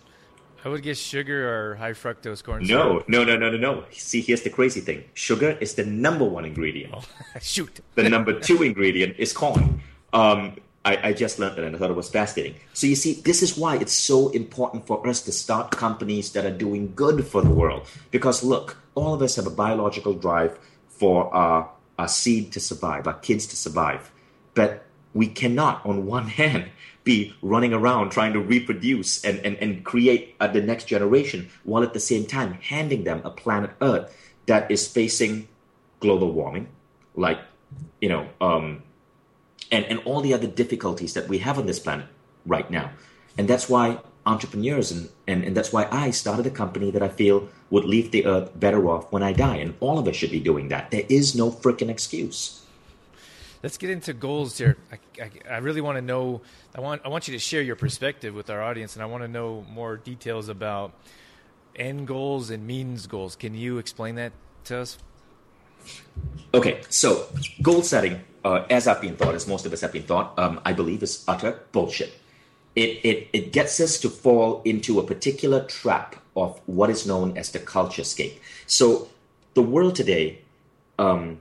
I 0.65 0.69
would 0.69 0.83
guess 0.83 0.99
sugar 0.99 1.49
or 1.49 1.75
high 1.75 1.93
fructose 1.93 2.43
corn 2.43 2.65
syrup. 2.65 3.09
No, 3.09 3.25
no, 3.25 3.37
no, 3.37 3.51
no, 3.51 3.57
no, 3.57 3.75
no. 3.75 3.85
See, 3.91 4.21
here's 4.21 4.43
the 4.43 4.51
crazy 4.51 4.81
thing. 4.81 5.05
Sugar 5.15 5.59
is 5.61 5.75
the 5.75 5.85
number 5.85 6.25
one 6.25 6.45
ingredient. 6.45 6.95
Oh, 6.97 7.05
shoot. 7.41 7.81
the 7.97 8.09
number 8.09 8.39
two 8.39 8.63
ingredient 8.63 9.17
is 9.19 9.33
corn. 9.33 9.83
Um, 10.13 10.57
I, 10.85 11.09
I, 11.09 11.13
just 11.13 11.39
learned 11.39 11.57
that 11.57 11.65
and 11.65 11.75
I 11.75 11.79
thought 11.79 11.91
it 11.91 11.97
was 11.97 12.11
fascinating. 12.11 12.57
So 12.75 12.87
you 12.87 12.97
see, 12.97 13.15
this 13.15 13.43
is 13.43 13.57
why 13.57 13.77
it's 13.77 13.93
so 13.93 14.29
important 14.31 14.87
for 14.87 15.07
us 15.07 15.23
to 15.23 15.33
start 15.33 15.71
companies 15.71 16.33
that 16.33 16.45
are 16.45 16.57
doing 16.57 16.93
good 16.95 17.27
for 17.27 17.41
the 17.41 17.51
world. 17.51 17.87
Because 18.11 18.43
look, 18.43 18.77
all 18.95 19.15
of 19.15 19.23
us 19.23 19.37
have 19.37 19.47
a 19.47 19.51
biological 19.51 20.15
drive 20.15 20.59
for 20.89 21.33
our, 21.35 21.71
our 21.99 22.09
seed 22.09 22.53
to 22.53 22.61
survive, 22.61 23.07
our 23.07 23.15
kids 23.15 23.47
to 23.49 23.57
survive. 23.57 24.11
But 24.55 24.85
we 25.15 25.29
cannot, 25.29 25.85
on 25.87 26.07
one 26.07 26.27
hand, 26.41 26.71
be 27.05 27.35
running 27.43 27.73
around 27.73 28.11
trying 28.11 28.33
to 28.33 28.41
reproduce 28.41 29.25
and, 29.25 29.39
and, 29.41 29.57
and 29.57 29.85
create 29.85 30.37
uh, 30.41 30.47
the 30.47 30.63
next 30.63 30.85
generation 30.85 31.51
while 31.65 31.83
at 31.83 31.95
the 31.95 32.01
same 32.01 32.25
time 32.25 32.55
handing 32.55 33.05
them 33.05 33.21
a 33.25 33.31
planet 33.31 33.71
Earth 33.81 34.15
that 34.47 34.71
is 34.71 34.87
facing 34.87 35.49
global 36.01 36.33
warming, 36.33 36.69
like, 37.15 37.39
you 38.01 38.09
know, 38.09 38.29
um, 38.41 38.83
and, 39.71 39.85
and 39.87 40.01
all 40.05 40.21
the 40.21 40.35
other 40.35 40.47
difficulties 40.47 41.15
that 41.15 41.29
we 41.29 41.39
have 41.39 41.59
on 41.59 41.67
this 41.67 41.79
planet 41.79 42.07
right 42.47 42.71
now. 42.71 42.91
And 43.39 43.49
that's 43.49 43.69
why 43.69 43.99
entrepreneurs 44.27 44.93
and, 44.93 45.09
and, 45.27 45.45
and 45.45 45.57
that's 45.57 45.73
why 45.73 45.89
I 45.91 46.11
started 46.11 46.47
a 46.47 46.51
company 46.51 46.91
that 46.91 47.03
I 47.03 47.09
feel 47.09 47.49
would 47.71 47.85
leave 47.85 48.11
the 48.11 48.27
earth 48.27 48.51
better 48.59 48.89
off 48.89 49.11
when 49.11 49.23
I 49.23 49.33
die. 49.33 49.57
And 49.57 49.75
all 49.81 49.99
of 49.99 50.07
us 50.07 50.17
should 50.17 50.31
be 50.31 50.41
doing 50.41 50.69
that. 50.69 50.91
There 50.91 51.07
is 51.09 51.35
no 51.35 51.51
freaking 51.51 51.89
excuse. 51.89 52.62
Let's 53.63 53.79
get 53.79 53.91
into 53.91 54.13
goals 54.13 54.59
here. 54.59 54.77
I, 54.91 55.23
I, 55.23 55.31
I, 55.55 55.59
really 55.59 55.81
want 55.81 55.97
to 55.97 56.03
know. 56.03 56.41
I 56.75 56.81
want 56.81 57.03
I 57.05 57.09
want 57.09 57.29
you 57.29 57.33
to 57.33 57.39
share 57.39 57.63
your 57.63 57.77
perspective 57.77 58.35
with 58.35 58.51
our 58.51 58.61
audience, 58.61 58.97
and 58.97 59.03
I 59.03 59.07
want 59.07 59.23
to 59.23 59.29
know 59.29 59.65
more 59.71 59.97
details 59.97 60.49
about 60.49 60.93
end 61.77 62.09
goals 62.09 62.51
and 62.51 62.67
means 62.67 63.07
goals. 63.07 63.37
Can 63.37 63.55
you 63.55 63.79
explain 63.79 64.17
that 64.17 64.33
to 64.65 64.79
us? 64.79 64.99
Okay, 66.55 66.81
so 66.91 67.27
goal 67.63 67.83
setting, 67.83 68.21
uh, 68.45 68.65
as 68.69 68.87
I've 68.87 69.01
been 69.01 69.17
taught, 69.17 69.35
as 69.35 69.47
most 69.47 69.65
of 69.65 69.73
us 69.73 69.81
have 69.81 69.93
been 69.93 70.07
taught, 70.07 70.39
um, 70.39 70.61
I 70.65 70.73
believe 70.73 71.03
is 71.03 71.25
utter 71.27 71.61
bullshit. 71.73 72.13
It, 72.75 73.01
it, 73.05 73.29
it 73.33 73.53
gets 73.53 73.81
us 73.81 73.99
to 74.01 74.09
fall 74.09 74.63
into 74.65 74.99
a 74.99 75.03
particular 75.05 75.65
trap 75.65 76.17
of 76.37 76.61
what 76.67 76.89
is 76.91 77.07
known 77.07 77.37
as 77.37 77.51
the 77.51 77.59
culture 77.59 78.05
scape. 78.05 78.41
So 78.67 79.09
the 79.55 79.63
world 79.63 79.95
today 79.95 80.41
um, 80.99 81.39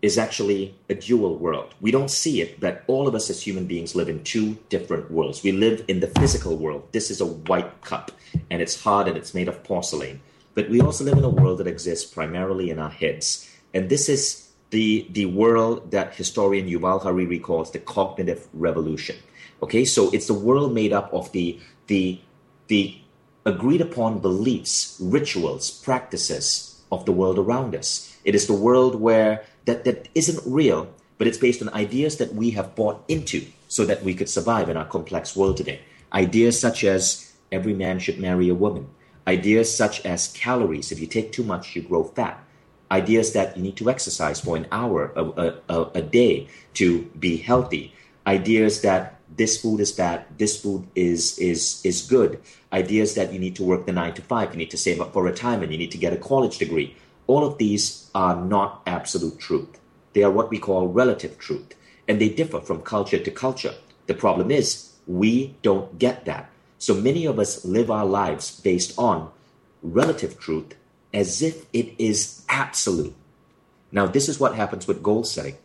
is 0.00 0.16
actually 0.16 0.74
a 0.88 0.94
dual 0.94 1.36
world. 1.36 1.74
We 1.80 1.90
don't 1.90 2.10
see 2.10 2.40
it, 2.40 2.60
but 2.60 2.84
all 2.86 3.08
of 3.08 3.14
us 3.14 3.30
as 3.30 3.42
human 3.42 3.66
beings 3.66 3.96
live 3.96 4.08
in 4.08 4.22
two 4.22 4.56
different 4.68 5.10
worlds. 5.10 5.42
We 5.42 5.52
live 5.52 5.84
in 5.88 6.00
the 6.00 6.06
physical 6.06 6.56
world. 6.56 6.88
This 6.92 7.10
is 7.10 7.20
a 7.20 7.26
white 7.26 7.80
cup, 7.82 8.12
and 8.50 8.62
it's 8.62 8.80
hard 8.82 9.08
and 9.08 9.16
it's 9.16 9.34
made 9.34 9.48
of 9.48 9.64
porcelain. 9.64 10.20
But 10.54 10.70
we 10.70 10.80
also 10.80 11.04
live 11.04 11.18
in 11.18 11.24
a 11.24 11.28
world 11.28 11.58
that 11.58 11.66
exists 11.66 12.12
primarily 12.12 12.70
in 12.70 12.78
our 12.78 12.90
heads. 12.90 13.50
And 13.74 13.88
this 13.88 14.08
is 14.08 14.48
the, 14.70 15.06
the 15.10 15.26
world 15.26 15.90
that 15.90 16.14
historian 16.14 16.68
Yuval 16.68 17.02
Harari 17.02 17.38
calls 17.38 17.72
the 17.72 17.78
cognitive 17.78 18.46
revolution. 18.52 19.16
Okay, 19.62 19.84
so 19.84 20.10
it's 20.10 20.26
the 20.26 20.34
world 20.34 20.72
made 20.72 20.92
up 20.92 21.12
of 21.12 21.32
the, 21.32 21.58
the, 21.88 22.20
the 22.68 22.96
agreed 23.44 23.80
upon 23.80 24.20
beliefs, 24.20 24.96
rituals, 25.00 25.70
practices 25.70 26.80
of 26.92 27.04
the 27.04 27.12
world 27.12 27.38
around 27.38 27.74
us. 27.74 28.16
It 28.24 28.34
is 28.34 28.46
the 28.46 28.52
world 28.52 28.94
where 28.94 29.44
that, 29.68 29.84
that 29.84 30.08
isn't 30.14 30.40
real, 30.44 30.88
but 31.18 31.26
it's 31.28 31.38
based 31.38 31.62
on 31.62 31.68
ideas 31.70 32.16
that 32.16 32.34
we 32.34 32.50
have 32.50 32.74
bought 32.74 33.04
into 33.06 33.46
so 33.68 33.84
that 33.84 34.02
we 34.02 34.14
could 34.14 34.28
survive 34.28 34.68
in 34.68 34.76
our 34.76 34.84
complex 34.84 35.36
world 35.36 35.56
today. 35.56 35.80
Ideas 36.12 36.58
such 36.58 36.84
as 36.84 37.32
every 37.52 37.74
man 37.74 37.98
should 37.98 38.18
marry 38.18 38.48
a 38.48 38.54
woman, 38.54 38.88
ideas 39.26 39.68
such 39.82 40.04
as 40.04 40.28
calories, 40.28 40.90
if 40.90 40.98
you 40.98 41.06
take 41.06 41.32
too 41.32 41.44
much, 41.44 41.76
you 41.76 41.82
grow 41.82 42.02
fat, 42.02 42.42
ideas 42.90 43.32
that 43.34 43.56
you 43.56 43.62
need 43.62 43.76
to 43.76 43.90
exercise 43.90 44.40
for 44.40 44.56
an 44.56 44.66
hour 44.72 45.12
a, 45.14 45.24
a, 45.68 45.78
a 46.00 46.02
day 46.02 46.48
to 46.74 47.02
be 47.18 47.36
healthy, 47.36 47.92
ideas 48.26 48.80
that 48.82 49.20
this 49.36 49.60
food 49.60 49.80
is 49.80 49.92
bad, 49.92 50.24
this 50.38 50.60
food 50.60 50.86
is 50.94 51.38
is 51.38 51.80
is 51.84 52.02
good. 52.02 52.40
Ideas 52.72 53.14
that 53.14 53.32
you 53.32 53.38
need 53.38 53.56
to 53.56 53.62
work 53.62 53.84
the 53.86 53.92
nine 53.92 54.14
to 54.14 54.22
five, 54.22 54.52
you 54.52 54.58
need 54.58 54.70
to 54.70 54.78
save 54.78 55.00
up 55.00 55.12
for 55.12 55.22
retirement, 55.22 55.72
you 55.72 55.78
need 55.78 55.92
to 55.92 55.98
get 55.98 56.12
a 56.12 56.16
college 56.16 56.56
degree. 56.58 56.96
All 57.28 57.44
of 57.44 57.58
these 57.58 58.10
are 58.14 58.34
not 58.34 58.82
absolute 58.86 59.38
truth. 59.38 59.78
They 60.14 60.24
are 60.24 60.30
what 60.30 60.50
we 60.50 60.58
call 60.58 60.88
relative 60.88 61.38
truth, 61.38 61.74
and 62.08 62.20
they 62.20 62.30
differ 62.30 62.60
from 62.60 62.82
culture 62.82 63.18
to 63.18 63.30
culture. 63.30 63.74
The 64.06 64.14
problem 64.14 64.50
is 64.50 64.94
we 65.06 65.54
don't 65.62 65.98
get 65.98 66.24
that. 66.24 66.50
So 66.78 66.94
many 66.94 67.26
of 67.26 67.38
us 67.38 67.64
live 67.64 67.90
our 67.90 68.06
lives 68.06 68.60
based 68.60 68.98
on 68.98 69.30
relative 69.82 70.40
truth 70.40 70.74
as 71.12 71.42
if 71.42 71.66
it 71.72 71.94
is 71.98 72.44
absolute. 72.48 73.14
Now, 73.92 74.06
this 74.06 74.28
is 74.28 74.40
what 74.40 74.54
happens 74.54 74.86
with 74.86 75.02
goal 75.02 75.24
setting. 75.24 75.56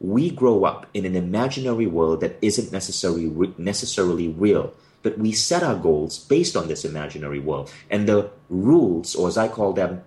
We 0.00 0.30
grow 0.30 0.64
up 0.64 0.86
in 0.94 1.04
an 1.04 1.16
imaginary 1.16 1.86
world 1.86 2.20
that 2.20 2.38
isn't 2.40 2.70
necessarily 2.72 3.52
necessarily 3.58 4.28
real, 4.28 4.72
but 5.02 5.18
we 5.18 5.32
set 5.32 5.62
our 5.62 5.74
goals 5.74 6.18
based 6.18 6.56
on 6.56 6.68
this 6.68 6.84
imaginary 6.84 7.40
world. 7.40 7.72
And 7.90 8.08
the 8.08 8.30
rules, 8.48 9.16
or 9.16 9.26
as 9.26 9.36
I 9.36 9.48
call 9.48 9.72
them, 9.72 10.02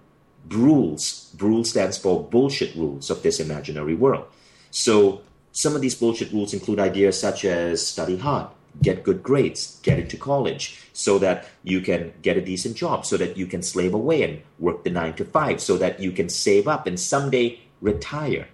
Brules, 0.46 1.32
Brule 1.38 1.64
stands 1.64 1.98
for 1.98 2.24
bullshit 2.24 2.76
rules 2.76 3.10
of 3.10 3.24
this 3.24 3.40
imaginary 3.40 3.96
world. 3.96 4.26
So 4.72 5.22
some 5.52 5.76
of 5.76 5.82
these 5.82 5.96
bullshit 5.96 6.32
rules 6.32 6.54
include 6.54 6.80
ideas 6.80 7.20
such 7.20 7.46
as 7.46 7.86
study 7.86 8.18
hard, 8.18 8.48
get 8.82 9.04
good 9.04 9.22
grades, 9.22 9.80
get 9.84 10.00
into 10.00 10.18
college, 10.18 10.80
so 10.94 11.20
that 11.20 11.48
you 11.64 11.82
can 11.82 12.14
get 12.22 12.38
a 12.38 12.42
decent 12.42 12.76
job, 12.76 13.06
so 13.06 13.18
that 13.18 13.38
you 13.38 13.46
can 13.46 13.62
slave 13.62 13.94
away 13.94 14.24
and 14.24 14.42
work 14.60 14.84
the 14.84 14.90
nine 14.90 15.14
to 15.16 15.26
five, 15.26 15.62
so 15.62 15.78
that 15.78 16.00
you 16.00 16.12
can 16.12 16.30
save 16.30 16.68
up 16.68 16.88
and 16.88 17.00
someday 17.00 17.60
retire. 17.82 18.48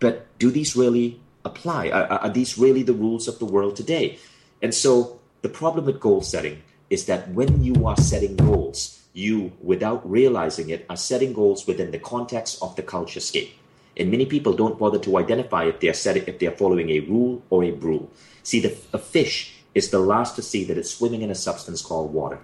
But 0.00 0.26
do 0.38 0.50
these 0.50 0.76
really 0.76 1.20
apply? 1.44 1.90
Are, 1.90 2.06
are 2.06 2.30
these 2.30 2.58
really 2.58 2.82
the 2.82 2.92
rules 2.94 3.28
of 3.28 3.38
the 3.38 3.44
world 3.44 3.76
today? 3.76 4.18
And 4.62 4.74
so 4.74 5.20
the 5.42 5.48
problem 5.48 5.84
with 5.84 6.00
goal 6.00 6.22
setting 6.22 6.62
is 6.88 7.06
that 7.06 7.28
when 7.30 7.62
you 7.62 7.86
are 7.86 7.96
setting 7.96 8.36
goals, 8.36 9.03
you, 9.14 9.52
without 9.62 10.08
realizing 10.10 10.68
it, 10.70 10.84
are 10.90 10.96
setting 10.96 11.32
goals 11.32 11.66
within 11.66 11.92
the 11.92 11.98
context 11.98 12.58
of 12.60 12.74
the 12.76 12.82
culture 12.82 13.20
scape. 13.20 13.56
And 13.96 14.10
many 14.10 14.26
people 14.26 14.52
don't 14.52 14.78
bother 14.78 14.98
to 14.98 15.18
identify 15.18 15.64
if 15.64 15.78
they 15.78 15.88
are 15.88 15.94
setting, 15.94 16.24
if 16.26 16.40
they 16.40 16.48
are 16.48 16.56
following 16.56 16.90
a 16.90 17.00
rule 17.00 17.42
or 17.48 17.62
a 17.62 17.70
Brule. 17.70 18.10
See, 18.42 18.60
the, 18.60 18.76
a 18.92 18.98
fish 18.98 19.54
is 19.72 19.90
the 19.90 20.00
last 20.00 20.34
to 20.36 20.42
see 20.42 20.64
that 20.64 20.76
it's 20.76 20.90
swimming 20.90 21.22
in 21.22 21.30
a 21.30 21.34
substance 21.34 21.80
called 21.80 22.12
water. 22.12 22.40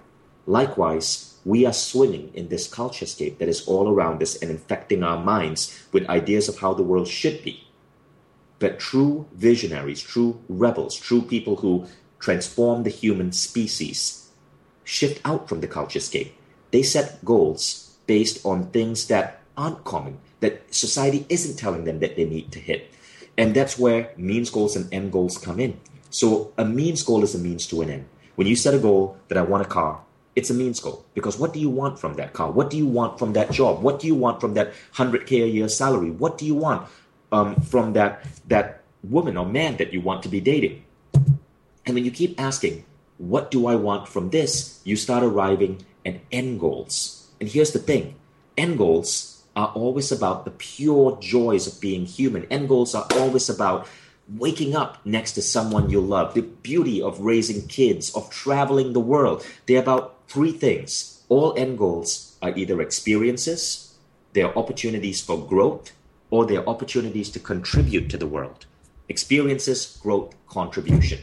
Likewise, 0.47 1.35
we 1.43 1.65
are 1.65 1.73
swimming 1.73 2.31
in 2.33 2.47
this 2.47 2.67
culture 2.67 3.05
scape 3.05 3.39
that 3.39 3.49
is 3.49 3.67
all 3.67 3.89
around 3.89 4.21
us 4.23 4.35
and 4.41 4.49
infecting 4.49 5.03
our 5.03 5.21
minds 5.21 5.87
with 5.91 6.07
ideas 6.07 6.47
of 6.47 6.59
how 6.59 6.73
the 6.73 6.83
world 6.83 7.07
should 7.07 7.43
be. 7.43 7.67
But 8.59 8.79
true 8.79 9.27
visionaries, 9.33 10.01
true 10.01 10.39
rebels, 10.47 10.95
true 10.95 11.21
people 11.21 11.57
who 11.57 11.87
transform 12.19 12.83
the 12.83 12.89
human 12.89 13.33
species 13.33 14.29
shift 14.83 15.19
out 15.25 15.49
from 15.49 15.59
the 15.61 15.67
culture 15.67 15.99
scape. 15.99 16.33
They 16.71 16.83
set 16.83 17.23
goals 17.23 17.95
based 18.07 18.45
on 18.45 18.71
things 18.71 19.07
that 19.07 19.41
aren't 19.57 19.83
common, 19.83 20.17
that 20.39 20.73
society 20.73 21.25
isn't 21.29 21.57
telling 21.57 21.85
them 21.85 21.99
that 21.99 22.15
they 22.15 22.25
need 22.25 22.51
to 22.51 22.59
hit. 22.59 22.91
And 23.37 23.53
that's 23.53 23.77
where 23.77 24.11
means 24.17 24.49
goals 24.49 24.75
and 24.75 24.91
end 24.93 25.11
goals 25.11 25.37
come 25.37 25.59
in. 25.59 25.79
So 26.09 26.51
a 26.57 26.65
means 26.65 27.03
goal 27.03 27.23
is 27.23 27.35
a 27.35 27.39
means 27.39 27.67
to 27.67 27.81
an 27.81 27.89
end. 27.89 28.05
When 28.35 28.47
you 28.47 28.55
set 28.55 28.73
a 28.73 28.79
goal 28.79 29.17
that 29.27 29.37
I 29.37 29.41
want 29.41 29.65
a 29.65 29.69
car, 29.69 30.01
it's 30.35 30.49
a 30.49 30.53
means 30.53 30.79
goal 30.79 31.05
because 31.13 31.37
what 31.37 31.53
do 31.53 31.59
you 31.59 31.69
want 31.69 31.99
from 31.99 32.15
that 32.15 32.33
car? 32.33 32.51
What 32.51 32.69
do 32.69 32.77
you 32.77 32.85
want 32.85 33.19
from 33.19 33.33
that 33.33 33.51
job? 33.51 33.81
What 33.81 33.99
do 33.99 34.07
you 34.07 34.15
want 34.15 34.39
from 34.39 34.53
that 34.55 34.73
100k 34.95 35.43
a 35.43 35.47
year 35.47 35.67
salary? 35.67 36.11
What 36.11 36.37
do 36.37 36.45
you 36.45 36.55
want 36.55 36.87
um, 37.31 37.55
from 37.61 37.93
that 37.93 38.25
that 38.47 38.83
woman 39.03 39.37
or 39.37 39.45
man 39.45 39.77
that 39.77 39.93
you 39.93 40.01
want 40.01 40.23
to 40.23 40.29
be 40.29 40.39
dating? 40.39 40.83
And 41.85 41.95
when 41.95 42.05
you 42.05 42.11
keep 42.11 42.39
asking, 42.39 42.85
what 43.17 43.51
do 43.51 43.67
I 43.67 43.75
want 43.75 44.07
from 44.07 44.29
this? 44.29 44.79
You 44.83 44.95
start 44.95 45.23
arriving 45.23 45.85
at 46.05 46.19
end 46.31 46.59
goals. 46.59 47.29
And 47.39 47.49
here's 47.49 47.71
the 47.71 47.79
thing 47.79 48.15
end 48.57 48.77
goals 48.77 49.43
are 49.55 49.71
always 49.75 50.11
about 50.11 50.45
the 50.45 50.51
pure 50.51 51.17
joys 51.19 51.67
of 51.67 51.81
being 51.81 52.05
human. 52.05 52.45
End 52.45 52.69
goals 52.69 52.95
are 52.95 53.07
always 53.15 53.49
about 53.49 53.87
waking 54.37 54.75
up 54.75 55.05
next 55.05 55.33
to 55.33 55.41
someone 55.41 55.89
you 55.89 55.99
love, 55.99 56.33
the 56.33 56.41
beauty 56.41 57.01
of 57.01 57.19
raising 57.19 57.67
kids, 57.67 58.15
of 58.15 58.29
traveling 58.29 58.93
the 58.93 58.99
world. 58.99 59.45
They're 59.65 59.81
about 59.81 60.27
three 60.27 60.51
things. 60.51 61.23
All 61.27 61.53
end 61.57 61.77
goals 61.77 62.37
are 62.41 62.55
either 62.55 62.81
experiences, 62.81 63.95
they're 64.33 64.57
opportunities 64.57 65.21
for 65.21 65.45
growth, 65.45 65.91
or 66.29 66.45
they're 66.45 66.67
opportunities 66.67 67.29
to 67.31 67.39
contribute 67.39 68.09
to 68.09 68.17
the 68.17 68.27
world. 68.27 68.65
Experiences, 69.09 69.99
growth, 70.01 70.33
contribution. 70.47 71.19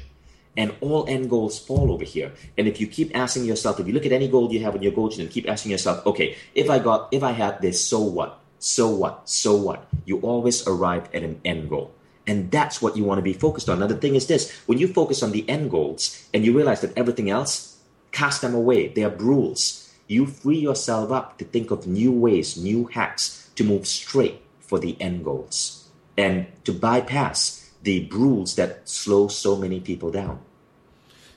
And 0.57 0.75
all 0.81 1.07
end 1.09 1.31
goals 1.31 1.59
fall 1.59 1.93
over 1.93 2.05
here. 2.05 2.33
And 2.57 2.67
if 2.67 2.81
you 2.81 2.87
keep 2.87 3.17
asking 3.17 3.45
yourself, 3.45 3.79
if 3.79 3.87
you 3.87 3.93
look 3.93 4.07
at 4.07 4.13
any 4.13 4.29
goal 4.29 4.53
you 4.53 4.61
have 4.65 4.75
on 4.75 4.83
your 4.83 4.93
goal 4.93 5.11
sheet 5.11 5.21
and 5.21 5.31
keep 5.31 5.49
asking 5.49 5.71
yourself, 5.71 6.05
okay, 6.07 6.37
if 6.55 6.69
I 6.69 6.79
got, 6.79 7.09
if 7.13 7.23
I 7.23 7.33
had 7.33 7.63
this, 7.63 7.85
so 7.85 8.01
what? 8.01 8.41
So 8.59 8.89
what? 8.89 9.29
So 9.29 9.55
what? 9.55 9.87
You 10.05 10.19
always 10.21 10.67
arrive 10.67 11.09
at 11.15 11.23
an 11.23 11.41
end 11.45 11.69
goal. 11.69 11.93
And 12.27 12.51
that's 12.51 12.83
what 12.83 12.97
you 12.97 13.05
want 13.05 13.19
to 13.19 13.23
be 13.23 13.33
focused 13.33 13.69
on. 13.69 13.79
Now, 13.79 13.87
the 13.87 13.97
thing 13.97 14.15
is 14.15 14.27
this 14.27 14.53
when 14.67 14.79
you 14.79 14.89
focus 14.89 15.23
on 15.23 15.33
the 15.33 15.49
end 15.49 15.71
goals 15.71 16.29
and 16.35 16.45
you 16.45 16.55
realize 16.55 16.81
that 16.83 16.97
everything 16.97 17.31
else, 17.31 17.79
cast 18.13 18.43
them 18.43 18.55
away. 18.55 18.89
They 18.89 19.05
are 19.05 19.11
Brules. 19.11 19.93
You 20.09 20.27
free 20.27 20.59
yourself 20.59 21.13
up 21.13 21.39
to 21.39 21.45
think 21.45 21.71
of 21.71 21.87
new 21.87 22.13
ways, 22.13 22.57
new 22.57 22.87
hacks 22.87 23.51
to 23.57 23.65
move 23.65 23.87
straight 23.87 24.43
for 24.61 24.79
the 24.79 24.97
end 25.01 25.25
goals 25.25 25.89
and 26.17 26.47
to 26.65 26.73
bypass 26.73 27.58
the 27.83 28.05
Brules 28.05 28.57
that 28.57 28.89
slow 28.89 29.29
so 29.29 29.57
many 29.57 29.81
people 29.81 30.11
down. 30.11 30.41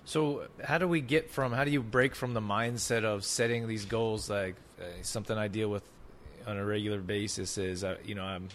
So, 0.06 0.48
how 0.64 0.78
do 0.78 0.88
we 0.88 1.02
get 1.02 1.30
from? 1.30 1.54
How 1.54 1.64
do 1.64 1.72
you 1.72 1.82
break 1.82 2.16
from 2.16 2.34
the 2.34 2.42
mindset 2.42 3.04
of 3.04 3.24
setting 3.24 3.68
these 3.68 3.86
goals? 3.86 4.30
Like 4.30 4.56
uh, 4.80 4.84
something 5.04 5.38
I 5.38 5.48
deal 5.48 5.70
with 5.70 5.84
on 6.48 6.58
a 6.58 6.66
regular 6.66 7.00
basis 7.00 7.58
is, 7.58 7.84
uh, 7.84 7.98
you 8.04 8.16
know, 8.16 8.24
I'm, 8.24 8.50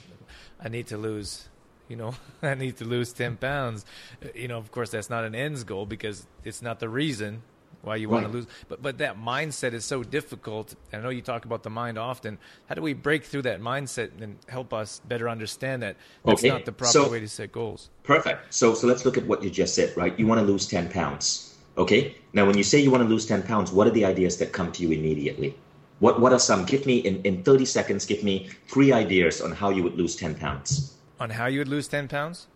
I 0.61 0.69
need 0.69 0.89
to 0.89 0.99
lose, 0.99 1.49
you 1.89 1.97
know, 1.97 2.15
I 2.43 2.55
need 2.55 2.77
to 2.79 2.85
lose 2.85 3.13
ten 3.13 3.37
pounds. 3.37 3.85
Uh, 4.23 4.29
you 4.35 4.49
know, 4.49 4.59
of 4.59 4.71
course, 4.73 4.91
that's 4.91 5.09
not 5.09 5.25
an 5.25 5.35
ends 5.35 5.65
goal 5.65 5.87
because 5.87 6.27
it's 6.45 6.63
not 6.63 6.81
the 6.81 6.89
reason 6.89 7.43
why 7.83 7.97
you 7.97 8.09
right. 8.09 8.23
want 8.23 8.27
to 8.27 8.33
lose. 8.33 8.47
But 8.69 8.83
but 8.83 8.99
that 8.99 9.19
mindset 9.19 9.73
is 9.73 9.85
so 9.85 10.03
difficult. 10.03 10.75
I 10.93 10.99
know 10.99 11.11
you 11.11 11.23
talk 11.23 11.45
about 11.45 11.63
the 11.63 11.71
mind 11.71 11.99
often. 11.99 12.39
How 12.69 12.75
do 12.75 12.83
we 12.83 12.95
break 12.95 13.25
through 13.25 13.43
that 13.43 13.61
mindset 13.61 14.11
and 14.21 14.37
help 14.49 14.73
us 14.73 15.01
better 15.07 15.29
understand 15.29 15.83
that 15.83 15.97
that's 16.25 16.41
okay. 16.41 16.49
not 16.49 16.65
the 16.65 16.73
proper 16.73 16.93
so, 16.93 17.11
way 17.11 17.21
to 17.21 17.29
set 17.29 17.53
goals? 17.53 17.91
Perfect. 18.03 18.55
So 18.55 18.75
so 18.75 18.87
let's 18.87 19.05
look 19.05 19.19
at 19.19 19.27
what 19.27 19.43
you 19.43 19.51
just 19.51 19.75
said. 19.75 19.97
Right, 19.97 20.19
you 20.19 20.27
want 20.27 20.41
to 20.41 20.47
lose 20.47 20.67
ten 20.67 20.89
pounds. 20.89 21.57
Okay. 21.79 22.17
Now, 22.33 22.47
when 22.47 22.57
you 22.57 22.63
say 22.65 22.81
you 22.81 22.91
want 22.91 23.03
to 23.03 23.09
lose 23.09 23.27
10 23.27 23.43
pounds, 23.43 23.71
what 23.71 23.87
are 23.87 23.91
the 23.91 24.05
ideas 24.05 24.39
that 24.39 24.53
come 24.53 24.73
to 24.73 24.83
you 24.83 24.93
immediately? 24.93 25.57
What, 25.99 26.21
what 26.21 26.33
are 26.33 26.39
some? 26.39 26.65
Give 26.65 26.85
me, 26.87 26.99
in, 26.99 27.23
in 27.23 27.43
30 27.43 27.65
seconds, 27.65 28.07
give 28.07 28.23
me 28.23 28.49
three 28.69 28.93
ideas 28.93 29.41
on 29.41 29.53
how 29.53 29.71
you 29.71 29.83
would 29.83 29.95
lose 29.95 30.17
10 30.17 30.35
pounds. 30.35 30.95
On 31.21 31.31
how 31.31 31.47
you 31.47 31.61
would 31.61 31.69
lose 31.69 31.89
10 31.89 32.09
pounds? 32.09 32.49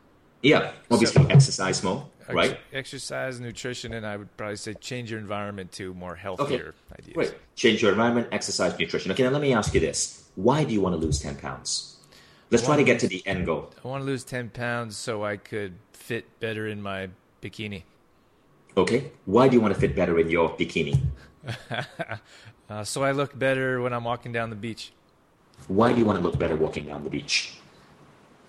Yeah. 0.42 0.72
Obviously, 0.90 1.22
so, 1.22 1.28
exercise 1.28 1.82
more, 1.82 2.06
ex- 2.30 2.36
right? 2.36 2.58
Exercise, 2.72 3.40
nutrition, 3.40 3.92
and 3.94 4.06
I 4.06 4.16
would 4.16 4.34
probably 4.36 4.56
say 4.56 4.74
change 4.74 5.10
your 5.10 5.20
environment 5.20 5.72
to 5.72 5.94
more 5.94 6.14
healthier 6.14 6.74
okay. 6.92 6.98
ideas. 6.98 7.16
Right. 7.16 7.34
Change 7.56 7.82
your 7.82 7.92
environment, 7.92 8.28
exercise, 8.32 8.78
nutrition. 8.78 9.12
Okay, 9.12 9.22
now 9.22 9.30
let 9.30 9.42
me 9.42 9.52
ask 9.52 9.74
you 9.74 9.80
this. 9.80 10.30
Why 10.34 10.64
do 10.64 10.72
you 10.72 10.80
want 10.80 10.94
to 10.94 10.98
lose 10.98 11.20
10 11.20 11.36
pounds? 11.36 11.96
Let's 12.50 12.64
try 12.64 12.76
to 12.76 12.82
get 12.82 12.98
to 13.00 13.08
the 13.08 13.22
end 13.26 13.46
goal. 13.46 13.70
I 13.84 13.88
want 13.88 14.02
to 14.02 14.06
lose 14.06 14.24
10 14.24 14.50
pounds 14.50 14.96
so 14.96 15.24
I 15.24 15.36
could 15.36 15.74
fit 15.92 16.40
better 16.40 16.66
in 16.66 16.82
my 16.82 17.08
bikini. 17.40 17.84
Okay. 18.76 19.12
Why 19.24 19.48
do 19.48 19.56
you 19.56 19.60
want 19.60 19.74
to 19.74 19.80
fit 19.80 19.94
better 19.94 20.18
in 20.18 20.28
your 20.28 20.50
bikini? 20.50 21.00
uh, 22.70 22.84
so 22.84 23.04
I 23.04 23.12
look 23.12 23.38
better 23.38 23.80
when 23.80 23.92
I'm 23.92 24.04
walking 24.04 24.32
down 24.32 24.50
the 24.50 24.56
beach. 24.56 24.92
Why 25.68 25.92
do 25.92 25.98
you 25.98 26.04
want 26.04 26.18
to 26.18 26.24
look 26.24 26.38
better 26.38 26.56
walking 26.56 26.86
down 26.86 27.04
the 27.04 27.10
beach? 27.10 27.54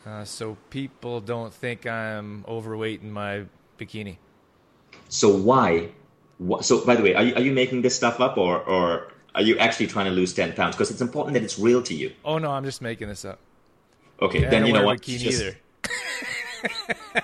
Uh, 0.06 0.26
so 0.26 0.58
people 0.70 1.22
don't 1.22 1.54
think 1.54 1.86
I'm 1.86 2.44
overweight 2.48 3.02
in 3.02 3.12
my 3.12 3.44
bikini. 3.82 4.18
So 5.10 5.36
why? 5.36 5.90
So 6.62 6.86
by 6.86 6.96
the 6.96 7.04
way, 7.04 7.16
are 7.16 7.24
you, 7.24 7.36
are 7.36 7.42
you 7.42 7.52
making 7.52 7.82
this 7.82 7.96
stuff 7.96 8.20
up 8.20 8.38
or, 8.38 8.60
or 8.62 9.12
are 9.36 9.42
you 9.42 9.58
actually 9.58 9.88
trying 9.88 10.06
to 10.06 10.12
lose 10.12 10.34
10 10.34 10.54
pounds? 10.54 10.76
Because 10.76 10.92
it's 10.92 11.02
important 11.02 11.34
that 11.34 11.44
it's 11.44 11.60
real 11.60 11.82
to 11.84 11.94
you. 11.94 12.12
Oh, 12.26 12.38
no, 12.38 12.52
I'm 12.52 12.64
just 12.64 12.82
making 12.82 13.08
this 13.08 13.26
up. 13.26 13.40
Okay, 14.22 14.42
yeah, 14.42 14.50
then 14.50 14.66
you 14.66 14.74
know 14.74 14.86
what? 14.86 15.02
Bikini 15.02 15.18
just... 15.20 15.42
either. 15.42 15.58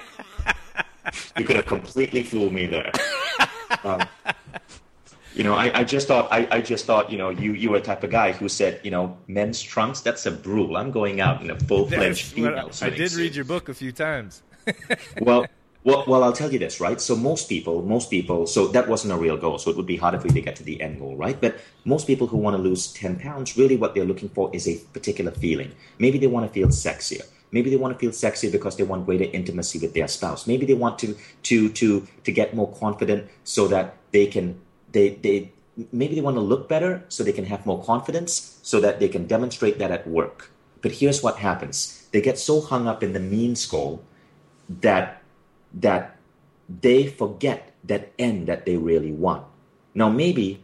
you 1.38 1.45
could 1.45 1.55
have 1.55 1.66
completely 1.66 2.24
fooled 2.24 2.53
me 2.53 2.66
there. 2.66 2.91
Um, 3.84 4.01
you 5.36 5.43
know, 5.43 5.53
I, 5.53 5.80
I, 5.80 5.84
just 5.84 6.08
thought 6.08 6.30
I, 6.32 6.47
I, 6.49 6.62
just 6.62 6.86
thought 6.86 7.12
you 7.12 7.18
know 7.18 7.30
you 7.30 7.51
you 7.53 7.70
were 7.70 7.80
the 7.80 7.86
type 7.86 8.03
of 8.03 8.10
guy 8.10 8.32
who 8.32 8.49
said 8.49 8.82
you 8.84 8.89
know 8.89 9.16
men's 9.28 9.62
trunks 9.62 10.01
that's 10.01 10.26
a 10.26 10.32
Brule. 10.32 10.76
I'm 10.76 10.89
going 10.89 11.22
out 11.22 11.43
in 11.43 11.51
a 11.51 11.60
full 11.60 11.88
fledged 11.88 12.26
female. 12.26 12.72
I 12.82 12.89
did 12.89 13.14
read 13.14 13.36
your 13.36 13.45
book 13.45 13.70
a 13.70 13.74
few 13.74 13.91
times. 13.91 14.41
well. 15.22 15.45
Well, 15.88 16.04
well, 16.06 16.22
I'll 16.22 16.34
tell 16.34 16.52
you 16.52 16.60
this, 16.60 16.82
right? 16.82 17.00
So 17.00 17.16
most 17.16 17.48
people, 17.48 17.82
most 17.82 18.10
people, 18.10 18.46
so 18.46 18.68
that 18.68 18.90
wasn't 18.90 19.14
a 19.14 19.16
real 19.16 19.38
goal. 19.38 19.58
So 19.58 19.72
it 19.72 19.78
would 19.78 19.86
be 19.86 19.96
harder 19.96 20.20
for 20.20 20.28
you 20.28 20.34
to 20.34 20.42
get 20.42 20.58
to 20.58 20.64
the 20.64 20.82
end 20.82 21.00
goal, 21.00 21.16
right? 21.16 21.40
But 21.40 21.62
most 21.86 22.08
people 22.08 22.28
who 22.28 22.36
want 22.36 22.58
to 22.58 22.62
lose 22.62 22.92
10 22.92 23.22
pounds, 23.22 23.56
really 23.56 23.78
what 23.78 23.96
they're 23.96 24.04
looking 24.04 24.28
for 24.28 24.54
is 24.54 24.68
a 24.68 24.76
particular 24.92 25.32
feeling. 25.32 25.72
Maybe 25.98 26.18
they 26.18 26.28
want 26.28 26.46
to 26.46 26.52
feel 26.52 26.68
sexier. 26.68 27.26
Maybe 27.54 27.70
they 27.70 27.78
want 27.78 27.94
to 27.94 28.00
feel 28.00 28.12
sexy 28.12 28.52
because 28.52 28.76
they 28.76 28.84
want 28.84 29.06
greater 29.06 29.24
intimacy 29.32 29.80
with 29.80 29.94
their 29.94 30.10
spouse. 30.10 30.46
Maybe 30.46 30.66
they 30.66 30.74
want 30.74 31.00
to 31.00 31.16
to 31.44 31.70
to 31.70 32.06
to 32.26 32.32
get 32.34 32.54
more 32.54 32.70
confident 32.76 33.30
so 33.46 33.70
that 33.70 33.96
they 34.12 34.28
can 34.28 34.60
they 34.92 35.12
they 35.12 35.54
maybe 35.94 36.16
they 36.16 36.26
want 36.28 36.36
to 36.36 36.42
look 36.42 36.68
better 36.68 37.06
so 37.08 37.24
they 37.24 37.32
can 37.32 37.46
have 37.46 37.66
more 37.66 37.82
confidence 37.82 38.60
so 38.62 38.82
that 38.82 39.00
they 39.00 39.08
can 39.08 39.26
demonstrate 39.26 39.80
that 39.80 39.92
at 39.92 40.06
work. 40.06 40.52
But 40.82 41.00
here's 41.00 41.24
what 41.24 41.38
happens. 41.38 42.10
They 42.12 42.20
get 42.20 42.38
so 42.38 42.60
hung 42.60 42.90
up 42.90 43.02
in 43.04 43.14
the 43.14 43.22
means 43.22 43.66
goal 43.66 44.04
that 44.82 45.24
that 45.74 46.18
they 46.70 47.07
forget 47.07 47.74
that 47.84 48.11
end 48.20 48.47
that 48.47 48.65
they 48.65 48.78
really 48.78 49.11
want. 49.11 49.45
Now, 49.93 50.09
maybe 50.09 50.63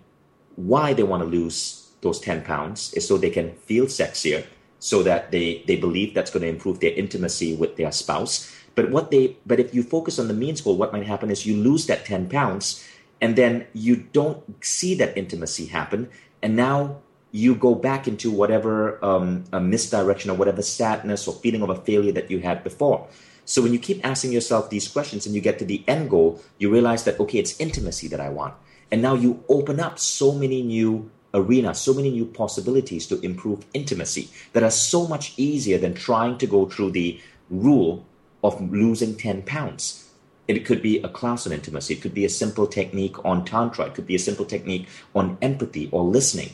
why 0.56 0.94
they 0.94 1.04
want 1.04 1.24
to 1.24 1.30
lose 1.30 1.92
those 2.02 2.20
10 2.20 2.44
pounds 2.44 2.94
is 2.94 3.08
so 3.08 3.18
they 3.18 3.30
can 3.30 3.54
feel 3.54 3.86
sexier, 3.86 4.46
so 4.80 5.02
that 5.04 5.32
they, 5.32 5.64
they 5.66 5.78
believe 5.78 6.14
that's 6.14 6.30
going 6.30 6.44
to 6.44 6.50
improve 6.50 6.80
their 6.80 6.94
intimacy 6.94 7.56
with 7.56 7.78
their 7.78 7.92
spouse. 7.92 8.54
But 8.76 8.92
what 8.92 9.12
they 9.12 9.38
but 9.46 9.60
if 9.60 9.74
you 9.74 9.84
focus 9.84 10.20
on 10.20 10.28
the 10.28 10.34
means 10.34 10.62
goal, 10.62 10.78
what 10.78 10.92
might 10.92 11.06
happen 11.06 11.30
is 11.32 11.46
you 11.46 11.56
lose 11.56 11.86
that 11.88 12.06
10 12.06 12.30
pounds 12.30 12.84
and 13.22 13.36
then 13.36 13.68
you 13.74 13.96
don't 13.96 14.44
see 14.66 14.96
that 14.96 15.18
intimacy 15.18 15.68
happen. 15.68 16.10
And 16.42 16.56
now 16.56 16.98
you 17.32 17.56
go 17.56 17.76
back 17.76 18.08
into 18.08 18.30
whatever 18.30 19.04
um, 19.04 19.46
a 19.54 19.60
misdirection 19.60 20.30
or 20.30 20.36
whatever 20.36 20.62
sadness 20.62 21.28
or 21.28 21.34
feeling 21.36 21.62
of 21.62 21.70
a 21.70 21.76
failure 21.76 22.12
that 22.12 22.30
you 22.30 22.40
had 22.40 22.64
before. 22.64 23.08
So 23.46 23.62
when 23.62 23.74
you 23.74 23.80
keep 23.80 24.06
asking 24.06 24.32
yourself 24.32 24.70
these 24.70 24.88
questions 24.88 25.26
and 25.26 25.36
you 25.36 25.42
get 25.42 25.60
to 25.60 25.66
the 25.66 25.84
end 25.88 26.10
goal, 26.10 26.42
you 26.58 26.72
realize 26.72 27.04
that, 27.04 27.20
okay, 27.20 27.40
it's 27.40 27.60
intimacy 27.60 28.08
that 28.08 28.20
I 28.20 28.30
want. 28.30 28.54
And 28.92 29.02
now 29.02 29.16
you 29.16 29.44
open 29.50 29.80
up 29.80 30.00
so 30.00 30.34
many 30.34 30.62
new 30.62 31.10
arenas, 31.34 31.80
so 31.80 31.94
many 31.94 32.12
new 32.12 32.26
possibilities 32.26 33.08
to 33.08 33.20
improve 33.22 33.66
intimacy 33.74 34.30
that 34.54 34.64
are 34.64 34.72
so 34.72 35.08
much 35.08 35.34
easier 35.36 35.78
than 35.78 35.94
trying 35.94 36.38
to 36.38 36.48
go 36.48 36.68
through 36.68 36.92
the 36.92 37.20
Brule 37.50 38.06
of 38.44 38.72
losing 38.72 39.16
10 39.16 39.44
pounds. 39.44 40.10
It 40.48 40.66
could 40.66 40.82
be 40.82 41.00
a 41.00 41.10
class 41.10 41.48
on 41.48 41.54
intimacy. 41.54 41.94
It 41.96 42.02
could 42.02 42.14
be 42.14 42.26
a 42.26 42.30
simple 42.30 42.68
technique 42.68 43.24
on 43.26 43.46
tantra. 43.46 43.86
It 43.86 43.96
could 43.96 44.08
be 44.08 44.16
a 44.16 44.20
simple 44.20 44.46
technique 44.46 44.88
on 45.16 45.38
empathy 45.42 45.90
or 45.92 46.04
listening. 46.04 46.50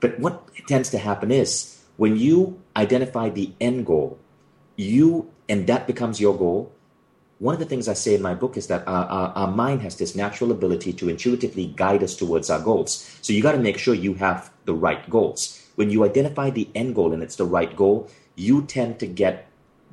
But 0.00 0.18
what 0.18 0.48
tends 0.66 0.90
to 0.90 0.98
happen 0.98 1.30
is 1.30 1.82
when 1.96 2.16
you 2.16 2.60
identify 2.76 3.30
the 3.30 3.52
end 3.60 3.86
goal, 3.86 4.18
you 4.76 5.30
and 5.50 5.66
that 5.66 5.88
becomes 5.88 6.20
your 6.20 6.36
goal. 6.38 6.72
One 7.40 7.54
of 7.54 7.58
the 7.58 7.66
things 7.66 7.88
I 7.88 7.94
say 7.94 8.14
in 8.14 8.22
my 8.22 8.34
book 8.34 8.56
is 8.56 8.68
that 8.68 8.86
our, 8.86 9.04
our, 9.06 9.28
our 9.34 9.50
mind 9.50 9.82
has 9.82 9.96
this 9.96 10.14
natural 10.14 10.52
ability 10.52 10.92
to 10.92 11.08
intuitively 11.08 11.74
guide 11.76 12.04
us 12.04 12.14
towards 12.14 12.50
our 12.50 12.60
goals. 12.60 13.18
So 13.20 13.32
you 13.32 13.42
got 13.42 13.52
to 13.52 13.58
make 13.58 13.76
sure 13.76 13.94
you 13.94 14.14
have 14.14 14.52
the 14.64 14.74
right 14.74 15.08
goals. 15.10 15.60
When 15.74 15.90
you 15.90 16.04
identify 16.04 16.50
the 16.50 16.68
end 16.74 16.94
goal 16.94 17.12
and 17.12 17.22
it's 17.22 17.34
the 17.34 17.46
right 17.46 17.74
goal, 17.74 18.08
you 18.36 18.62
tend 18.62 19.00
to 19.00 19.06
get 19.06 19.48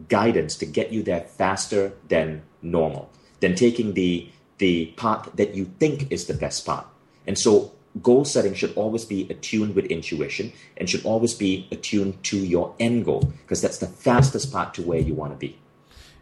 guidance 0.10 0.56
to 0.58 0.66
get 0.68 0.92
you 0.92 1.02
there 1.02 1.22
faster 1.22 1.94
than 2.08 2.44
normal, 2.62 3.10
than 3.40 3.56
taking 3.56 3.94
the 3.94 4.30
the 4.60 4.88
path 4.98 5.30
that 5.36 5.54
you 5.54 5.66
think 5.80 6.12
is 6.12 6.26
the 6.26 6.34
best 6.34 6.66
path. 6.66 6.86
And 7.28 7.38
so 7.38 7.72
goal 8.02 8.26
setting 8.26 8.54
should 8.54 8.76
always 8.76 9.06
be 9.06 9.28
attuned 9.30 9.76
with 9.76 9.86
intuition 9.86 10.52
and 10.78 10.90
should 10.90 11.04
always 11.06 11.34
be 11.34 11.68
attuned 11.72 12.22
to 12.24 12.38
your 12.38 12.76
end 12.80 13.06
goal 13.06 13.22
because 13.42 13.62
that's 13.62 13.80
the 13.80 13.88
fastest 13.88 14.52
path 14.52 14.74
to 14.74 14.82
where 14.82 15.00
you 15.00 15.14
want 15.14 15.34
to 15.34 15.38
be. 15.38 15.58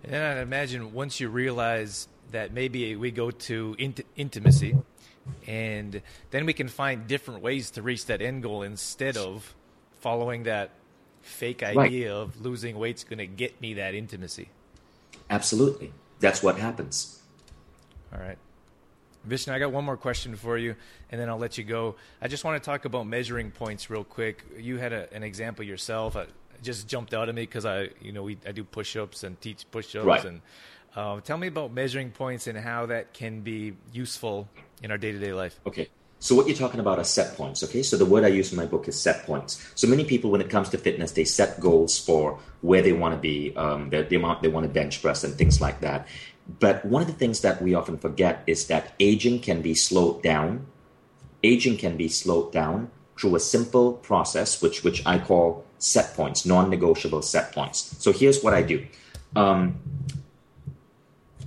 And 0.04 0.14
then 0.14 0.38
I 0.38 0.42
imagine 0.42 0.94
once 0.94 1.20
you 1.20 1.30
realize 1.30 2.08
that 2.32 2.54
maybe 2.54 2.96
we 2.96 3.12
go 3.12 3.32
to 3.32 3.76
int- 3.78 4.06
intimacy 4.16 4.76
and 5.48 6.02
then 6.32 6.46
we 6.46 6.54
can 6.54 6.68
find 6.68 7.08
different 7.08 7.42
ways 7.42 7.72
to 7.72 7.82
reach 7.82 8.06
that 8.06 8.22
end 8.22 8.44
goal 8.44 8.62
instead 8.62 9.18
of 9.18 9.54
following 10.00 10.44
that 10.44 10.72
fake 11.22 11.64
idea 11.64 12.14
right. 12.14 12.22
of 12.22 12.40
losing 12.42 12.78
weight's 12.78 13.04
going 13.04 13.18
to 13.18 13.26
get 13.26 13.60
me 13.60 13.74
that 13.76 13.96
intimacy. 13.96 14.50
Absolutely. 15.30 15.92
That's 16.20 16.44
what 16.44 16.60
happens. 16.60 17.22
All 18.14 18.20
right. 18.20 18.38
Vishen, 19.28 19.52
I 19.52 19.60
got 19.60 19.72
one 19.72 19.84
more 19.84 19.98
question 19.98 20.36
for 20.36 20.58
you, 20.58 20.76
and 21.12 21.20
then 21.20 21.30
I'll 21.30 21.38
let 21.38 21.58
you 21.58 21.64
go. 21.64 21.96
I 22.22 22.28
just 22.28 22.44
want 22.44 22.62
to 22.62 22.66
talk 22.66 22.86
about 22.86 23.08
measuring 23.08 23.52
points 23.52 23.90
real 23.90 24.04
quick. 24.04 24.44
You 24.58 24.78
had 24.78 24.94
a, 24.94 25.12
an 25.14 25.24
example 25.24 25.66
yourself. 25.66 26.16
It 26.16 26.30
just 26.64 26.88
jumped 26.88 27.14
out 27.14 27.30
at 27.30 27.36
me 27.36 27.44
because 27.44 27.66
I, 27.66 27.90
you 28.02 28.12
know, 28.12 28.24
we, 28.24 28.38
I 28.48 28.52
do 28.52 28.64
push-ups 28.64 29.24
and 29.24 29.40
teach 29.42 29.66
push-ups, 29.72 30.06
right. 30.06 30.26
and 30.26 30.42
uh, 30.96 31.20
tell 31.22 31.38
me 31.38 31.48
about 31.48 31.74
measuring 31.74 32.12
points 32.12 32.48
and 32.48 32.58
how 32.58 32.86
that 32.88 33.14
can 33.14 33.42
be 33.42 33.74
useful 33.92 34.48
in 34.82 34.92
our 34.92 34.98
day-to-day 34.98 35.34
life. 35.34 35.60
Okay. 35.66 35.90
So 36.20 36.34
what 36.34 36.48
you're 36.48 36.56
talking 36.56 36.80
about 36.80 36.98
are 36.98 37.04
set 37.04 37.36
points, 37.36 37.64
okay? 37.64 37.84
So 37.84 37.98
the 37.98 38.06
word 38.06 38.24
I 38.24 38.30
use 38.30 38.52
in 38.52 38.58
my 38.58 38.66
book 38.66 38.88
is 38.88 39.00
set 39.00 39.26
points. 39.26 39.72
So 39.76 39.86
many 39.86 40.06
people, 40.06 40.32
when 40.32 40.42
it 40.42 40.50
comes 40.50 40.70
to 40.70 40.78
fitness, 40.78 41.12
they 41.12 41.26
set 41.26 41.60
goals 41.60 42.00
for 42.00 42.40
where 42.62 42.82
they 42.82 42.94
want 42.94 43.14
to 43.14 43.20
be, 43.20 43.56
um, 43.56 43.90
the, 43.90 44.02
the 44.04 44.16
amount 44.16 44.42
they 44.42 44.48
want 44.48 44.66
to 44.66 44.72
bench 44.72 45.02
press, 45.02 45.24
and 45.24 45.36
things 45.36 45.62
like 45.62 45.82
that. 45.82 46.08
But 46.48 46.86
one 46.86 47.02
of 47.02 47.08
the 47.08 47.14
things 47.14 47.42
that 47.42 47.62
we 47.62 47.74
often 47.74 47.98
forget 47.98 48.44
is 48.46 48.68
that 48.68 48.94
aging 49.00 49.40
can 49.40 49.62
be 49.62 49.74
slowed 49.74 50.22
down. 50.22 50.68
Aging 51.44 51.78
can 51.78 51.98
be 51.98 52.08
slowed 52.08 52.52
down 52.52 52.92
through 53.18 53.36
a 53.36 53.40
simple 53.40 53.94
process, 53.94 54.62
which 54.62 54.84
which 54.84 55.06
I 55.06 55.20
call 55.20 55.66
set 55.80 56.14
points, 56.14 56.46
non-negotiable 56.46 57.22
set 57.22 57.52
points. 57.52 57.96
So 58.00 58.12
here's 58.12 58.44
what 58.44 58.54
I 58.54 58.62
do. 58.62 58.86
Um, 59.36 59.80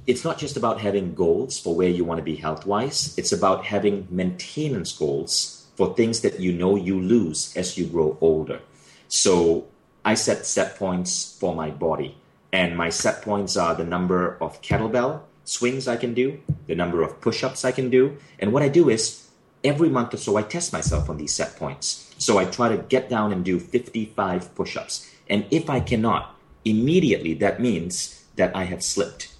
it's 0.06 0.24
not 0.24 0.38
just 0.38 0.56
about 0.56 0.80
having 0.80 1.14
goals 1.14 1.58
for 1.58 1.74
where 1.74 1.88
you 1.88 2.04
want 2.04 2.18
to 2.18 2.24
be 2.24 2.36
health 2.36 2.66
wise, 2.66 3.14
it's 3.18 3.32
about 3.32 3.66
having 3.66 4.08
maintenance 4.10 4.92
goals 4.92 5.66
for 5.76 5.94
things 5.94 6.22
that 6.22 6.40
you 6.40 6.52
know 6.52 6.76
you 6.76 7.00
lose 7.00 7.54
as 7.56 7.76
you 7.76 7.86
grow 7.86 8.16
older. 8.20 8.60
So 9.08 9.66
I 10.04 10.14
set 10.14 10.46
set 10.46 10.76
points 10.76 11.36
for 11.38 11.54
my 11.54 11.70
body, 11.70 12.16
and 12.52 12.76
my 12.76 12.90
set 12.90 13.22
points 13.22 13.56
are 13.56 13.74
the 13.74 13.84
number 13.84 14.36
of 14.40 14.62
kettlebell 14.62 15.22
swings 15.44 15.88
I 15.88 15.96
can 15.96 16.14
do, 16.14 16.40
the 16.66 16.74
number 16.74 17.02
of 17.02 17.20
push 17.20 17.42
ups 17.42 17.64
I 17.64 17.72
can 17.72 17.88
do. 17.88 18.18
And 18.38 18.52
what 18.52 18.62
I 18.62 18.68
do 18.68 18.90
is 18.90 19.28
every 19.64 19.88
month 19.88 20.12
or 20.14 20.18
so, 20.18 20.36
I 20.36 20.42
test 20.42 20.72
myself 20.72 21.08
on 21.08 21.16
these 21.16 21.32
set 21.32 21.56
points. 21.56 22.14
So 22.18 22.38
I 22.38 22.44
try 22.44 22.68
to 22.68 22.82
get 22.82 23.08
down 23.08 23.32
and 23.32 23.44
do 23.44 23.58
55 23.58 24.54
push 24.54 24.76
ups. 24.76 25.10
And 25.28 25.46
if 25.50 25.70
I 25.70 25.80
cannot, 25.80 26.36
immediately 26.64 27.34
that 27.34 27.60
means 27.60 28.24
that 28.36 28.54
I 28.54 28.64
have 28.64 28.82
slipped 28.82 29.34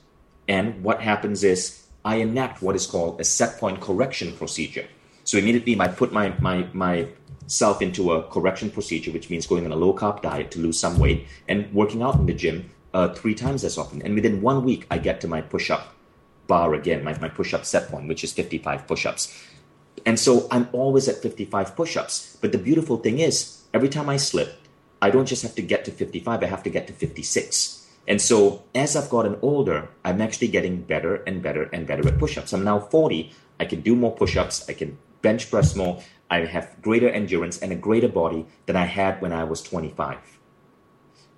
and 0.48 0.82
what 0.82 1.02
happens 1.02 1.44
is 1.44 1.84
I 2.04 2.16
enact 2.16 2.62
what 2.62 2.74
is 2.74 2.86
called 2.86 3.20
a 3.20 3.24
set 3.24 3.59
point 3.59 3.80
correction 3.80 4.32
procedure. 4.32 4.86
So 5.24 5.36
immediately 5.36 5.78
I 5.78 5.88
put 5.88 6.11
my, 6.11 6.32
my, 6.40 6.66
myself 6.72 7.82
into 7.82 8.12
a 8.12 8.22
correction 8.22 8.70
procedure, 8.70 9.12
which 9.12 9.28
means 9.28 9.46
going 9.46 9.66
on 9.66 9.72
a 9.72 9.76
low 9.76 9.92
carb 9.92 10.22
diet 10.22 10.50
to 10.52 10.59
lose 10.59 10.80
some 10.80 10.98
weight 10.98 11.28
and 11.46 11.72
working 11.74 12.02
out 12.02 12.14
in 12.14 12.24
the 12.24 12.32
gym 12.32 12.70
uh, 12.95 13.09
three 13.14 13.34
times 13.34 13.64
as 13.64 13.78
often. 13.78 14.03
And 14.03 14.14
within 14.14 14.43
one 14.43 14.64
week, 14.64 14.86
I 14.91 14.99
get 14.99 15.20
to 15.22 15.28
my 15.28 15.41
push 15.41 15.70
up 15.70 15.95
bar 16.47 16.74
again, 16.74 17.05
my, 17.05 17.16
my 17.18 17.28
push 17.28 17.55
up 17.55 17.64
set 17.64 17.89
point, 17.89 18.09
which 18.09 18.24
is 18.24 18.32
55 18.32 18.86
push 18.86 19.07
ups. 19.07 19.32
And 20.07 20.18
so 20.18 20.49
I'm 20.51 20.68
always 20.72 21.09
at 21.09 21.16
55 21.16 21.76
push 21.76 21.97
ups. 21.97 22.36
But 22.41 22.53
the 22.53 22.59
beautiful 22.59 22.97
thing 22.97 23.18
is, 23.18 23.62
every 23.74 23.89
time 23.89 24.09
I 24.09 24.16
slip, 24.16 24.59
I 25.01 25.11
don't 25.11 25.26
just 25.26 25.43
have 25.43 25.55
to 25.57 25.62
get 25.62 25.84
to 25.84 25.91
55, 25.91 26.43
I 26.43 26.47
have 26.47 26.62
to 26.62 26.70
get 26.70 26.86
to 26.86 26.93
56. 26.93 27.86
And 28.09 28.22
so 28.22 28.64
as 28.74 28.97
I've 28.97 29.11
gotten 29.11 29.39
older, 29.43 29.91
I'm 30.05 30.22
actually 30.22 30.49
getting 30.49 30.82
better 30.82 31.16
and 31.26 31.43
better 31.43 31.64
and 31.64 31.86
better 31.86 32.09
at 32.09 32.18
push-ups. 32.18 32.55
I'm 32.55 32.64
now 32.64 32.80
40. 32.80 33.30
I 33.61 33.66
can 33.66 33.82
do 33.82 33.95
more 33.95 34.16
push-ups. 34.16 34.68
I 34.68 34.72
can 34.72 34.97
bench 35.20 35.51
press 35.51 35.76
more. 35.76 36.03
I 36.30 36.47
have 36.47 36.80
greater 36.80 37.09
endurance 37.09 37.59
and 37.59 37.70
a 37.70 37.76
greater 37.76 38.09
body 38.09 38.47
than 38.66 38.76
I 38.76 38.86
had 38.86 39.20
when 39.20 39.32
I 39.32 39.45
was 39.45 39.62
25. 39.62 40.38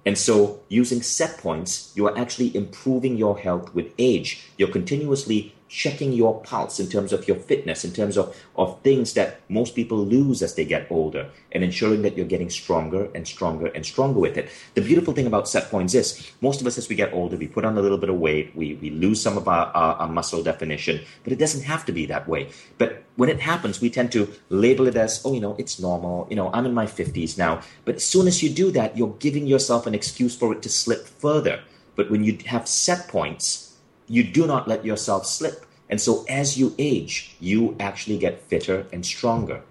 And 0.07 0.16
so 0.16 0.61
using 0.68 1.03
set 1.03 1.38
points, 1.38 1.92
you 1.94 2.07
are 2.07 2.16
actually 2.16 2.55
improving 2.57 3.16
your 3.16 3.38
health 3.38 3.74
with 3.74 3.92
age. 3.98 4.51
You're 4.57 4.70
continuously 4.70 5.55
checking 5.70 6.12
your 6.12 6.40
pulse 6.40 6.80
in 6.80 6.88
terms 6.88 7.12
of 7.12 7.28
your 7.28 7.36
fitness, 7.36 7.84
in 7.84 7.92
terms 7.92 8.18
of, 8.18 8.36
of 8.56 8.82
things 8.82 9.14
that 9.14 9.40
most 9.48 9.76
people 9.76 9.98
lose 9.98 10.42
as 10.42 10.56
they 10.56 10.64
get 10.64 10.90
older, 10.90 11.30
and 11.52 11.62
ensuring 11.62 12.02
that 12.02 12.16
you're 12.16 12.26
getting 12.26 12.50
stronger 12.50 13.08
and 13.14 13.26
stronger 13.26 13.66
and 13.68 13.86
stronger 13.86 14.18
with 14.18 14.36
it. 14.36 14.50
The 14.74 14.80
beautiful 14.80 15.14
thing 15.14 15.28
about 15.28 15.48
set 15.48 15.70
points 15.70 15.94
is 15.94 16.32
most 16.40 16.60
of 16.60 16.66
us, 16.66 16.76
as 16.76 16.88
we 16.88 16.96
get 16.96 17.12
older, 17.12 17.36
we 17.36 17.46
put 17.46 17.64
on 17.64 17.78
a 17.78 17.80
little 17.80 17.98
bit 17.98 18.10
of 18.10 18.16
weight, 18.16 18.54
we, 18.56 18.74
we 18.82 18.90
lose 18.90 19.22
some 19.22 19.38
of 19.38 19.46
our, 19.46 19.66
our, 19.68 19.94
our 19.94 20.08
muscle 20.08 20.42
definition, 20.42 21.00
but 21.22 21.32
it 21.32 21.38
doesn't 21.38 21.62
have 21.62 21.86
to 21.86 21.92
be 21.92 22.04
that 22.06 22.26
way. 22.26 22.50
But 22.76 23.04
when 23.14 23.28
it 23.28 23.38
happens, 23.38 23.80
we 23.80 23.90
tend 23.90 24.10
to 24.12 24.28
label 24.48 24.88
it 24.88 24.96
as, 24.96 25.22
oh, 25.24 25.34
you 25.34 25.40
know, 25.40 25.54
it's 25.56 25.78
normal. 25.78 26.26
You 26.28 26.36
know, 26.36 26.50
I'm 26.52 26.66
in 26.66 26.74
my 26.74 26.86
50s 26.86 27.38
now. 27.38 27.60
But 27.84 27.96
as 27.96 28.04
soon 28.04 28.26
as 28.26 28.42
you 28.42 28.50
do 28.50 28.72
that, 28.72 28.96
you're 28.96 29.14
giving 29.20 29.46
yourself 29.46 29.86
an 29.86 29.94
excuse 29.94 30.36
for 30.36 30.52
it 30.52 30.62
to 30.62 30.68
slip 30.68 31.06
further. 31.06 31.60
But 31.94 32.10
when 32.10 32.24
you 32.24 32.38
have 32.46 32.66
set 32.66 33.06
points, 33.06 33.69
you 34.11 34.24
do 34.24 34.46
not 34.46 34.66
let 34.66 34.84
yourself 34.84 35.24
slip. 35.24 35.64
And 35.88 36.00
so 36.00 36.24
as 36.28 36.58
you 36.58 36.74
age, 36.78 37.36
you 37.40 37.76
actually 37.78 38.18
get 38.18 38.42
fitter 38.42 38.86
and 38.92 39.06
stronger. 39.06 39.62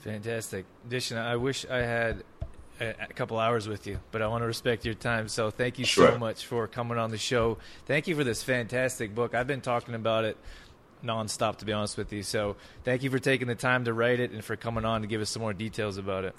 Fantastic. 0.00 0.64
Vishen, 0.88 1.18
I 1.18 1.36
wish 1.36 1.66
I 1.70 1.78
had 1.78 2.24
a, 2.80 2.94
couple 3.14 3.38
hours 3.38 3.68
with 3.68 3.86
you, 3.86 4.00
but 4.10 4.22
I 4.22 4.26
want 4.26 4.42
to 4.42 4.46
respect 4.46 4.84
your 4.86 4.94
time. 4.94 5.28
So 5.28 5.50
thank 5.50 5.78
you 5.78 5.84
sure. 5.84 6.12
so 6.12 6.18
much 6.18 6.46
for 6.46 6.66
coming 6.66 6.98
on 6.98 7.10
the 7.10 7.18
show. 7.18 7.58
Thank 7.86 8.08
you 8.08 8.16
for 8.16 8.24
this 8.24 8.42
fantastic 8.42 9.14
book. 9.14 9.34
I've 9.34 9.46
been 9.46 9.60
talking 9.60 9.94
about 9.94 10.24
it 10.24 10.36
nonstop, 11.04 11.56
to 11.56 11.64
be 11.66 11.72
honest 11.72 11.98
with 11.98 12.12
you. 12.12 12.22
So 12.22 12.56
thank 12.84 13.02
you 13.02 13.10
for 13.10 13.18
taking 13.18 13.48
the 13.48 13.54
time 13.54 13.84
to 13.84 13.92
write 13.92 14.18
it 14.18 14.30
and 14.32 14.42
for 14.42 14.56
coming 14.56 14.86
on 14.86 15.02
to 15.02 15.06
give 15.06 15.20
us 15.20 15.28
some 15.30 15.42
more 15.42 15.52
details 15.52 15.98
about 15.98 16.24
it. 16.24 16.34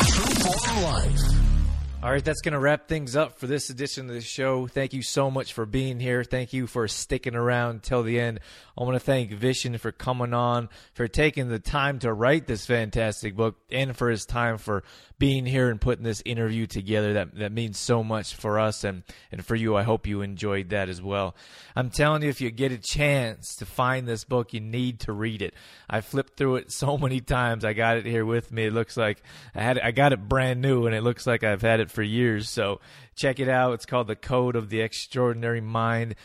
All 2.03 2.11
right, 2.11 2.21
that's 2.21 2.41
going 2.41 2.51
to 2.51 2.59
wrap 2.59 2.89
things 2.89 3.15
up 3.15 3.39
for 3.39 3.47
this 3.47 3.69
edition 3.69 4.09
of 4.09 4.13
the 4.13 4.19
show. 4.19 4.67
Thank 4.67 4.91
you 4.91 5.01
so 5.01 5.31
much 5.31 5.53
for 5.53 5.65
being 5.65 6.01
here. 6.01 6.25
Thank 6.25 6.51
you 6.51 6.67
for 6.67 6.85
sticking 6.89 7.33
around 7.33 7.81
till 7.81 8.03
the 8.03 8.19
end. 8.19 8.41
I 8.77 8.83
want 8.83 8.95
to 8.95 8.99
thank 8.99 9.31
Vishen 9.31 9.79
for 9.79 9.93
coming 9.93 10.33
on, 10.33 10.67
for 10.93 11.07
taking 11.07 11.47
the 11.47 11.59
time 11.59 11.99
to 11.99 12.11
write 12.11 12.45
this 12.45 12.65
fantastic 12.65 13.37
book, 13.37 13.55
and 13.71 13.95
for 13.95 14.09
his 14.09 14.25
time 14.25 14.57
for 14.57 14.83
being 15.23 15.45
here 15.45 15.69
and 15.69 15.79
putting 15.79 16.03
this 16.03 16.21
interview 16.25 16.67
together. 16.67 17.13
That 17.13 17.33
that 17.35 17.53
means 17.53 17.79
so 17.79 18.03
much 18.03 18.35
for 18.35 18.59
us 18.59 18.83
and 18.83 19.03
and 19.31 19.45
for 19.45 19.55
you. 19.55 19.73
I 19.73 19.83
hope 19.83 20.05
you 20.05 20.19
enjoyed 20.19 20.71
that 20.71 20.89
as 20.89 21.01
well. 21.01 21.33
I'm 21.77 21.91
telling 21.91 22.23
you, 22.23 22.27
if 22.27 22.41
you 22.41 22.51
get 22.51 22.73
a 22.73 22.77
chance 22.77 23.55
to 23.55 23.65
find 23.65 24.05
this 24.05 24.25
book, 24.25 24.53
you 24.53 24.59
need 24.59 24.99
to 25.01 25.13
read 25.13 25.41
it. 25.41 25.53
I 25.89 26.01
flipped 26.01 26.35
through 26.35 26.57
it 26.57 26.71
so 26.73 26.97
many 26.97 27.21
times. 27.21 27.63
I 27.63 27.71
got 27.71 27.95
it 27.95 28.05
here 28.05 28.25
with 28.25 28.51
me. 28.51 28.65
It 28.65 28.73
looks 28.73 28.97
like 28.97 29.23
I 29.55 29.61
had 29.61 29.79
I 29.79 29.91
got 29.91 30.11
it 30.11 30.27
brand 30.27 30.61
new, 30.61 30.87
and 30.87 30.93
it 30.93 31.03
looks 31.03 31.25
like 31.25 31.45
I've 31.45 31.61
had 31.61 31.79
it 31.79 31.89
for 31.89 32.03
years. 32.03 32.49
So 32.49 32.81
check 33.15 33.39
it 33.39 33.47
out. 33.47 33.75
It's 33.75 33.85
called 33.85 34.07
The 34.07 34.17
Code 34.17 34.57
of 34.57 34.69
the 34.69 34.81
Extraordinary 34.81 35.61
Mind. 35.61 36.15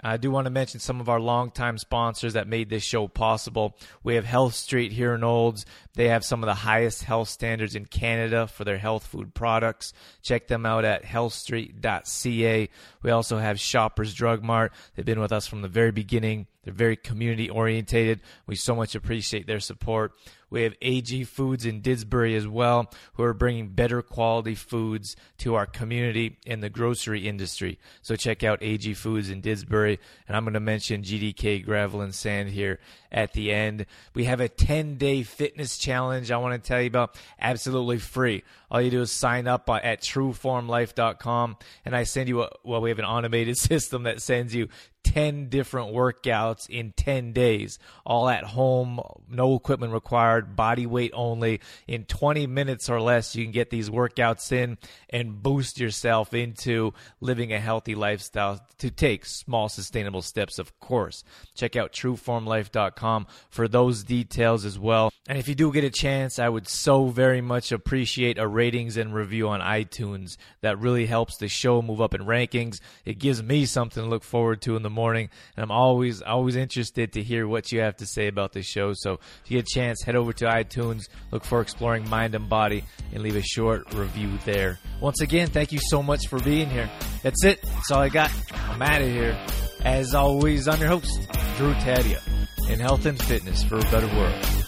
I 0.00 0.16
do 0.16 0.30
want 0.30 0.44
to 0.44 0.50
mention 0.50 0.78
some 0.78 1.00
of 1.00 1.08
our 1.08 1.18
longtime 1.18 1.76
sponsors 1.78 2.34
that 2.34 2.46
made 2.46 2.70
this 2.70 2.84
show 2.84 3.08
possible. 3.08 3.76
We 4.04 4.14
have 4.14 4.24
Health 4.24 4.54
Street 4.54 4.92
here 4.92 5.14
in 5.14 5.24
Olds. 5.24 5.66
They 5.94 6.08
have 6.08 6.24
some 6.24 6.42
of 6.42 6.46
the 6.46 6.54
highest 6.54 7.02
health 7.02 7.28
standards 7.28 7.74
in 7.74 7.86
Canada 7.86 8.46
for 8.46 8.64
their 8.64 8.78
health 8.78 9.06
food 9.06 9.34
products. 9.34 9.92
Check 10.22 10.46
them 10.46 10.64
out 10.64 10.84
at 10.84 11.02
healthstreet.ca. 11.02 12.68
We 13.02 13.10
also 13.10 13.38
have 13.38 13.58
Shoppers 13.58 14.14
Drug 14.14 14.44
Mart. 14.44 14.72
They've 14.94 15.04
been 15.04 15.20
with 15.20 15.32
us 15.32 15.48
from 15.48 15.62
the 15.62 15.68
very 15.68 15.90
beginning. 15.90 16.46
They're 16.68 16.74
very 16.74 16.96
community 16.96 17.48
orientated. 17.48 18.20
We 18.46 18.54
so 18.54 18.76
much 18.76 18.94
appreciate 18.94 19.46
their 19.46 19.58
support. 19.58 20.12
We 20.50 20.64
have 20.64 20.74
AG 20.82 21.24
Foods 21.24 21.64
in 21.64 21.80
Didsbury 21.80 22.36
as 22.36 22.46
well, 22.46 22.90
who 23.14 23.22
are 23.22 23.32
bringing 23.32 23.68
better 23.68 24.02
quality 24.02 24.54
foods 24.54 25.16
to 25.38 25.54
our 25.54 25.64
community 25.64 26.38
in 26.44 26.60
the 26.60 26.68
grocery 26.68 27.26
industry. 27.26 27.78
So 28.02 28.16
check 28.16 28.44
out 28.44 28.62
AG 28.62 28.92
Foods 28.94 29.30
in 29.30 29.40
Didsbury. 29.40 29.98
And 30.26 30.36
I'm 30.36 30.44
going 30.44 30.54
to 30.54 30.60
mention 30.60 31.02
GDK 31.02 31.64
Gravel 31.64 32.02
and 32.02 32.14
Sand 32.14 32.50
here 32.50 32.80
at 33.10 33.32
the 33.32 33.50
end. 33.50 33.86
We 34.14 34.24
have 34.24 34.40
a 34.40 34.48
10 34.48 34.96
day 34.96 35.22
fitness 35.22 35.78
challenge 35.78 36.30
I 36.30 36.36
want 36.36 36.62
to 36.62 36.66
tell 36.66 36.82
you 36.82 36.88
about 36.88 37.16
absolutely 37.40 37.98
free. 37.98 38.42
All 38.70 38.80
you 38.80 38.90
do 38.90 39.00
is 39.00 39.12
sign 39.12 39.46
up 39.46 39.68
at 39.70 40.02
trueformlife.com 40.02 41.56
and 41.86 41.96
I 41.96 42.02
send 42.02 42.28
you 42.28 42.42
a, 42.42 42.50
well, 42.62 42.82
we 42.82 42.90
have 42.90 42.98
an 42.98 43.06
automated 43.06 43.56
system 43.58 44.02
that 44.02 44.20
sends 44.20 44.54
you 44.54 44.68
10 45.08 45.48
different 45.48 45.94
workouts 45.94 46.68
in 46.68 46.92
10 46.92 47.32
days, 47.32 47.78
all 48.04 48.28
at 48.28 48.44
home, 48.44 49.00
no 49.26 49.54
equipment 49.54 49.94
required, 49.94 50.54
body 50.54 50.84
weight 50.84 51.12
only. 51.14 51.60
In 51.86 52.04
20 52.04 52.46
minutes 52.46 52.90
or 52.90 53.00
less, 53.00 53.34
you 53.34 53.42
can 53.42 53.50
get 53.50 53.70
these 53.70 53.88
workouts 53.88 54.52
in 54.52 54.76
and 55.08 55.42
boost 55.42 55.80
yourself 55.80 56.34
into 56.34 56.92
living 57.22 57.54
a 57.54 57.58
healthy 57.58 57.94
lifestyle 57.94 58.60
to 58.76 58.90
take 58.90 59.24
small, 59.24 59.70
sustainable 59.70 60.20
steps, 60.20 60.58
of 60.58 60.78
course. 60.78 61.24
Check 61.54 61.74
out 61.74 61.94
trueformlife.com 61.94 63.26
for 63.48 63.66
those 63.66 64.04
details 64.04 64.66
as 64.66 64.78
well. 64.78 65.10
And 65.26 65.38
if 65.38 65.48
you 65.48 65.54
do 65.54 65.72
get 65.72 65.84
a 65.84 65.90
chance, 65.90 66.38
I 66.38 66.50
would 66.50 66.68
so 66.68 67.06
very 67.06 67.40
much 67.40 67.72
appreciate 67.72 68.38
a 68.38 68.46
ratings 68.46 68.98
and 68.98 69.14
review 69.14 69.48
on 69.48 69.60
iTunes. 69.60 70.36
That 70.60 70.78
really 70.78 71.06
helps 71.06 71.38
the 71.38 71.48
show 71.48 71.80
move 71.80 72.00
up 72.00 72.14
in 72.14 72.22
rankings. 72.22 72.80
It 73.06 73.18
gives 73.18 73.42
me 73.42 73.64
something 73.64 74.02
to 74.02 74.08
look 74.08 74.22
forward 74.22 74.60
to 74.62 74.76
in 74.76 74.82
the 74.82 74.97
morning, 74.98 75.28
and 75.56 75.62
I'm 75.62 75.70
always 75.70 76.22
always 76.22 76.56
interested 76.56 77.12
to 77.12 77.22
hear 77.22 77.46
what 77.46 77.70
you 77.70 77.80
have 77.82 77.96
to 77.98 78.06
say 78.06 78.26
about 78.26 78.52
the 78.52 78.62
show. 78.62 78.94
So 78.94 79.20
if 79.44 79.48
you 79.48 79.58
get 79.58 79.66
a 79.70 79.74
chance, 79.78 80.02
head 80.02 80.16
over 80.16 80.32
to 80.32 80.46
iTunes, 80.46 81.02
look 81.30 81.44
for 81.44 81.60
Exploring 81.60 82.08
Mind 82.08 82.34
and 82.34 82.48
Body, 82.48 82.82
and 83.12 83.22
leave 83.22 83.36
a 83.36 83.42
short 83.42 83.94
review 83.94 84.30
there. 84.44 84.80
Once 85.00 85.20
again, 85.20 85.46
thank 85.46 85.70
you 85.70 85.78
so 85.88 86.02
much 86.02 86.26
for 86.26 86.40
being 86.40 86.68
here. 86.68 86.90
That's 87.22 87.44
it. 87.44 87.62
That's 87.62 87.90
all 87.92 88.00
I 88.00 88.08
got. 88.08 88.32
I'm 88.70 88.82
out 88.82 89.00
of 89.00 89.08
here. 89.08 89.38
As 89.84 90.14
always, 90.14 90.66
I'm 90.66 90.80
your 90.80 90.88
host, 90.88 91.14
Drew 91.56 91.72
Tadia, 91.74 92.20
in 92.68 92.80
health 92.80 93.06
and 93.06 93.22
fitness 93.22 93.62
for 93.62 93.76
a 93.76 93.82
better 93.82 94.08
world. 94.16 94.67